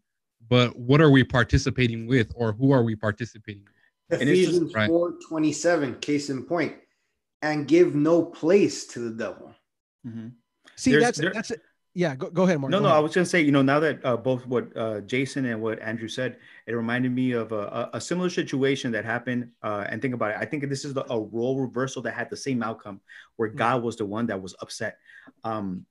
[0.49, 3.63] but what are we participating with, or who are we participating?
[4.09, 4.21] with?
[4.21, 4.87] And it's Ephesians right.
[4.89, 6.75] 4 27, case in point,
[7.43, 9.53] and give no place to the devil.
[10.07, 10.31] Mhm.
[10.75, 11.61] See, There's- that's there- that's it.
[11.95, 12.71] Yeah, go, go ahead, Mark.
[12.71, 12.97] No, no, ahead.
[12.97, 15.81] I was gonna say, you know, now that uh, both what uh, Jason and what
[15.81, 16.37] Andrew said,
[16.67, 19.49] it reminded me of a, a, similar situation that happened.
[19.63, 20.37] Uh, and think about it.
[20.39, 23.01] I think this is the, a role reversal that had the same outcome,
[23.37, 23.55] where Mm.
[23.55, 24.99] God was the one that was upset.
[25.43, 25.85] Um,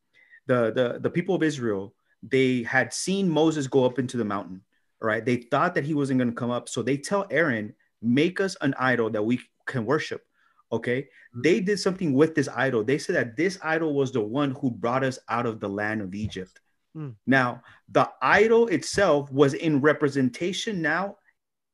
[0.46, 4.62] the the the people of Israel, they had seen Moses go up into the mountain.
[5.00, 5.24] Right?
[5.24, 8.56] They thought that he wasn't going to come up, so they tell Aaron, "Make us
[8.60, 10.27] an idol that we can worship."
[10.70, 12.84] Okay, they did something with this idol.
[12.84, 16.02] They said that this idol was the one who brought us out of the land
[16.02, 16.60] of Egypt.
[16.96, 17.14] Mm.
[17.26, 21.16] Now, the idol itself was in representation now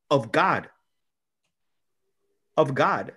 [0.09, 0.69] of God.
[2.55, 3.13] Of God.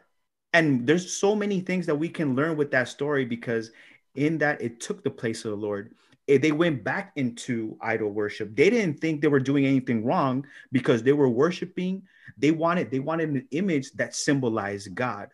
[0.52, 3.70] And there's so many things that we can learn with that story because
[4.14, 5.94] in that it took the place of the Lord.
[6.26, 8.56] Eh, They went back into idol worship.
[8.56, 12.02] They didn't think they were doing anything wrong because they were worshiping.
[12.36, 15.28] They wanted they wanted an image that symbolized God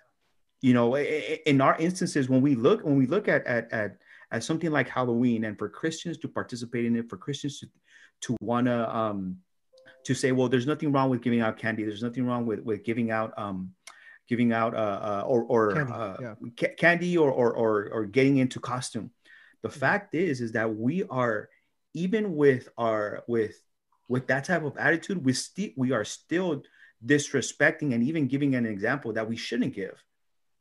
[0.65, 3.99] you know in our instances when we look when we look at at at,
[4.31, 7.67] at something like halloween and for christians to participate in it for christians to
[8.23, 9.37] to want to um
[10.05, 11.85] to say well there's nothing wrong with giving out candy.
[11.85, 13.75] There's nothing wrong with with giving out um
[14.29, 16.35] giving out uh, uh or or Candy, uh, yeah.
[16.59, 19.11] ca- candy or, or or or getting into costume.
[19.63, 21.49] The fact is is that we are
[21.95, 23.57] even with our with
[24.09, 26.63] with that type of attitude we still we are still
[27.05, 30.03] disrespecting and even giving an example that we shouldn't give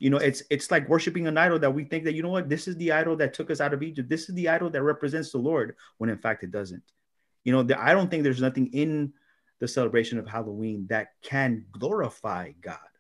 [0.04, 2.50] you know it's it's like worshiping an idol that we think that you know what
[2.50, 4.84] this is the idol that took us out of egypt this is the idol that
[4.84, 6.84] represents the lord when in fact it doesn't
[7.46, 9.14] you know the, i don't think there's nothing in
[9.62, 12.92] the celebration of halloween that can glorify god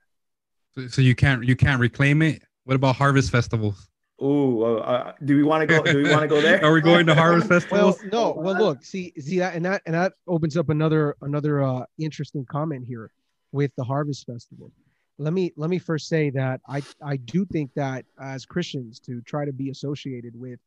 [0.75, 2.41] So, so you can't you can't reclaim it.
[2.63, 3.89] What about harvest festivals?
[4.19, 6.79] oh uh, do we want to go do we want to go there Are we
[6.79, 8.13] going to harvest well festivals?
[8.13, 11.83] no well look see see that and that and that opens up another another uh
[11.99, 13.11] interesting comment here
[13.51, 14.71] with the harvest festival
[15.17, 19.21] let me let me first say that i i do think that as christians to
[19.21, 20.59] try to be associated with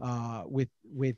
[0.00, 1.16] uh with with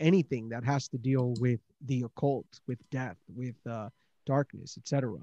[0.00, 3.88] anything that has to deal with the occult with death with uh
[4.26, 5.14] darkness etc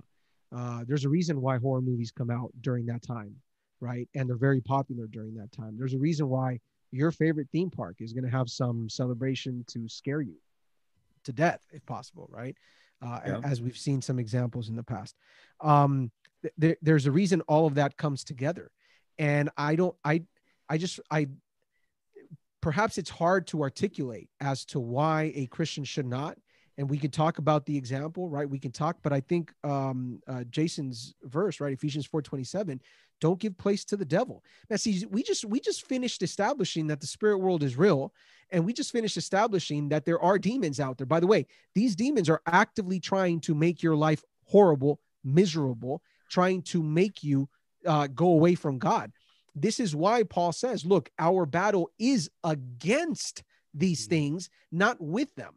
[0.56, 3.36] uh there's a reason why horror movies come out during that time
[3.82, 4.08] right?
[4.14, 5.76] And they're very popular during that time.
[5.76, 6.60] There's a reason why
[6.92, 10.36] your favorite theme park is going to have some celebration to scare you
[11.24, 12.56] to death if possible right?
[13.02, 13.42] Uh, Yeah.
[13.44, 15.16] as we've seen some examples in the past.
[15.62, 16.12] Um,
[16.58, 18.72] there, there's a reason all of that comes together.
[19.20, 20.24] And i don't i
[20.70, 21.28] i just i
[22.62, 26.38] perhaps it's hard to articulate as to why a christian should not.
[26.78, 28.50] And we could talk about the example right?
[28.50, 31.74] We can talk but i think um, uh, jason's verse right?
[31.74, 32.80] Ephesians 4.27
[33.20, 34.44] don't give place to the devil.
[34.70, 38.14] Now see we just we just finished establishing that the spirit world is real
[38.50, 41.06] and we just finished establishing that there are demons out there.
[41.06, 41.46] By the way
[41.76, 46.02] these demons are actively trying to make your life horrible miserable
[46.32, 47.48] trying to make you
[47.86, 49.12] uh, go away from god
[49.56, 53.44] this is why paul says look our battle is against
[53.74, 54.10] these Mhm.
[54.10, 55.54] things not with them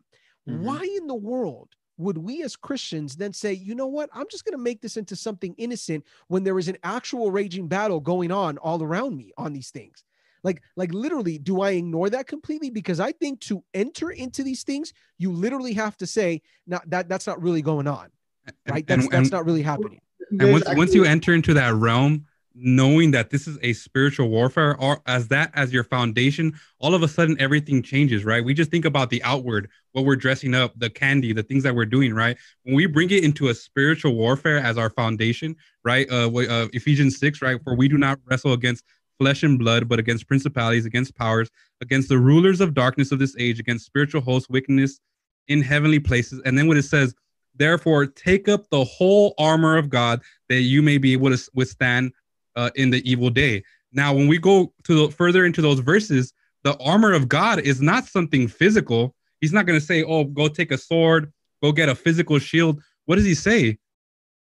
[0.48, 0.58] Mhm.
[0.60, 4.44] why in the world would we as Christians then say, you know what, I'm just
[4.44, 8.32] going to make this into something innocent when there is an actual raging battle going
[8.32, 10.02] on all around me on these things?
[10.42, 12.68] Like, like literally, do I ignore that completely?
[12.68, 17.08] Because I think to enter into these things, you literally have to say, not that
[17.08, 18.10] that's not really going on,
[18.44, 18.84] And- right?
[18.90, 20.00] and- That's that's not really happening.
[20.40, 24.28] And once Guys, once you enter into that realm knowing that this is a spiritual
[24.28, 28.44] warfare or as that as your foundation all of a sudden everything changes right?
[28.44, 31.74] We just think about the outward what we're dressing up the candy the things that
[31.74, 32.36] we're doing right?
[32.62, 36.10] When we bring it into a spiritual warfare as our foundation right?
[36.10, 37.60] Uh, uh ephesians 6 right?
[37.64, 38.84] For we do not wrestle against
[39.18, 41.50] flesh and blood but against principalities against powers
[41.80, 45.00] against the rulers of darkness of this age against spiritual hosts wickedness
[45.48, 46.40] in heavenly places.
[46.44, 47.14] And then what it says
[47.56, 52.12] Therefore, take up the whole armor of God that you may be able to withstand
[52.56, 53.62] uh, in the evil day.
[53.92, 56.32] Now, when we go to the, further into those verses,
[56.64, 59.14] the armor of God is not something physical.
[59.40, 61.32] He's not going to say, "Oh, go take a sword,
[61.62, 63.78] go get a physical shield." What does he say?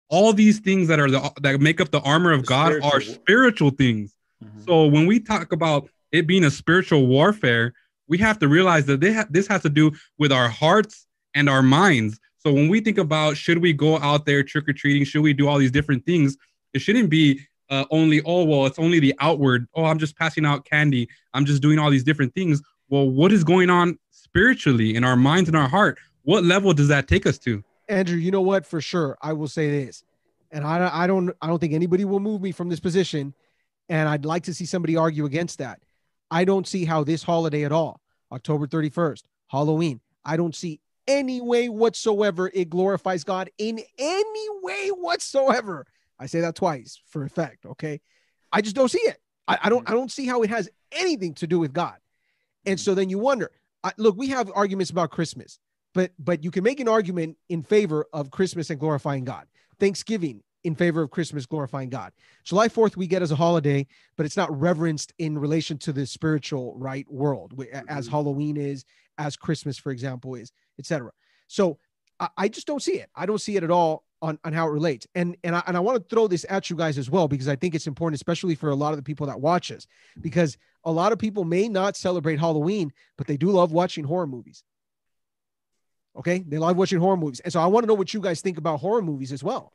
[0.08, 2.80] All these things that are the that make up the armor of The God are
[3.00, 4.14] spiritual- spiritual things.
[4.44, 4.64] Mhm.
[4.66, 7.72] So when we talk about it being a spiritual warfare,
[8.08, 11.48] we have to realize that they ha- this has to do with our hearts and
[11.48, 12.18] our minds.
[12.46, 15.32] So when we think about should we go out there trick or treating, should we
[15.32, 16.36] do all these different things,
[16.74, 17.40] it shouldn't be
[17.70, 19.66] uh, only, oh, well, it's only the outward.
[19.74, 21.08] Oh, I'm just passing out candy.
[21.34, 22.62] I'm just doing all these different things.
[22.88, 25.98] Well, what is going on spiritually in our minds and our heart?
[26.22, 27.64] What level does that take us to?
[27.88, 28.64] Andrew, you know what?
[28.64, 30.04] For sure, I will say this,
[30.52, 33.34] and I, I don't, I don't think anybody will move me from this position,
[33.88, 35.80] and I'd like to see somebody argue against that.
[36.30, 38.00] I don't see how this holiday at all,
[38.30, 44.88] October 31st, Halloween, I don't see any way whatsoever it glorifies God in any way
[44.88, 45.86] whatsoever.
[46.18, 47.66] I say that twice for effect.
[47.66, 48.00] Okay.
[48.52, 49.18] I just don't see it.
[49.48, 51.96] I, I don't I don't see how it has anything to do with God.
[52.64, 53.50] And so then you wonder,
[53.84, 55.58] I, look, we have arguments about Christmas,
[55.94, 59.46] but but you can make an argument in favor of Christmas and glorifying God.
[59.78, 62.12] Thanksgiving in favor of Christmas glorifying God.
[62.42, 66.04] July 4th we get as a holiday, but it's not reverenced in relation to the
[66.04, 67.52] spiritual right world
[67.88, 68.10] as mm-hmm.
[68.10, 68.84] Halloween is,
[69.16, 71.10] as Christmas for example is, etc.
[71.48, 71.78] So
[72.18, 73.10] I, I just don't see it.
[73.14, 75.06] I don't see it at all on, on how it relates.
[75.14, 77.48] And and I, and I want to throw this at you guys as well because
[77.48, 79.86] I think it's important, especially for a lot of the people that watch us,
[80.20, 84.26] because a lot of people may not celebrate Halloween, but they do love watching horror
[84.26, 84.62] movies.
[86.16, 88.40] Okay, they love watching horror movies, and so I want to know what you guys
[88.40, 89.74] think about horror movies as well.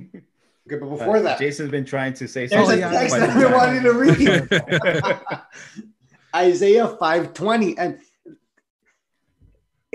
[0.00, 0.22] Okay,
[0.66, 2.80] but before uh, that, Jason's been trying to say something.
[2.80, 5.42] There's a text I've been wanting to read.
[6.34, 7.98] Isaiah 520, and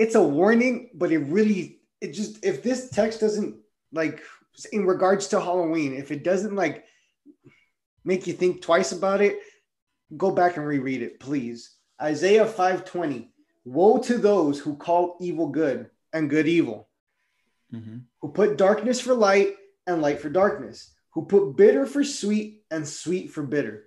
[0.00, 3.56] it's a warning, but it really, it just if this text doesn't
[3.92, 4.22] like
[4.72, 6.86] in regards to Halloween, if it doesn't like
[8.02, 9.38] make you think twice about it,
[10.16, 11.76] go back and reread it, please.
[12.00, 13.30] Isaiah 520.
[13.66, 16.88] Woe to those who call evil good and good evil,
[17.70, 17.98] mm-hmm.
[18.22, 19.54] who put darkness for light
[19.86, 23.84] and light for darkness, who put bitter for sweet and sweet for bitter.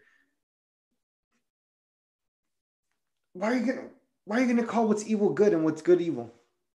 [3.34, 3.88] Why are you gonna
[4.26, 6.34] why are you gonna call what's evil good and what's good evil?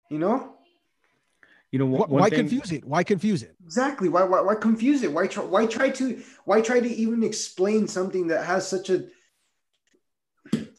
[0.10, 0.54] You know?
[1.72, 2.40] You know one why thing...
[2.40, 2.86] confuse it?
[2.86, 3.56] Why confuse it?
[3.66, 4.08] Exactly.
[4.08, 5.12] Why, why why confuse it?
[5.12, 9.06] Why try why try to why try to even explain something that has such a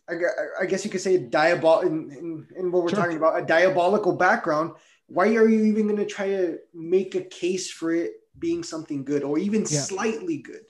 [0.09, 0.15] I,
[0.61, 2.99] I guess you could say a diabol in, in, in what we're sure.
[2.99, 4.73] talking about a diabolical background.
[5.07, 9.05] Why are you even going to try to make a case for it being something
[9.05, 9.81] good or even yeah.
[9.81, 10.65] slightly good?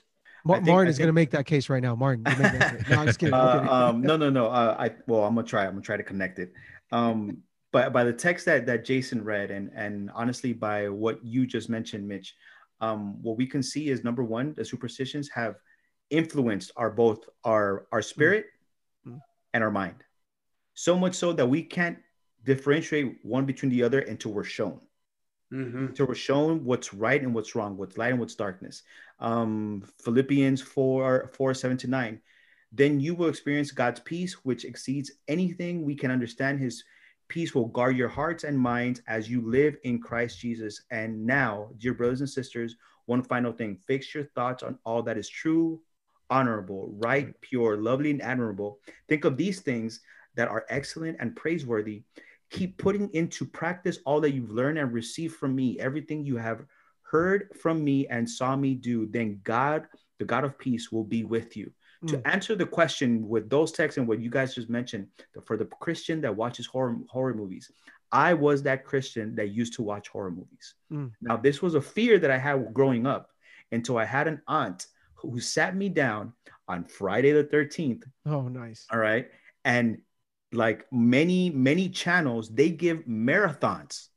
[0.45, 1.95] Ma- think, Martin is going to make that case right now.
[1.95, 3.33] Martin, no, I'm just kidding.
[3.33, 4.47] Uh, um, no, no, no.
[4.47, 5.65] Uh, I well, I'm gonna try.
[5.65, 6.53] I'm gonna try to connect it.
[6.91, 7.39] Um,
[7.71, 11.67] by by the text that that Jason read, and and honestly by what you just
[11.67, 12.35] mentioned, Mitch,
[12.79, 15.55] um, what we can see is number one, the superstitions have
[16.11, 18.45] influenced our both our our spirit
[19.05, 19.17] mm-hmm.
[19.55, 20.03] and our mind,
[20.75, 21.97] so much so that we can't
[22.43, 24.79] differentiate one between the other until we're shown.
[25.53, 25.93] Mm-hmm.
[25.95, 28.83] So we're shown what's right and what's wrong, what's light and what's darkness.
[29.19, 32.21] Um, Philippians 4, 4, 7 to 9.
[32.71, 36.59] Then you will experience God's peace, which exceeds anything we can understand.
[36.59, 36.83] His
[37.27, 40.83] Peace will guard your hearts and minds as you live in Christ Jesus.
[40.91, 42.75] And now, dear brothers and sisters,
[43.07, 45.81] one final thing fix your thoughts on all that is true,
[46.29, 48.79] honorable, right, pure, lovely, and admirable.
[49.07, 50.01] Think of these things
[50.35, 52.03] that are excellent and praiseworthy.
[52.51, 56.65] Keep putting into practice all that you've learned and received from me, everything you have
[57.01, 59.07] heard from me and saw me do.
[59.07, 59.87] Then God,
[60.19, 61.71] the God of peace, will be with you
[62.07, 62.21] to mm.
[62.25, 65.07] answer the question with those texts and what you guys just mentioned
[65.45, 67.71] for the christian that watches horror horror movies
[68.11, 71.11] i was that christian that used to watch horror movies mm.
[71.21, 73.29] now this was a fear that i had growing up
[73.71, 76.33] until i had an aunt who sat me down
[76.67, 79.29] on friday the 13th oh nice all right
[79.63, 79.97] and
[80.51, 84.09] like many many channels they give marathons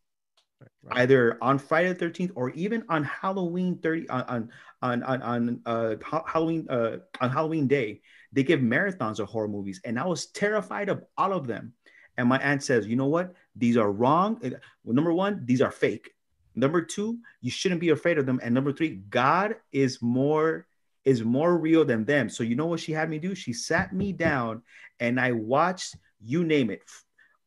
[0.82, 1.00] Right.
[1.00, 4.50] either on Friday the 13th or even on Halloween 30 on
[4.82, 5.96] on on, on uh,
[6.26, 8.00] Halloween uh, on Halloween day.
[8.32, 11.74] They give marathons of horror movies, and I was terrified of all of them.
[12.16, 13.34] And my aunt says, "You know what?
[13.54, 14.40] These are wrong.
[14.42, 16.10] Well, number one, these are fake.
[16.54, 18.40] Number two, you shouldn't be afraid of them.
[18.42, 20.66] And number three, God is more
[21.04, 22.28] is more real than them.
[22.28, 23.34] So you know what she had me do?
[23.34, 24.62] She sat me down,
[25.00, 26.82] and I watched you name it,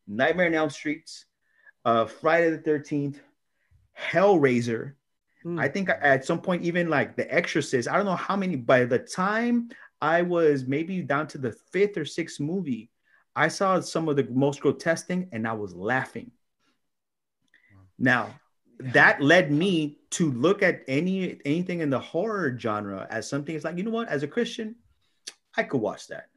[0.07, 1.25] Nightmare on Elm Streets,
[1.85, 3.17] uh, Friday the 13th,
[3.99, 4.93] Hellraiser.
[5.45, 5.59] Mm.
[5.59, 8.85] I think at some point, even like The Exorcist, I don't know how many, by
[8.85, 9.69] the time
[10.01, 12.89] I was maybe down to the fifth or sixth movie,
[13.35, 16.31] I saw some of the most grotesque thing and I was laughing.
[17.97, 18.33] Now,
[18.79, 23.63] that led me to look at any anything in the horror genre as something it's
[23.63, 24.75] like, you know what, as a Christian,
[25.55, 26.30] I could watch that.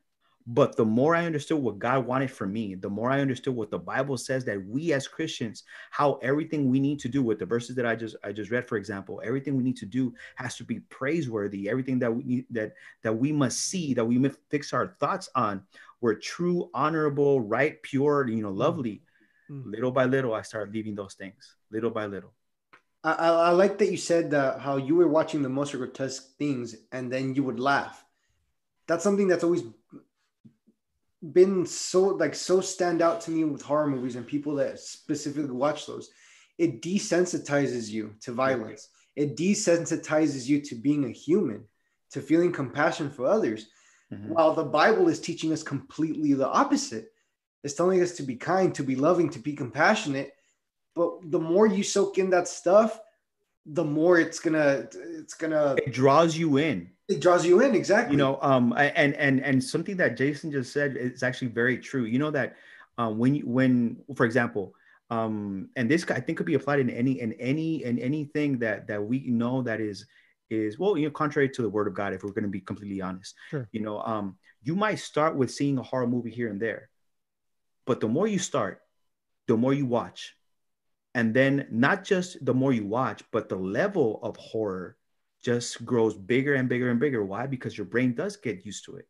[0.46, 3.70] But the more I understood what God wanted for me, the more I understood what
[3.70, 7.46] the Bible says that we as Christians, how everything we need to do with the
[7.46, 10.56] verses that I just I just read, for example, everything we need to do has
[10.56, 11.70] to be praiseworthy.
[11.70, 15.30] Everything that we need that that we must see, that we must fix our thoughts
[15.34, 15.62] on,
[16.02, 18.58] were true, honorable, right, pure, you know, mm.
[18.58, 19.02] lovely.
[19.50, 19.70] Mm-hmm.
[19.70, 21.56] Little by little, I started leaving those things.
[21.70, 22.34] Little by little.
[23.02, 26.36] I, I, I like that you said that how you were watching the most grotesque
[26.38, 28.04] things and then you would laugh.
[28.86, 29.62] That's something that's always
[31.32, 35.50] been so like so stand out to me with horror movies and people that specifically
[35.50, 36.10] watch those.
[36.58, 38.88] It desensitizes you to violence.
[39.16, 41.64] It desensitizes you to being a human,
[42.10, 43.68] to feeling compassion for others.
[44.12, 44.34] Mm-hmm.
[44.34, 47.10] While the Bible is teaching us completely the opposite.
[47.62, 50.32] It's telling us to be kind, to be loving, to be compassionate.
[50.94, 53.00] But the more you soak in that stuff,
[53.66, 58.12] the more it's gonna it's gonna it draws you in it draws you in exactly.
[58.12, 62.04] you know um and and and something that jason just said is actually very true.
[62.04, 62.56] You know that
[62.98, 64.74] um when you when for example
[65.10, 68.86] um and this i think could be applied in any in any in anything that
[68.86, 70.06] that we know that is
[70.48, 72.60] is well you know contrary to the word of god if we're going to be
[72.60, 73.34] completely honest.
[73.50, 73.68] Sure.
[73.72, 76.88] you know um you might start with seeing a horror movie here and there
[77.84, 78.80] but the more you start
[79.46, 80.34] the more you watch.
[81.14, 84.96] And then not just the more you watch but the level of horror
[85.44, 87.22] just grows bigger and bigger and bigger.
[87.24, 87.46] Why?
[87.46, 89.06] Because your brain does get used to it.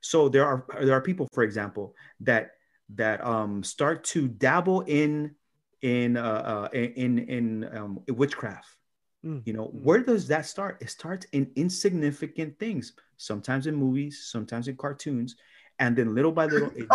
[0.00, 2.52] So there are there are people for example that
[2.94, 5.34] that um start to dabble in
[5.82, 8.76] in uh, uh in in um, witchcraft.
[9.24, 9.46] Mm.
[9.46, 10.78] you know where does that start?
[10.80, 15.36] It starts in insignificant things sometimes in movies sometimes in cartoons
[15.78, 16.88] and then little by little it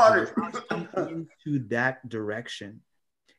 [0.98, 2.82] into that direction.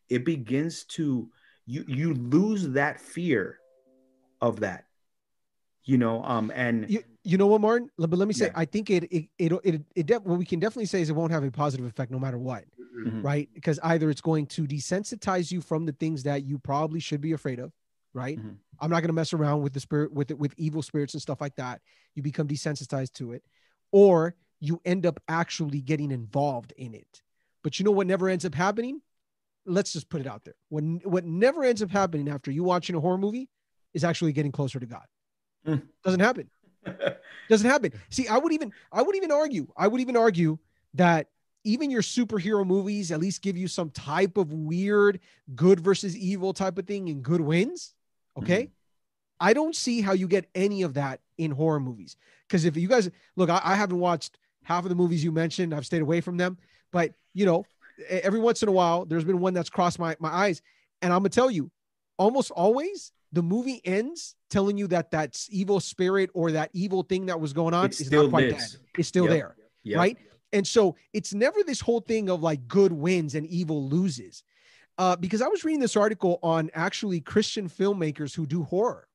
[0.09, 1.29] It begins to
[1.67, 3.59] you you lose that fear
[4.41, 4.88] of that
[5.85, 8.53] you know um and you, you know what martin but let me say yeah.
[8.55, 11.15] i think it it it, it, it def- what we can definitely say is it
[11.15, 12.65] won't have a positive effect no matter what
[12.97, 13.23] mm-hmm.
[13.23, 17.21] right because either it's going to desensitize you from the things that you probably should
[17.21, 17.73] be afraid of
[18.15, 18.51] right mm-hmm.
[18.81, 21.23] i'm not going to mess around with the spirit with it with evil spirits and
[21.23, 21.81] stuff like that
[22.15, 23.43] you become desensitized to it
[23.93, 27.23] or you end up actually getting involved in it
[27.63, 29.01] but you know what never ends up happening
[29.69, 30.55] let's just put it out there.
[30.71, 33.49] When what never ends up happening after you watching a horror movie
[33.95, 35.05] is actually getting closer to God.
[35.67, 35.83] Mm.
[36.05, 36.49] Doesn't happen.
[37.49, 37.93] Doesn't happen.
[38.11, 40.59] See, I would even I would even argue, I would even argue
[40.95, 41.29] that
[41.65, 45.21] even your superhero movies at least give you some type of weird
[45.55, 47.95] good versus evil type of thing and good wins.
[48.37, 48.65] Okay.
[48.65, 48.71] Mm.
[49.41, 52.17] I don't see how you get any of that in horror movies.
[52.47, 55.75] Because if you guys look, I, I haven't watched half of the movies you mentioned,
[55.75, 56.59] I've stayed away from them.
[56.93, 57.65] But you know,
[58.09, 60.63] every once in a while, there's been one that's crossed my, my eyes.
[61.03, 61.71] And I'm gonna tell you,
[62.19, 67.27] almost always the movie ends telling you that that evil spirit or that evil thing
[67.27, 68.63] that was going on it's is not quite dead.
[68.97, 69.33] It's still yep.
[69.33, 69.99] there, yep.
[69.99, 70.19] right?
[70.53, 74.43] And so it's never this whole thing of like good wins and evil loses.
[74.97, 79.07] Uh, because I was reading this article on actually Christian filmmakers who do horror,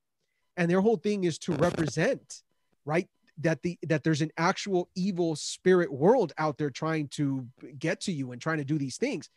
[0.56, 2.42] and their whole thing is to represent,
[2.86, 3.10] right,
[3.40, 7.48] that the that there's an actual evil spirit world out there trying to
[7.80, 9.30] get to you and trying to do these things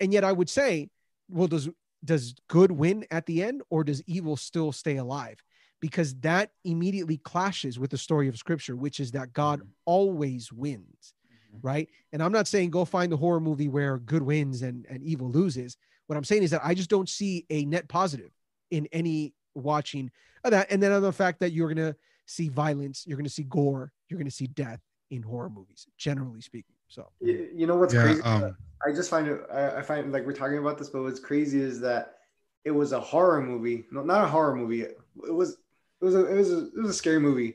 [0.00, 0.88] and yet i would say
[1.28, 1.68] well does
[2.06, 5.42] does good win at the end or does evil still stay alive
[5.80, 9.68] because that immediately clashes with the story of scripture which is that god mm-hmm.
[9.84, 11.66] always wins mm-hmm.
[11.66, 15.02] right and i'm not saying go find the horror movie where good wins and, and
[15.02, 15.76] evil loses
[16.06, 18.30] what i'm saying is that i just don't see a net positive
[18.70, 20.10] in any watching
[20.44, 21.96] of that and then on the fact that you're going to
[22.26, 24.80] see violence, you're going to see gore, you're going to see death
[25.10, 26.75] in horror movies, generally speaking.
[26.88, 28.22] So you, you know what's yeah, crazy?
[28.22, 28.56] Um,
[28.86, 29.40] I just find it.
[29.52, 32.18] I, I, find like we're talking about this, but what's crazy is that
[32.64, 33.86] it was a horror movie.
[33.90, 34.82] No, not a horror movie.
[34.82, 35.58] It was.
[36.00, 36.26] It was a.
[36.26, 36.58] It was a.
[36.66, 37.54] It was a scary movie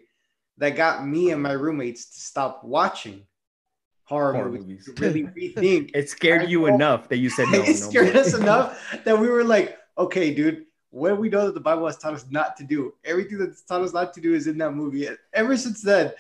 [0.58, 3.26] that got me and my roommates to stop watching
[4.04, 4.88] horror, horror movies.
[4.88, 5.00] movies.
[5.00, 5.24] really
[5.56, 5.92] rethink.
[5.94, 7.62] it scared you enough that you said no.
[7.66, 11.62] it scared us enough that we were like, okay, dude, what we know that the
[11.62, 12.94] Bible has taught us not to do.
[13.06, 15.08] Everything that's taught us not to do is in that movie.
[15.34, 16.12] Ever since then,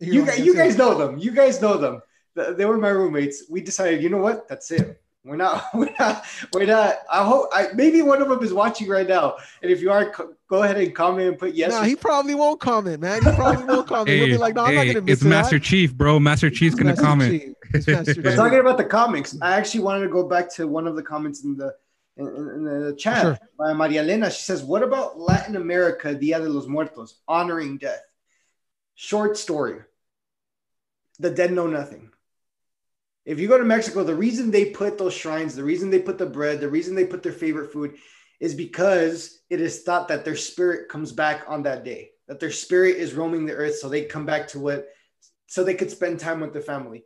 [0.00, 1.16] you, guys, you guys know them.
[1.18, 2.02] You guys know them.
[2.36, 3.44] They were my roommates.
[3.48, 4.48] We decided, you know what?
[4.48, 5.00] That's it.
[5.26, 5.64] We're not.
[5.74, 6.24] We're not.
[6.52, 6.98] We're not.
[7.12, 7.48] I hope.
[7.52, 9.36] I, maybe one of them is watching right now.
[9.60, 10.14] And if you are,
[10.48, 11.72] go ahead and comment and put yes.
[11.72, 13.24] No, he probably won't comment, man.
[13.24, 14.08] He probably won't comment.
[14.08, 16.20] hey, He'll be like, no, hey, I'm not gonna miss It's Master Chief, bro.
[16.20, 17.56] Master Chief's gonna Master comment.
[17.72, 17.86] Chief.
[17.88, 18.34] Master Chief.
[18.36, 21.42] talking about the comics, I actually wanted to go back to one of the comments
[21.42, 21.74] in the
[22.16, 23.38] in, in the chat sure.
[23.58, 24.30] by Maria Elena.
[24.30, 28.02] She says, What about Latin America, Dia de los Muertos, honoring death?
[28.94, 29.80] Short story
[31.18, 32.10] The dead know nothing.
[33.26, 36.16] If you go to Mexico, the reason they put those shrines, the reason they put
[36.16, 37.96] the bread, the reason they put their favorite food
[38.40, 42.50] is because it is thought that their spirit comes back on that day, that their
[42.50, 44.88] spirit is roaming the earth so they come back to what,
[45.46, 47.04] so they could spend time with the family.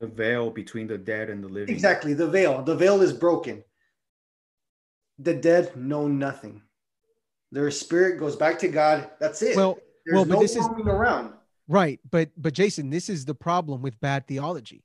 [0.00, 1.72] The veil between the dead and the living.
[1.72, 2.12] Exactly.
[2.12, 2.62] The veil.
[2.62, 3.62] The veil is broken
[5.18, 6.62] the dead know nothing.
[7.50, 9.10] Their spirit goes back to God.
[9.20, 9.56] That's it.
[9.56, 11.34] Well, There's well, but no this is around.
[11.68, 14.84] Right, but but Jason, this is the problem with bad theology.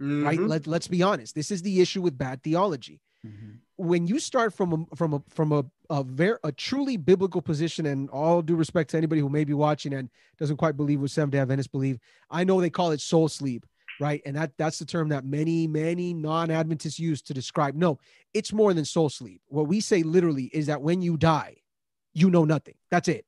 [0.00, 0.24] Mm-hmm.
[0.24, 0.40] Right?
[0.40, 1.34] Let, let's be honest.
[1.34, 3.00] This is the issue with bad theology.
[3.24, 3.58] Mhm.
[3.76, 7.86] when you start from a from a from a a very a truly biblical position,
[7.86, 10.10] and all due respect to anybody who may be watching and
[10.40, 12.00] doesn't quite believe what Seventh Day Adventists believe,
[12.30, 13.64] I know they call it soul sleep,
[14.00, 14.20] right?
[14.26, 17.76] And that that's the term that many many non-Adventists use to describe.
[17.76, 18.00] No,
[18.34, 19.40] it's more than soul sleep.
[19.46, 21.58] What we say literally is that when you die,
[22.14, 22.74] you know nothing.
[22.90, 23.24] That's it.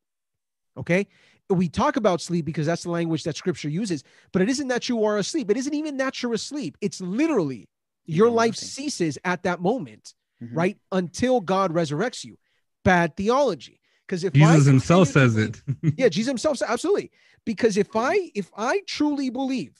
[0.76, 1.06] Okay.
[1.50, 4.02] We talk about sleep because that's the language that Scripture uses,
[4.32, 5.50] but it isn't that you are asleep.
[5.50, 6.78] It isn't even that you're asleep.
[6.80, 7.68] It's literally
[8.06, 8.68] You your know life nothing.
[8.68, 10.48] ceases at that moment Mhm.
[10.56, 10.78] right?
[10.90, 12.38] Until God resurrects you.
[12.82, 13.80] Bad theology.
[14.06, 15.94] Because if I Jesus himself says believe- it.
[15.98, 17.10] yeah, Jesus himself said absolutely.
[17.44, 19.78] Because if I if I truly believe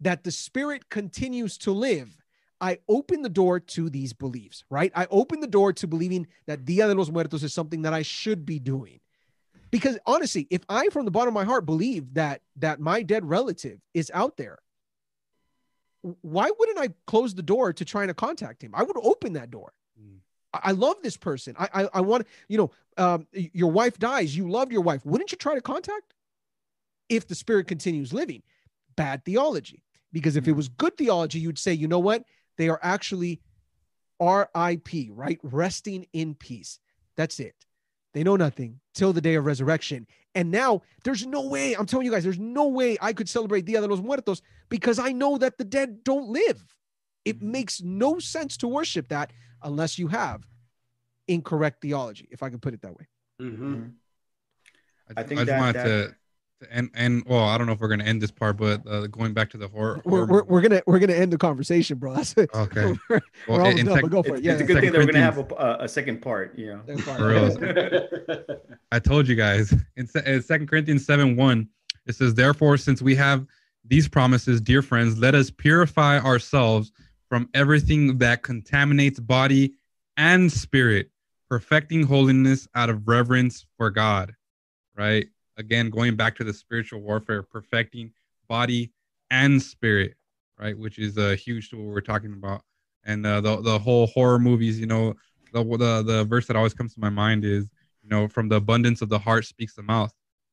[0.00, 2.16] that the spirit continues to live,
[2.60, 4.92] I open the door to these beliefs, right?
[4.94, 8.02] I open the door to believing that Dia de los Muertos is something that I
[8.02, 9.00] should be doing.
[9.70, 13.24] Because honestly, if I from the bottom of my heart believe that that my dead
[13.24, 14.58] relative is out there,
[16.22, 18.72] why wouldn't I close the door to trying to contact him?
[18.74, 19.72] I would open that door.
[20.00, 20.18] Mm.
[20.52, 21.54] I, I love this person.
[21.58, 24.36] I, I I want you know, um, your wife dies.
[24.36, 25.04] You loved your wife.
[25.04, 26.14] Wouldn't you try to contact?
[27.08, 28.42] If the spirit continues living,
[28.96, 29.82] bad theology.
[30.12, 32.24] Because if it was good theology, you'd say, you know what?
[32.56, 33.40] They are actually
[34.18, 35.10] R.I.P.
[35.12, 36.78] Right, resting in peace.
[37.16, 37.54] That's it.
[38.12, 40.06] They know nothing till the day of resurrection.
[40.34, 43.64] And now there's no way, I'm telling you guys, there's no way I could celebrate
[43.64, 46.60] Dia de los Muertos because I know that the dead don't live.
[47.24, 47.50] It Mhm.
[47.52, 49.32] makes no sense to worship that
[49.62, 50.46] unless you have
[51.28, 53.06] incorrect theology, if I can put it that way.
[53.40, 53.74] Mm-hmm.
[53.74, 53.92] Mhm.
[55.16, 56.16] I, I think I just that- wanted that- to,
[56.60, 59.06] to end, and well, I don't know if we're gonna end this part, but uh,
[59.08, 60.00] going back to the horror.
[60.04, 62.14] We're, we're, we're gonna we're gonna end the conversation, bro.
[62.16, 62.34] That's.
[62.36, 62.96] Okay.
[63.08, 64.44] we're, Well, we're almost done, sec- but go for It's, it.
[64.44, 64.66] Yeah, it's a yeah.
[64.68, 66.58] good thing that we're gonna have a, a second part.
[66.58, 66.80] You know.
[66.86, 67.16] That's fine.
[67.18, 68.56] For real.
[68.92, 71.68] I told you guys in Second Corinthians 7 1,
[72.06, 73.46] it says, Therefore, since we have
[73.86, 76.92] these promises, dear friends, let us purify ourselves
[77.28, 79.74] from everything that contaminates body
[80.16, 81.10] and spirit,
[81.48, 84.34] perfecting holiness out of reverence for God.
[84.96, 85.28] Right?
[85.60, 88.12] Again, going back to the spiritual warfare, perfecting
[88.48, 88.92] body
[89.30, 90.14] and spirit,
[90.58, 90.76] right?
[90.76, 92.62] Which is a huge to what we're talking about.
[93.04, 95.14] And uh, the, the whole horror movies, you know,
[95.52, 97.70] the, the, the verse that always comes to my mind is,
[98.02, 100.12] you know from the abundance of the heart speaks the mouth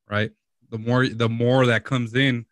[0.09, 0.31] right
[0.69, 2.45] the more the more that comes in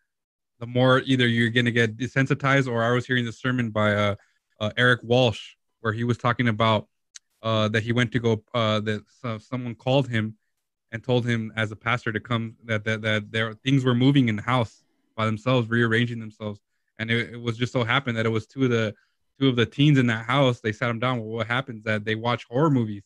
[0.58, 3.94] the more either you're going to get desensitized or i was hearing the sermon by
[3.94, 4.14] uh,
[4.60, 6.88] uh eric walsh where he was talking about
[7.42, 10.36] uh that he went to go uh that so, someone called him
[10.96, 14.28] and told him as a pastor to come that that, that there things were moving
[14.28, 14.82] in the house
[15.14, 16.58] by themselves rearranging themselves
[16.98, 18.94] and it, it was just so happened that it was two of the
[19.38, 22.06] two of the teens in that house they sat them down well, what happens that
[22.06, 23.04] they watch horror movies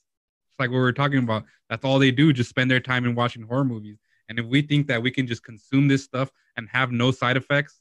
[0.50, 1.44] it's like what we were talking about.
[1.68, 3.98] That's all they do, just spend their time in watching horror movies.
[4.28, 7.36] And if we think that we can just consume this stuff and have no side
[7.36, 7.80] effects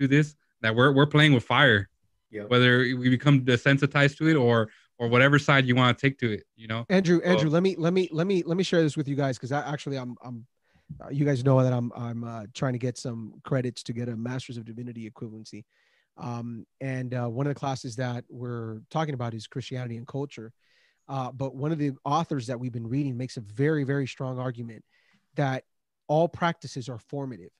[0.00, 1.88] to this, that we're we're playing with fire.
[2.30, 2.44] Yeah.
[2.44, 4.68] Whether we become desensitized to it or
[5.00, 6.84] or whatever side you want to take to it, you know.
[6.90, 9.38] Andrew, Andrew, let me let me let me let me share this with you guys
[9.38, 10.46] because I actually I'm I'm
[11.02, 14.10] uh, you guys know that I'm I'm uh, trying to get some credits to get
[14.10, 15.64] a Masters of Divinity equivalency,
[16.18, 20.52] um, and uh, one of the classes that we're talking about is Christianity and culture.
[21.08, 24.38] Uh, but one of the authors that we've been reading makes a very very strong
[24.38, 24.84] argument
[25.34, 25.64] that
[26.08, 27.52] all practices are formative,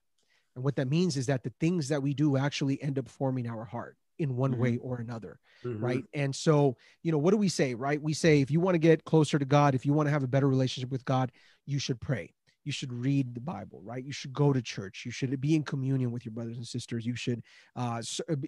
[0.57, 3.49] and what that means is that the things that we do actually end up forming
[3.49, 4.59] our heart in one Mhm.
[4.59, 5.85] way or another Mm-hmm.
[5.85, 6.05] right?
[6.15, 8.01] And so you know what do we say right?
[8.01, 10.23] We say if you want to get closer to god if you want to have
[10.23, 11.33] a better relationship with god
[11.67, 12.33] you should pray.
[12.65, 14.05] You should read the bible right?
[14.05, 15.03] You should go to church.
[15.07, 17.05] You should be in communion with your brothers and sisters.
[17.07, 17.43] You should
[17.77, 18.03] uh,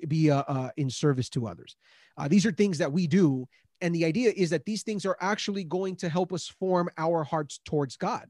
[0.09, 1.77] be uh, uh, in service to others.
[2.17, 3.47] Uh, these are things that we do
[3.81, 7.25] and the idea is that these things are actually going to help us form our
[7.25, 8.27] hearts towards god.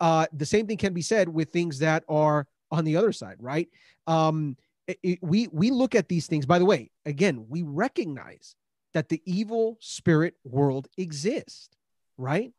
[0.00, 3.36] Uh, the same thing can be said with things that are on the other side
[3.38, 3.68] right?
[4.06, 8.54] Um, it- it- we we look at these things by the way again we recognize
[8.92, 11.70] that the evil spirit world exists
[12.16, 12.52] right?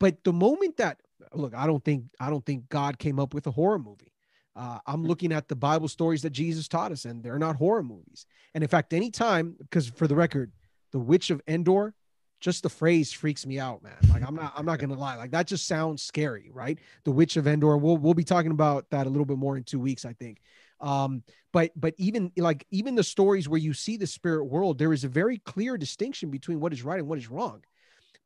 [0.00, 1.00] But the moment that
[1.34, 4.12] look i don't think i don't think god came up with a horror movie.
[4.56, 7.82] Uh, i'm looking at the bible stories that jesus taught us and they're not horror
[7.82, 8.26] movies.
[8.54, 10.50] And in fact anytime because for the record
[10.92, 11.94] the witch of endor
[12.40, 13.92] just the phrase freaks me out man.
[14.10, 15.16] Like i'm not i'm not gonna lie.
[15.16, 16.78] Like that just sounds scary right?
[17.04, 19.62] The witch of endor we'll, we'll be talking about that a little bit more in
[19.62, 20.40] two weeks i think
[20.80, 24.92] um but but even like even the stories where you see the spirit world there
[24.92, 27.62] is a very clear distinction between what is right and what is wrong.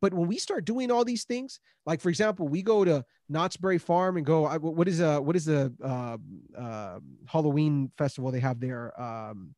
[0.01, 3.57] But when we start doing all these things like for example we go to knott's
[3.57, 6.19] berry farm and go what is a what is the uh,
[6.59, 9.01] uh halloween festival they have there?
[9.01, 9.55] Um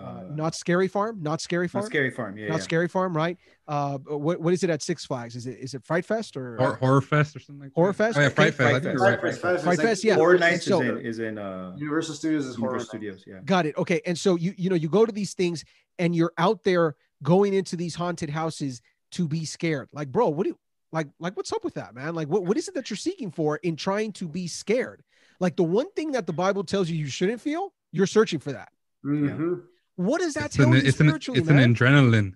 [0.00, 2.36] uh, Uh, Knott's Scary Farm Knott's Scary Farm Knott's Scary Farm.
[2.36, 2.48] Yeah.
[2.48, 2.62] not yeah.
[2.62, 3.36] scary farm right
[3.68, 6.60] uh what, what is it at six flags is it is it fright fest or
[6.60, 7.92] Or horror fest or something like Horror.
[7.92, 8.16] Fest?
[8.16, 8.60] Oh, yeah, Okay, Fright Fest.
[8.68, 9.02] I Fright think Fest.
[9.02, 10.14] Fright Fest, Fright Fest, Fright Fest, yeah.
[10.14, 12.70] Horror Universal Nights is in is in uh Universal Studios is horror.
[12.72, 13.24] Universal Studios.
[13.26, 13.40] Yeah.
[13.44, 13.76] Got it.
[13.76, 14.00] Okay.
[14.06, 15.64] And so you you know you go to these things
[15.98, 18.80] and you're out there going into these haunted houses
[19.12, 19.88] to be scared.
[19.92, 20.58] Like, bro, what do you
[20.92, 21.08] like?
[21.18, 22.14] Like, what's up with that, man?
[22.14, 25.02] Like, what, what is it that you're seeking for in trying to be scared?
[25.40, 28.52] Like, the one thing that the Bible tells you you shouldn't feel, you're searching for
[28.52, 28.70] that.
[29.04, 29.54] Mm-hmm.
[30.00, 32.32] What does that It's tell an, you it's an, spiritually, it's an adrenaline.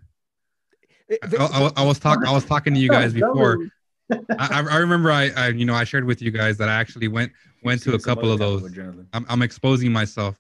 [1.09, 3.59] It- I, I, I was talking I was talking to you guys before.
[4.13, 6.75] I, I I remember I, I you know I shared with you guys that I
[6.75, 7.33] actually went
[7.63, 8.63] went to a couple of those.
[8.63, 9.07] type adrenaline.
[9.15, 10.39] I'm, I'm exposing myself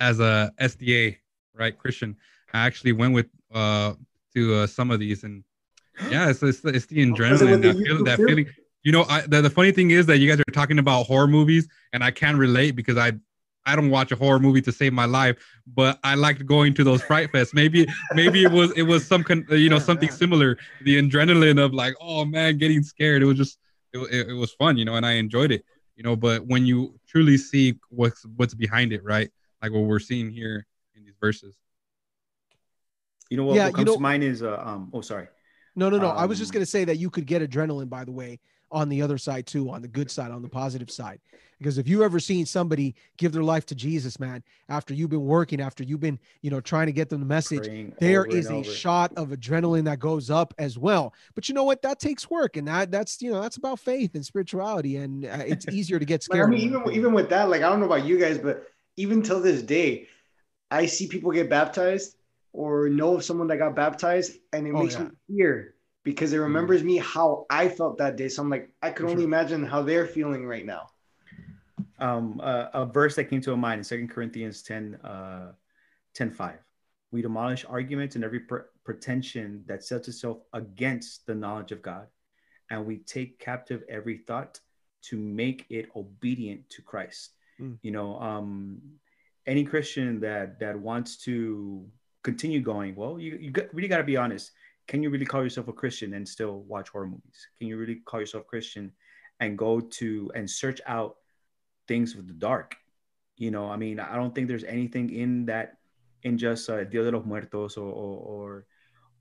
[0.00, 1.18] as a SDA
[1.54, 2.16] right Christian.
[2.54, 3.92] I actually went with uh
[4.34, 5.44] to uh, some of these and
[6.10, 8.46] yeah it's it's, it's the adrenaline that the feeling that feeling.
[8.82, 11.28] You know I, the, the funny thing is that you guys are talking about horror
[11.28, 13.12] movies and I can relate because I
[13.64, 15.36] I don't watch a horror movie to save my life,
[15.66, 17.54] but I liked going to those fright fests.
[17.54, 20.14] Maybe maybe it was it was some con, you know Yeah, something yeah.
[20.14, 20.58] similar.
[20.82, 23.22] The adrenaline of like oh man getting scared.
[23.22, 23.58] It was just
[23.92, 25.64] it, it, it was fun, you know, and I enjoyed it,
[25.96, 26.16] you know.
[26.16, 29.30] But when you truly see what's what's behind it, right?
[29.62, 30.66] Like what we're seeing here
[30.96, 31.54] in these verses.
[33.30, 35.28] You know what, Yeah, what you comes know- to mind is uh, um oh sorry.
[35.74, 36.08] No, no, no.
[36.10, 38.40] I was just Um, going to say that you could get adrenaline, by the way,
[38.72, 41.20] on the other side too, on the good side, on the positive side.
[41.58, 45.24] Because if you ever seen somebody give their life to Jesus, man, after you've been
[45.24, 48.50] working, after you've been, you know, trying to get them the message, praying there is
[48.50, 48.64] a over.
[48.64, 51.14] shot of adrenaline that goes up as well.
[51.36, 51.82] But you know what?
[51.82, 55.44] That takes work, and that that's you know that's about faith and spirituality, and uh,
[55.46, 56.48] it's easier to get Like, scared.
[56.48, 58.64] I mean, even even with that, like I don't know about you guys, but
[58.96, 60.08] even till this day,
[60.70, 62.16] I see people get baptized
[62.52, 65.04] or know of someone that got baptized, and it Oh, makes yeah.
[65.04, 65.74] me fear
[66.04, 68.28] because it remembers me how I felt that day.
[68.28, 70.88] So I'm like, I could only imagine how they're feeling right now.
[71.98, 75.52] um, uh, a verse that came to mind in Second Corinthians 10, uh,
[76.14, 76.58] 10 5.
[77.12, 82.06] We demolish arguments and every pre- pretension that sets itself against the knowledge of God,
[82.70, 84.58] and we take captive every thought
[85.02, 87.32] to make it obedient to Christ.
[87.60, 87.78] Mm.
[87.82, 88.80] You know, um,
[89.46, 91.86] any Christian that that wants to
[92.22, 94.52] continue going, well, you you got, really got to be honest.
[94.92, 97.48] Can you really call yourself a Christian and still watch horror movies?
[97.58, 98.92] Can you really call yourself Christian
[99.40, 101.16] and go to and search out
[101.88, 102.76] things with the dark.
[103.36, 105.78] You know, I mean, I don't think there's anything in that
[106.22, 108.66] in just uh, Dia de los Muertos or or or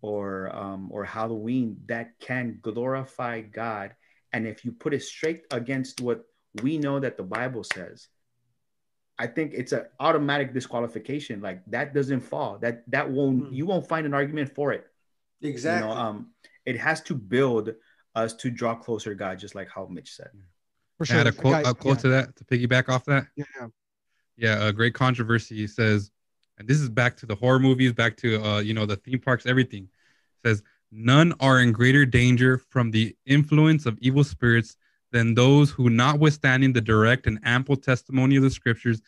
[0.03, 3.95] or, um, or Halloween that can glorify God.
[4.34, 6.26] And if you put it straight against what
[6.64, 8.07] we know that the Bible says,
[9.19, 11.39] I think it's an automatic disqualification.
[11.41, 12.57] Like that doesn't fall.
[12.60, 13.53] That that won't Hmm.
[13.53, 14.91] you won't find an argument for it.
[15.42, 15.90] Exactly.
[15.90, 16.32] You know, um,
[16.66, 17.74] it has to build
[18.16, 20.30] us to draw closer to God, just like how Mitch said.
[20.98, 21.18] for I sure.
[21.18, 23.28] had a quote, guy- a quote yeah, to that to piggyback off that.
[23.36, 23.68] yeah, yeah.
[24.38, 26.10] Yeah, a great controversy says,
[26.58, 29.20] and this is back to the horror movies, back to uh, you know, the theme
[29.20, 29.88] parks, everything.
[30.44, 34.78] says none are in greater danger from the influence of evil spirits
[35.12, 39.02] than those who, notwithstanding the direct and ample testimony of the scriptures,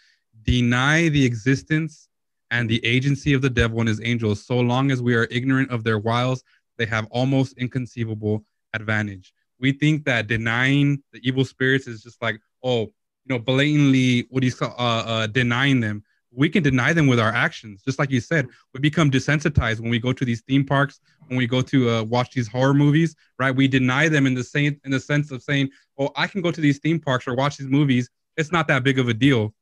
[0.43, 2.09] deny the existence
[2.53, 4.45] and the agency of the devil and his angels.
[4.45, 6.43] So long as we are ignorant of their wiles,
[6.77, 9.33] they have almost inconceivable advantage.
[9.59, 14.41] We think that denying the evil spirits is just like, oh, you know, blatantly what
[14.41, 16.03] do you call uh, uh, denying them.
[16.31, 18.47] We can deny them with our actions, just like you said.
[18.73, 22.03] We become desensitized when we go to these theme parks, when we go to uh,
[22.03, 23.55] watch these horror movies, right?
[23.55, 25.69] We deny them in the same in the sense of saying,
[25.99, 28.09] "Oh, I can go to these theme parks or watch these movies.
[28.35, 29.53] It's not that big of a deal."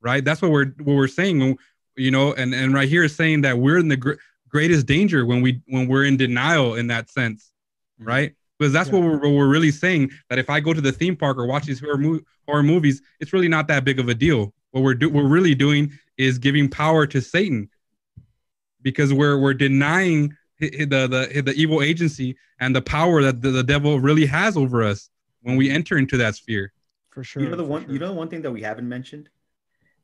[0.00, 0.24] right?
[0.24, 1.38] That's what we're what we're saying.
[1.38, 1.56] When,
[1.98, 4.14] you know, and and right here is saying that we're in the gr-
[4.48, 7.52] greatest danger when we when we're in denial in that sense,
[8.00, 8.08] mm-hmm.
[8.08, 8.34] right?
[8.58, 10.10] Because that's what, we're, what we're really saying.
[10.30, 13.00] That if I go to the theme park or watch these horror, mo- horror movies,
[13.20, 14.52] it's really not that big of a deal.
[14.72, 17.68] What we're do- we're really doing is giving power to Satan,
[18.82, 23.42] because we're we're denying hi- hi- the the the evil agency and the power that
[23.42, 25.10] the, the devil really has over us
[25.42, 26.72] when we enter into that sphere.
[27.10, 27.42] for sure.
[27.42, 27.92] you know the one sure.
[27.92, 29.28] you know the one thing that we haven't mentioned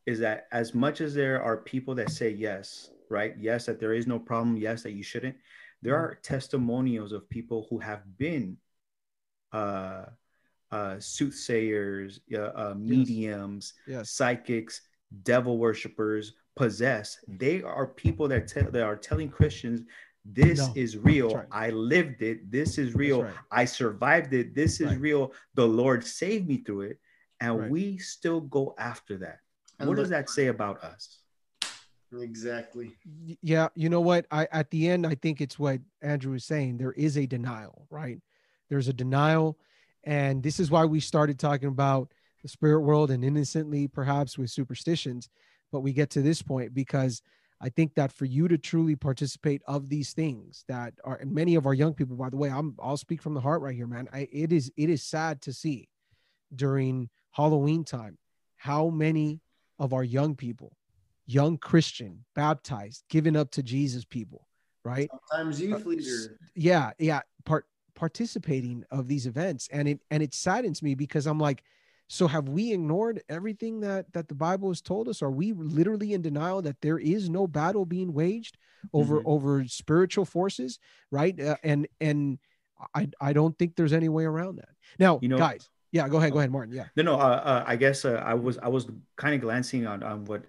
[0.07, 3.95] is that as much as there are people that say yes right yes that there
[3.95, 5.37] is no problem yes that you shouldn't
[5.83, 6.05] there Mm-hmm.
[6.13, 8.57] are testimonials of people who have been
[9.53, 10.05] uh
[10.73, 14.11] uh soothsayers uh, uh mediums Yes.
[14.11, 14.81] psychics
[15.23, 19.83] devil worshippers possessed they are people that tell that are telling christians
[20.25, 21.47] this No, is real right.
[21.53, 23.35] i lived it this is real right.
[23.51, 24.55] I survived it.
[24.55, 25.01] This is Right.
[25.01, 25.33] real.
[25.55, 26.99] The Lord saved me through it.
[27.41, 29.41] And we still go after that.
[29.79, 31.19] And what does that say about us?
[32.13, 32.93] Exactly.
[33.43, 34.27] Yeah you know what?
[34.31, 36.79] I at the end i think it's what andrew was saying.
[36.79, 38.21] There is a denial right?
[38.71, 39.59] There's a denial
[40.05, 44.51] and this is why we started talking about the spirit world and innocently perhaps with
[44.51, 45.29] superstitions.
[45.73, 47.21] But we get to this point because
[47.61, 51.55] i think that for you to truly participate of these things that are and many
[51.55, 53.87] of our young people by the way i'm i'll speak from the heart right here
[53.87, 54.09] man.
[54.13, 55.89] I, it is it is sad to see
[56.55, 58.19] during halloween time
[58.57, 59.41] how many
[59.79, 60.77] of our young people
[61.27, 64.47] young Christian, baptized, given up to Jesus people,
[64.85, 65.09] right?
[65.31, 66.39] Sometimes youth Uh, leader.
[66.55, 67.65] yeah yeah part
[67.95, 71.63] participating of these events and it and it saddens me because i'm like
[72.09, 76.13] so have we ignored everything that that the bible has told us are we literally
[76.13, 78.59] in denial that there is no battle being waged
[78.93, 79.27] over Mhm.
[79.27, 80.79] over spiritual forces
[81.11, 82.39] right uh, and and
[82.95, 86.19] i i don't think there's any way around that now You know- guys yeah go
[86.19, 87.15] ahead go ahead martin yeah No, no.
[87.15, 88.85] Uh, uh, I guess uh, I was I was
[89.17, 90.43] kind of glancing on, on what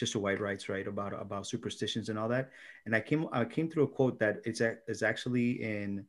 [0.00, 2.46] Sister White writes, right, about about superstitions and all that,
[2.86, 6.06] and I came I came through a quote that it's a, is actually in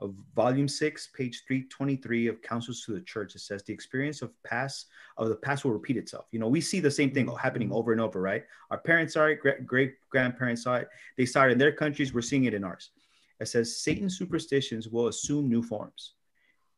[0.00, 0.08] uh,
[0.42, 3.34] volume six, page three twenty three of Counsels to the Church.
[3.34, 4.86] It says the experience of past
[5.20, 6.26] of the past will repeat itself.
[6.32, 7.78] You know, we see the same thing happening Mhm.
[7.78, 8.44] over and over, right?
[8.70, 10.88] Our parents saw it, great great grandparents saw it.
[11.18, 12.14] They saw it in their countries.
[12.14, 12.84] We're seeing it in ours.
[13.42, 16.14] It says Satan's superstitions will assume new forms.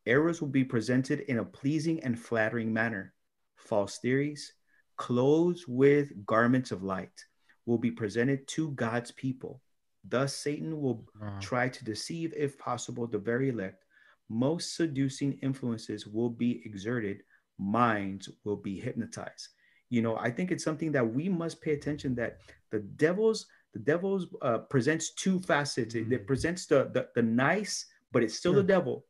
[0.05, 3.13] Errors will be presented in a pleasing and flattering manner.
[3.57, 4.53] False theories,
[4.97, 7.25] clothed with garments of light,
[7.65, 9.61] will be presented to God's people.
[10.07, 11.39] Thus, Satan will Wow.
[11.39, 13.83] try to deceive, if possible, the very elect.
[14.29, 17.23] Most seducing influences will be exerted,
[17.57, 19.49] minds will be hypnotized.
[19.89, 22.39] You know, I think it's something that we must pay attention that
[22.71, 25.95] the devil's the devil's uh, presents two facets.
[25.95, 28.61] It, it presents the, the the nice, but it's still Sure.
[28.61, 29.05] the devil,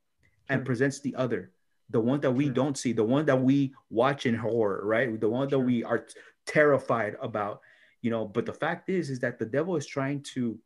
[0.49, 1.51] and presents the other,
[1.89, 2.53] the one that we Sure.
[2.53, 5.19] don't see, the one that we watch in horror, right?
[5.19, 6.07] The one that we are
[6.45, 7.61] terrified about,
[8.01, 8.25] you know.
[8.25, 10.59] But the fact is, is that the devil is trying to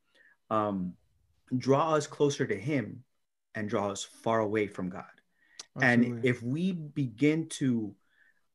[0.50, 0.94] um,
[1.58, 3.04] draw us closer to him
[3.56, 5.06] and draw us far away from God.
[5.82, 6.18] Absolutely.
[6.18, 7.96] And if we begin to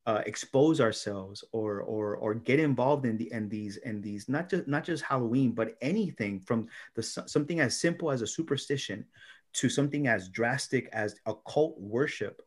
[0.06, 4.50] uh, expose ourselves or or or get involved in the in these and these not
[4.50, 9.06] just not just Halloween, but anything from the something as simple as a superstition
[9.54, 12.42] to something as drastic as occult worship,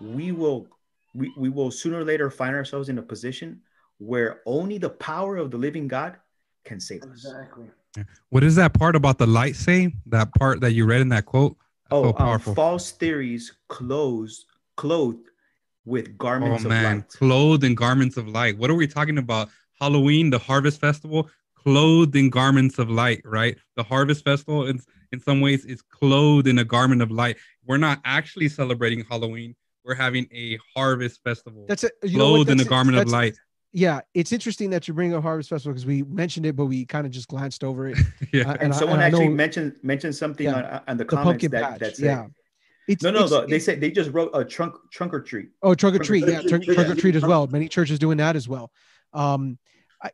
[0.00, 0.66] we will
[1.14, 3.60] we, we will sooner or later find ourselves in a position
[3.98, 6.16] where only the power of the living God
[6.64, 7.24] can save us.
[7.26, 7.66] Exactly.
[8.28, 9.92] What is that part about the light say?
[10.06, 11.56] That part that you read in that quote?
[11.90, 14.44] That's Oh, so um, false theories clothed
[14.76, 15.26] clothed
[15.84, 17.08] with oh garments of man, light.
[17.08, 18.56] clothed in garments of light.
[18.56, 19.48] What are we talking about?
[19.80, 23.56] Halloween, the Harvest Festival, clothed in garments of light, right?
[23.76, 24.80] The Harvest Festival, in,
[25.12, 27.36] in some ways, is clothed in a garment of light.
[27.66, 29.56] We're not actually celebrating Halloween.
[29.84, 32.34] We're having a Harvest Festival, that's it you know what?
[32.36, 32.70] clothed in a That's it.
[32.70, 33.34] garment of light.
[33.72, 36.84] yeah it's interesting that you bring up harvest festival because we mentioned it but we
[36.84, 37.96] kind of just glanced over it
[38.32, 38.50] yeah.
[38.50, 40.56] Uh, And, I- someone I actually know mentioned mentioned something Yeah.
[40.56, 42.26] on, on the the comments pumpkin that, patch that said, yeah
[42.88, 45.20] it's, no, no, it's- the, they it's- said they just wrote a trunk trunk or
[45.20, 45.48] treat.
[45.62, 46.32] Oh, trunk or treat, treat.
[46.34, 46.74] yeah, trunk, Yeah.
[46.74, 47.46] trunk or treat as well.
[47.46, 48.70] Many churches doing that as well.
[49.14, 49.58] Um,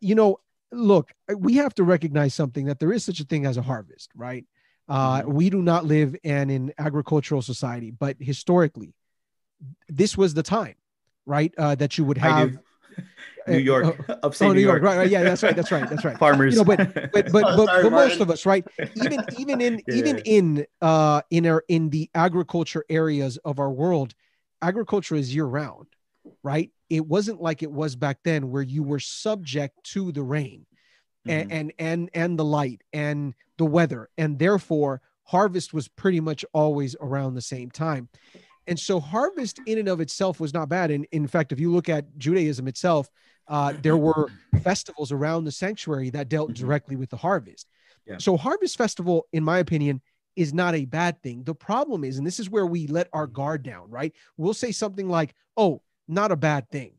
[0.00, 0.38] you know,
[0.72, 4.10] look, we have to recognize something that there is such a thing as a harvest,
[4.14, 4.44] right?
[4.88, 5.32] Uh, Mhm.
[5.32, 8.94] We do not live in an agricultural society, but historically,
[9.88, 10.74] this was the time,
[11.24, 11.52] right?
[11.58, 12.58] Uh, that you would have.
[13.48, 16.18] New York, upstate Oh, New York, right, right, yeah, that's right, that's right, that's right.
[16.18, 16.78] Farmers, You know, but
[17.12, 18.64] but but, but, Sorry, but most of us right
[18.96, 19.94] even even in Yeah.
[19.94, 24.14] even in uh in our in the agriculture areas of our world
[24.62, 25.86] agriculture is year round
[26.42, 30.66] right it wasn't like it was back then where you were subject to the rain
[31.28, 31.54] and, Mhm.
[31.54, 34.08] and and and the light and the weather.
[34.18, 38.08] And therefore harvest was pretty much always around the same time.
[38.68, 40.90] And so harvest in and of itself was not bad.
[40.90, 43.08] And in fact if you look at judaism itself
[43.48, 44.28] uh, there were
[44.62, 46.54] festivals around the sanctuary that dealt Mhm.
[46.56, 47.68] directly with the harvest.
[48.06, 48.18] Yeah.
[48.18, 50.00] so harvest festival in my opinion
[50.36, 51.42] is not a bad thing.
[51.44, 54.12] The problem is and this is where we let our guard down right?
[54.36, 56.92] We'll say something like oh not a bad thing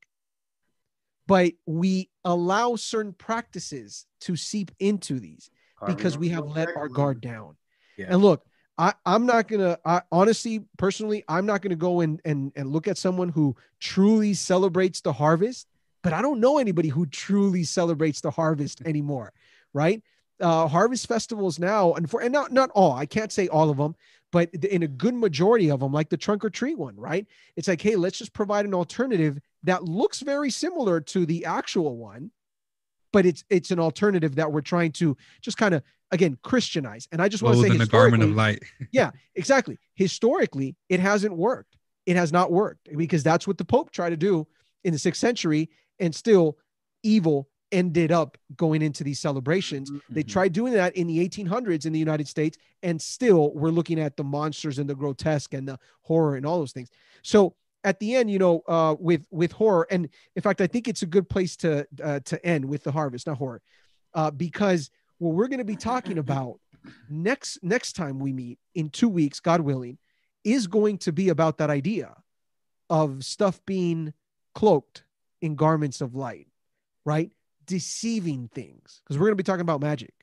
[1.27, 5.49] but we allow certain practices to seep into these
[5.85, 7.55] because we have let our guard down.
[7.97, 8.07] Yeah.
[8.09, 8.43] And look,
[8.77, 12.87] I, I'm not gonna I honestly, personally, I'm not gonna go and and and look
[12.87, 15.67] at someone who truly celebrates the harvest,
[16.03, 19.33] but I don't know anybody who truly celebrates the harvest anymore,
[19.73, 20.01] right?
[20.39, 23.77] Uh, harvest festivals now, and for and not not all, I can't say all of
[23.77, 23.95] them,
[24.31, 27.25] but in a good majority of them, like the trunk or treat one, right?
[27.55, 31.97] It's like, hey, let's just provide an alternative that looks very similar to the actual
[31.97, 32.31] one,
[33.13, 37.07] but it's it's an alternative that we're trying to just kind of again Christianize.
[37.11, 38.63] And I just want to say in a garment of light.
[38.91, 39.77] yeah, exactly.
[39.95, 41.77] Historically, it hasn't worked.
[42.05, 44.47] It has not worked because that's what the Pope tried to do
[44.83, 46.57] in the sixth century, and still
[47.03, 49.91] evil ended up going into these celebrations.
[50.09, 50.27] They Mhm.
[50.27, 54.15] tried doing that in the 1800s in the United States, and still we're looking at
[54.17, 56.89] the monsters and the grotesque and the horror and all those things.
[57.23, 60.87] So at the end, you know, uh, with with horror, and in fact, I think
[60.87, 63.61] it's a good place to uh, to end with the harvest, not horror,
[64.13, 66.59] uh, because what we're going to be talking about
[67.09, 69.97] next next time we meet in two weeks, God willing,
[70.43, 72.15] is going to be about that idea
[72.89, 74.13] of stuff being
[74.55, 75.03] cloaked
[75.41, 76.47] in garments of light,
[77.05, 77.31] right?
[77.67, 80.13] Deceiving things, because we're going to be talking about magic.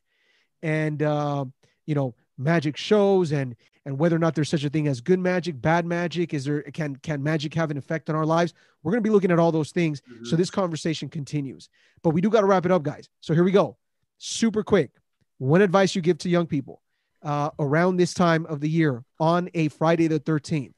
[0.62, 1.44] and uh,
[1.86, 3.54] you know magic shows and
[3.86, 6.32] and whether or not there's such a thing as good magic, bad magic.
[6.32, 8.54] Is there can can magic have an effect on our lives?
[8.82, 10.00] We're going to be looking at all those things.
[10.00, 10.24] Mm-hmm.
[10.24, 11.68] So this conversation continues,
[12.02, 13.08] but we do got to wrap it up, guys.
[13.20, 13.76] So here we go,
[14.18, 14.90] super quick.
[15.38, 16.80] One advice you give to young people
[17.22, 20.72] uh, around this time of the year on a Friday the 13th.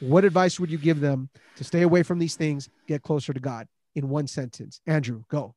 [0.00, 3.40] What advice would you give them to stay away from these things, get closer to
[3.40, 3.68] God?
[3.94, 5.56] In one sentence, Andrew, go.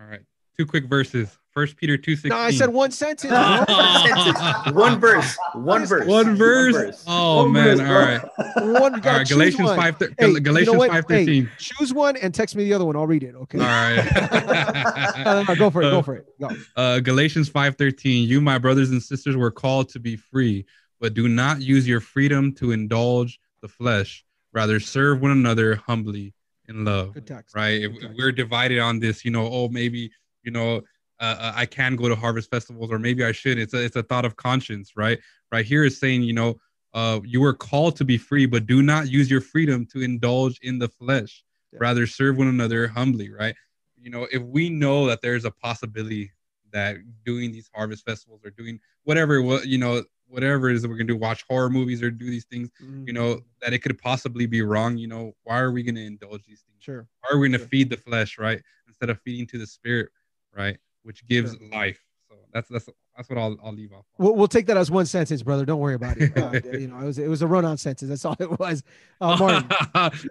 [0.00, 0.20] All right.
[0.56, 1.36] Two quick verses.
[1.52, 2.28] First Peter 2 16.
[2.30, 3.32] No, I said one sentence.
[3.32, 4.72] bro.
[4.72, 5.36] one verse.
[5.54, 6.06] One verse.
[6.06, 7.04] One verse.
[7.06, 7.76] Oh One man.
[7.78, 8.04] verse, All bro.
[8.04, 8.22] right.
[8.56, 9.26] one, you All gotta right.
[9.26, 9.76] choose Galatians one.
[9.76, 10.90] 5 thir- Hey, you know Galatians what?
[10.90, 12.96] 5 Hey, choose one and text me the other one.
[12.96, 13.34] I'll read it.
[13.34, 13.58] Okay.
[13.58, 14.04] All right.
[14.38, 15.24] No, right.
[15.24, 15.90] no, no, go for it.
[15.90, 16.26] Go for it.
[16.40, 16.50] Go.
[16.76, 20.64] uh, Galatians 5:13 You my brothers and sisters were called to be free
[21.00, 26.34] but do not use your freedom to indulge the flesh rather serve one another humbly
[26.68, 27.54] in love text.
[27.54, 27.82] right?
[27.82, 30.10] If, if we're divided on this you know oh maybe
[30.42, 30.82] you know
[31.20, 33.58] uh, uh, I can go to harvest festivals or maybe I should.
[33.58, 35.18] It's a it's a thought of conscience right?
[35.50, 36.60] Right here is saying you know
[36.94, 40.58] uh, you were called to be free but do not use your freedom to indulge
[40.62, 41.44] in the flesh.
[41.72, 41.80] Yeah.
[41.82, 43.54] rather serve one another humbly right?
[43.96, 46.32] You know if we know that there's a possibility
[46.72, 50.88] that doing these harvest festivals or doing whatever what you know whatever it is that
[50.88, 52.68] we're gonna do watch horror movies or do these things
[53.06, 56.44] you know that it could possibly be wrong you know why are we gonna indulge
[56.46, 57.06] these things Sure.
[57.20, 57.66] why are we gonna Sure.
[57.68, 60.10] feed the flesh right instead of feeding to the spirit
[60.54, 61.68] right which gives Sure.
[61.70, 64.90] life so that's that's that's what i'll, I'll leave off We'll, we'll take that as
[64.90, 65.64] one sentence, brother.
[65.64, 66.36] Don't worry about it.
[66.36, 68.08] Uh, you know, it was it was a run-on sentence.
[68.08, 68.82] That's all it was.
[69.20, 69.70] Uh, Martin,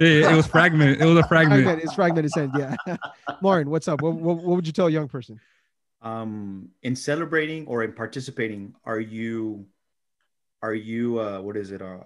[0.02, 1.84] it, it was fragmented it was a fragment fragment.
[1.84, 2.76] It's fragmented sentence.
[2.86, 2.98] Yeah.
[3.42, 4.02] Martin, what's up?
[4.02, 5.40] What, what, what would you tell a young person?
[6.04, 9.66] um in celebrating or in participating are you
[10.68, 12.00] are you uh what is it uh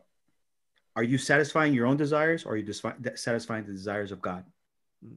[0.95, 2.83] are you satisfying your own desires or are you just
[3.15, 4.43] satisfying the desires of god
[5.03, 5.15] Hmm.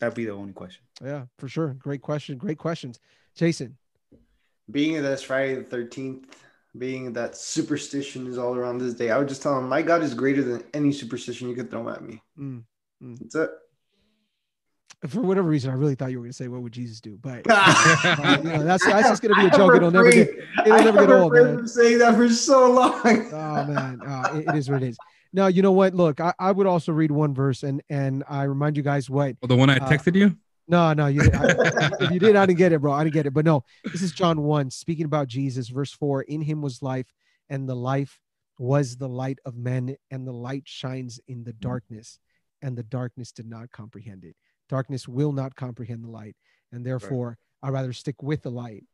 [0.00, 0.82] that'd be the only question
[1.12, 1.70] Yeah, for sure.
[1.86, 2.36] Great question.
[2.46, 2.98] Great questions,
[3.34, 3.76] Jason.
[4.76, 6.24] being that it's Friday the 13th,
[6.84, 10.02] being that superstition is all around this day, I would just tell him, My God
[10.02, 12.20] is greater than any superstition you could throw at me.
[12.38, 12.64] Mm,
[13.02, 13.18] mm.
[13.20, 13.50] That's it.
[15.08, 17.18] For whatever reason, I really thought you were going to say, "What would Jesus do?"
[17.20, 19.74] But uh, you know, that's that's just going to be a joke.
[19.74, 20.28] It'll never get
[20.64, 21.68] it'll never get old, man.
[21.68, 23.00] Saying that for so long.
[23.32, 24.00] oh man.
[24.06, 24.98] Uh, it- it is what it is.
[25.32, 25.94] Now you know what?
[25.94, 29.36] Look I, I would also read one verse and and i remind you guys what
[29.42, 30.36] well, the one i Uh, texted you?
[30.66, 32.92] No no you I, if you did i didn't get it bro.
[32.92, 33.34] I didn't get it.
[33.34, 35.68] But no this is john 1 speaking about jesus.
[35.68, 37.12] Verse 4 in him was life
[37.50, 38.18] and the life
[38.58, 42.18] was the light of men and the light shines in the darkness
[42.62, 44.34] and the darkness did not comprehend it
[44.68, 46.36] darkness will not comprehend the light
[46.72, 48.84] and therefore i'd rather stick with the light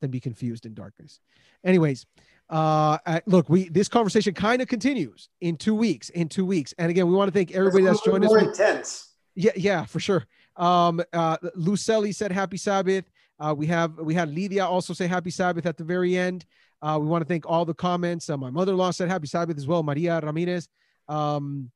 [0.00, 1.20] than be confused in darkness
[1.64, 2.06] anyways
[2.50, 6.74] uh uh, look we this conversation kind of continues in two weeks in two weeks
[6.78, 9.14] and again we want to thank everybody that's joined us more intense.
[9.34, 10.26] yeah, yeah, for sure.
[10.56, 13.10] Um, uh, Lucelli said happy Sabbath.
[13.38, 16.44] Uh, we have we had Lydia also say happy Sabbath at the very end.
[16.80, 18.28] Uh, we want to thank all the comments.
[18.28, 20.68] Uh, my mother-in-law said happy Sabbath as well, Maria Ramirez.
[21.08, 21.70] Um,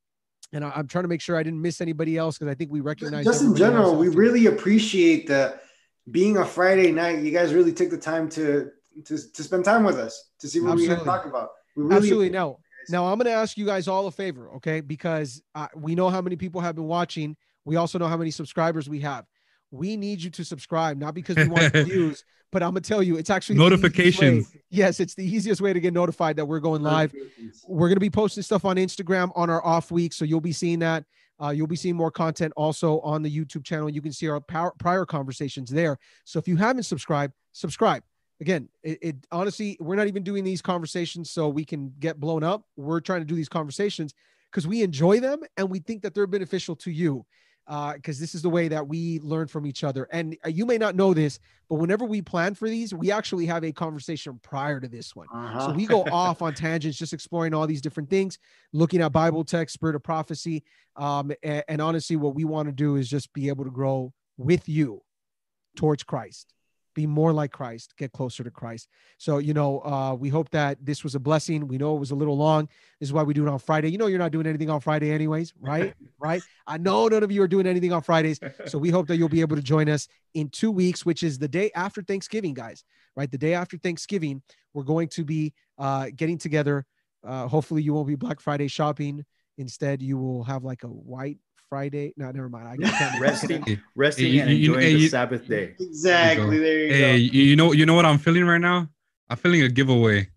[0.52, 2.70] and I, am trying to make sure I didn't miss anybody else because I think
[2.70, 5.62] we recognize Just in general, we really appreciate that
[6.10, 8.70] being a Friday night, you guys really took the time to
[9.04, 10.94] to, to spend time with us to see what Absolutely.
[10.94, 11.50] going to talk about.
[11.76, 12.30] We really Absolutely.
[12.30, 12.56] Now,
[12.88, 14.80] now I'm going to ask you guys all a favor, okay?
[14.80, 17.36] Because uh, we know how many people have been watching.
[17.66, 19.26] We also know how many subscribers we have.
[19.70, 23.16] We need you to subscribe, not because we want views, but I'm gonna tell you,
[23.16, 24.56] it's actually the easiest way- Notifications.
[24.70, 27.12] Yes, it's the easiest way to get notified that we're going live.
[27.66, 30.52] We're going to be posting stuff on Instagram on our off week, so you'll be
[30.52, 31.04] seeing that.
[31.42, 33.90] Uh, you'll be seeing more content also on the YouTube channel.
[33.90, 35.98] You can see our power, prior conversations there.
[36.24, 38.02] So if you haven't subscribed, subscribe.
[38.40, 42.42] Again, it, it honestly, we're not even doing these conversations so we can get blown
[42.42, 42.64] up.
[42.76, 44.14] We're trying to do these conversations
[44.50, 47.26] because we enjoy them and we think that they're beneficial to you.
[47.66, 50.06] Because this is the way that we learn from each other.
[50.12, 53.44] And uh, you may not know this, but whenever we plan for these, we actually
[53.46, 55.26] have a conversation prior to this one.
[55.34, 55.66] Uh-huh.
[55.66, 58.38] So we go off on tangents, just exploring all these different things,
[58.72, 60.62] looking at Bible text, spirit of prophecy.
[60.94, 64.12] Um, and, and honestly, what we want to do is just be able to grow
[64.36, 65.02] with you
[65.74, 66.54] towards Christ,
[66.96, 68.88] be more like Christ, get closer to Christ.
[69.18, 71.68] So, you know, uh, we hope that this was a blessing.
[71.68, 72.68] We know it was a little long.
[72.98, 73.90] This is why we do it on Friday.
[73.90, 75.94] You know, you're not doing anything on Friday, anyways, right?
[76.18, 76.42] right?
[76.66, 78.40] I know none of you are doing anything on Fridays.
[78.66, 81.38] So we hope that you'll be able to join us in two weeks, which is
[81.38, 82.84] the day after Thanksgiving, guys.
[83.14, 84.42] Right, the day after Thanksgiving,
[84.74, 86.84] we're going to be uh, getting together.
[87.22, 89.24] Uh, hopefully, you won't be Black Friday shopping.
[89.58, 91.38] Instead, you will have like a White
[91.70, 92.14] Friday.
[92.16, 92.68] No, never mind.
[92.68, 93.20] I can't.
[93.20, 96.58] resting resting you- and you- enjoying hey, the you- sabbath day exactly.
[96.58, 96.94] There you go.
[96.94, 98.88] Hey, you you know, you know what I'm feeling right now?
[99.28, 100.28] I'm feeling a giveaway.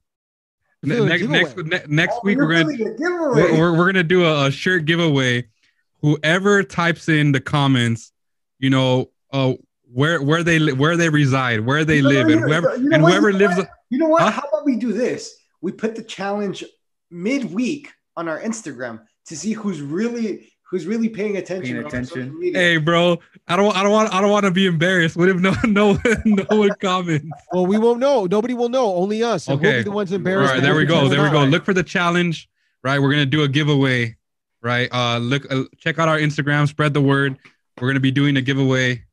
[0.81, 1.69] Ne- a next next giveaway.
[1.87, 2.21] ne- next go.
[2.23, 3.41] week Oh, we're gonna doing a giveaway.
[3.51, 5.47] we're, we're, we're gonna do a, a shirt giveaway.
[6.01, 8.11] Whoever types in the comments,
[8.59, 9.53] you know, uh,
[9.91, 12.75] where where they li- where they reside, where they You know, live, you and whoever
[12.77, 13.57] you know and what, whoever lives.
[13.57, 13.69] what?
[13.89, 14.21] You know what?
[14.23, 14.31] Huh?
[14.31, 15.35] How about we do this?
[15.61, 16.63] We put the challenge
[17.11, 21.75] midweek on our Instagram to see who's really who's really paying attention.
[21.75, 22.39] Paying attention.
[22.53, 25.17] Hey, bro, I don't I don't want I don't want to be embarrassed.
[25.17, 27.25] What if no no no one comments?
[27.51, 28.25] Well, we won't know.
[28.25, 28.95] Nobody will know.
[28.95, 29.47] Only us.
[29.47, 29.79] And we'll Okay.
[29.79, 30.53] be the ones embarrassed.
[30.53, 31.07] right, there we go.
[31.07, 31.33] There we not.
[31.33, 31.43] go.
[31.45, 32.49] Look for the challenge.
[32.83, 34.15] Right, we're gonna do a giveaway.
[34.61, 36.67] Right, uh, look, uh, check out our Instagram.
[36.67, 37.37] Spread the word.
[37.79, 39.03] We're gonna be doing a giveaway.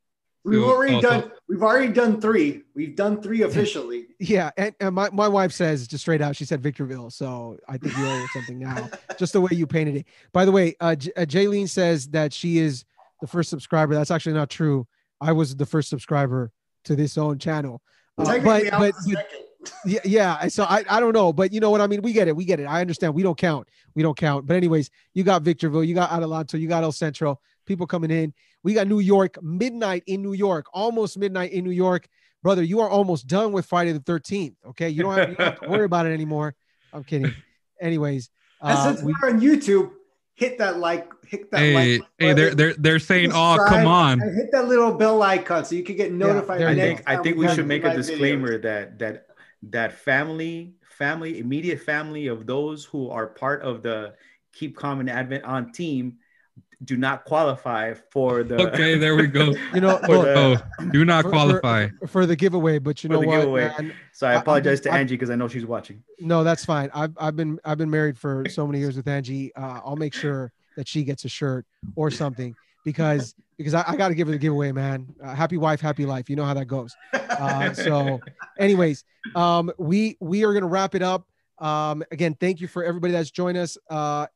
[0.45, 1.31] We've already oh, so- done.
[1.49, 2.63] We've already done three.
[2.75, 4.07] We've done three officially.
[4.19, 7.11] Yeah, and, and my, my wife says just straight out, she said Victorville.
[7.11, 10.07] So I think you owe something now, just the way you painted it.
[10.33, 12.85] By the way, uh, J- uh, Jaylene says that she is
[13.21, 13.95] the first subscriber.
[13.95, 14.87] That's actually not true.
[15.21, 16.51] I was the first subscriber
[16.85, 17.83] to this own channel.
[18.19, 19.47] Uh, but I but, was but second.
[19.85, 20.49] yeah, yeah.
[20.49, 22.03] So I, I don't know, but you know what I mean.
[22.03, 22.37] We get it.
[22.37, 22.65] We get it.
[22.65, 23.15] I understand.
[23.15, 23.69] We don't count.
[23.95, 24.47] We don't count.
[24.47, 27.41] But anyways, you got Victorville, you got Adelanto, you got El Centro.
[27.65, 28.33] People coming in.
[28.67, 32.09] We got New York, midnight in New York, almost midnight in New York,
[32.43, 32.65] brother.
[32.65, 34.57] You are almost done with Friday the Thirteenth.
[34.71, 36.53] Okay, you don't have, you don't have to worry about it anymore.
[36.93, 37.33] I'm kidding.
[37.81, 38.29] Anyways,
[38.61, 39.93] And uh, since we, we're on YouTube,
[40.35, 42.09] hit that like, hit that Hey, like.
[42.19, 45.85] hey, they're they're they're saying, "Oh, come on." hit that little bell icon so you
[45.85, 46.59] can get notified.
[46.61, 48.63] there I think I think we have should make a disclaimer videos.
[48.63, 49.27] that that
[49.63, 54.15] that family family immediate family of those who are part of the
[54.55, 56.17] Keep Calm and Advent on team
[56.85, 59.55] do not qualify for the Okay, there we go.
[59.75, 61.89] you know, For look, the- Oh, do not For- for- qualify.
[62.07, 63.69] for the giveaway, but you For know the what, giveaway.
[63.79, 63.95] man?
[64.13, 66.03] So I I- apologize to I'm- Angie because I know she's watching.
[66.21, 66.91] No, that's fine.
[66.95, 69.55] I've I've been I've been married for so many years with Angie.
[69.55, 71.65] Uh, I'll make sure that she gets a shirt
[71.97, 72.55] or something
[72.85, 75.07] because because I, I got to give her the giveaway, man.
[75.23, 76.29] Uh, happy wife, happy life.
[76.29, 76.95] You know how that goes.
[77.15, 78.21] Uh, so,
[78.59, 79.03] anyways,
[79.35, 81.27] um, we we are gonna wrap it up.
[81.59, 83.79] Um, again, thank you for everybody that's joined us.
[83.89, 84.27] Uh,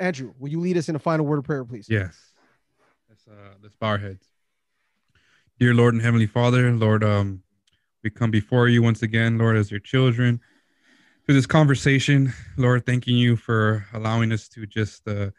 [0.00, 1.86] Andrew, will you lead us in a final word of prayer, please?
[1.88, 2.18] Yes.
[3.08, 4.26] Let's uh let's bow our heads.
[5.58, 7.42] Dear Lord and Heavenly Father, Lord, um,
[8.02, 10.40] we come before you once again, Lord, as your children.
[11.26, 15.30] Through this conversation, Lord, thanking you for allowing us to just uh,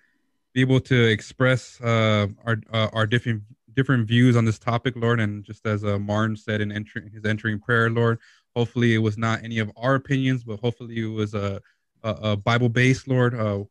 [0.53, 3.41] be able to express uh, our uh, our different
[3.73, 5.19] different views on this topic, Lord.
[5.19, 8.19] And just as uh, Martin said in entering his entering prayer, Lord,
[8.55, 11.59] hopefully it was not any of our opinions, but hopefully it was a,
[12.03, 13.33] a, a Bible based, Lord.
[13.33, 13.63] Uh,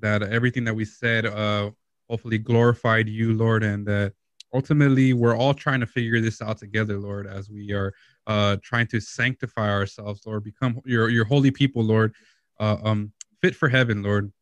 [0.00, 1.70] that everything that we said uh,
[2.08, 4.12] hopefully glorified you, Lord, and that
[4.52, 7.92] ultimately we're all trying to figure this out together, Lord, as we are
[8.26, 12.14] uh, trying to sanctify ourselves, Lord, become your your holy people, Lord,
[12.58, 14.32] uh, um, fit for heaven, Lord.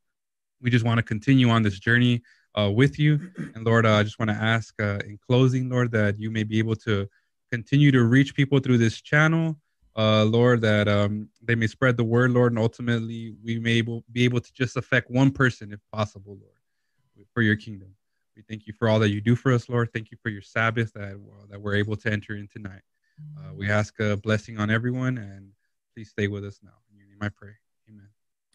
[0.61, 2.23] We just want to continue on this journey
[2.59, 3.21] uh, with you,
[3.55, 6.43] and Lord, uh, I just want to ask uh, in closing, Lord, that you may
[6.43, 7.09] be able to
[7.53, 9.57] continue to reach people through this channel.
[9.99, 14.05] Uh, Lord, that um, they may spread the word, Lord, and ultimately we may able,
[14.13, 17.89] be able to just affect one person if possible, Lord, for your kingdom.
[18.37, 19.93] We thank you for all that you do for us, Lord.
[19.93, 22.83] Thank you for your Sabbath that, uh, that we're able to enter in tonight.
[23.37, 25.51] Uh, we ask a blessing on everyone and
[25.95, 26.71] please stay with us now.
[26.93, 27.55] In your name I pray.
[27.89, 28.09] Amen.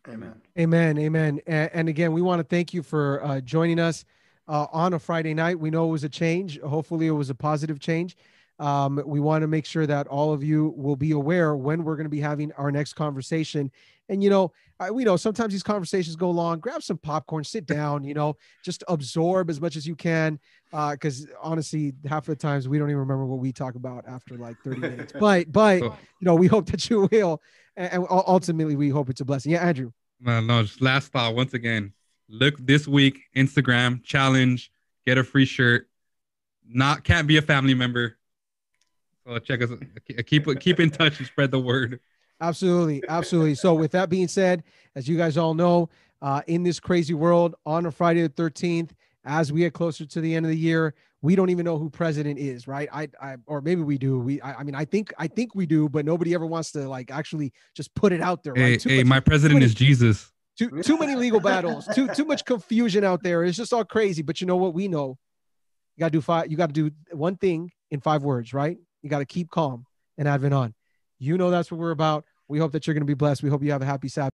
[0.07, 0.41] Amen.
[0.57, 0.97] Amen.
[0.97, 1.41] Amen.
[1.45, 4.05] And, and again, we want to thank you for uh, joining us
[4.47, 5.59] uh, on a Friday night.
[5.59, 6.59] We know it was a change.
[6.61, 8.15] Hopefully, it was a positive change.
[8.59, 11.95] Um, we want to make sure that all of you will be aware when we're
[11.95, 13.71] going to be having our next conversation.
[14.09, 16.59] And, you know, I, we know sometimes these conversations go long.
[16.59, 20.39] Grab some popcorn, sit down, you know, just absorb as much as you can.
[20.71, 24.37] Because honestly, half of the times we don't even remember what we talk about after
[24.37, 25.13] like 30 minutes.
[25.19, 27.41] But, but, you know, we hope that you will.
[27.75, 29.53] And, and ultimately, we hope it's a blessing.
[29.53, 29.91] Yeah, Andrew.
[30.19, 31.93] no, no, just last thought once again.
[32.29, 34.71] Look this week, Instagram challenge,
[35.05, 35.87] get a free shirt.
[36.67, 38.17] Not can't be a family member.
[39.25, 39.69] So check us.
[40.25, 41.99] Keep keep in touch and spread the word.
[42.41, 43.55] Absolutely, absolutely.
[43.55, 44.63] So, with that being said,
[44.95, 45.89] as you guys all know,
[46.21, 48.93] uh, in this crazy world, on a Friday the thirteenth,
[49.23, 51.89] as we get closer to the end of the year, we don't even know who
[51.89, 52.89] president is, right?
[52.91, 54.19] I, I or maybe we do.
[54.19, 56.89] We, I, I mean, I think, I think we do, but nobody ever wants to
[56.89, 58.53] like actually just put it out there.
[58.55, 58.83] Hey, Right?
[58.83, 60.29] Hey, much- my president many- is Jesus.
[60.57, 63.45] too, too many legal battles, too, too much confusion out there.
[63.45, 64.21] It's just all crazy.
[64.21, 64.73] But you know what?
[64.73, 65.17] We know
[65.95, 66.51] you got to do five.
[66.51, 68.77] You got to do one thing in five words, right?
[69.03, 69.85] You got to keep calm
[70.17, 70.73] and Advent on.
[71.19, 72.25] You know that's what we're about.
[72.47, 73.43] We hope that you're going to be blessed.
[73.43, 74.31] We hope you have a happy Sabbath.